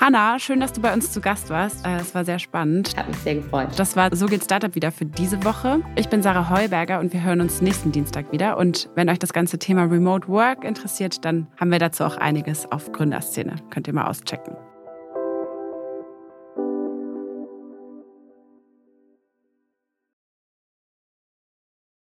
Hanna, 0.00 0.38
schön, 0.38 0.60
dass 0.60 0.72
du 0.72 0.80
bei 0.80 0.92
uns 0.92 1.12
zu 1.12 1.20
Gast 1.20 1.50
warst. 1.50 1.86
Äh, 1.86 1.96
es 1.96 2.14
war 2.14 2.24
sehr 2.24 2.38
spannend. 2.38 2.96
Hat 2.96 3.08
mich 3.08 3.16
sehr 3.18 3.36
gefreut. 3.36 3.68
Das 3.76 3.96
war 3.96 4.14
So 4.14 4.26
geht 4.26 4.44
Startup 4.44 4.74
wieder 4.74 4.90
für 4.90 5.06
diese 5.06 5.44
Woche. 5.44 5.80
Ich 5.96 6.08
bin 6.08 6.22
Sarah 6.22 6.50
Heuberger 6.50 7.00
und 7.00 7.12
wir 7.12 7.22
hören 7.22 7.40
uns 7.40 7.60
nächsten 7.60 7.92
Dienstag 7.92 8.32
wieder. 8.32 8.56
Und 8.56 8.90
wenn 8.94 9.08
euch 9.08 9.18
das 9.18 9.32
ganze 9.32 9.58
Thema 9.58 9.84
Remote 9.84 10.28
Work 10.28 10.64
interessiert, 10.64 11.24
dann 11.24 11.46
haben 11.58 11.70
wir 11.70 11.78
dazu 11.78 12.04
auch 12.04 12.16
einiges 12.16 12.70
auf 12.70 12.92
Gründerszene. 12.92 13.56
Könnt 13.70 13.86
ihr 13.86 13.94
mal 13.94 14.08
auschecken. 14.08 14.56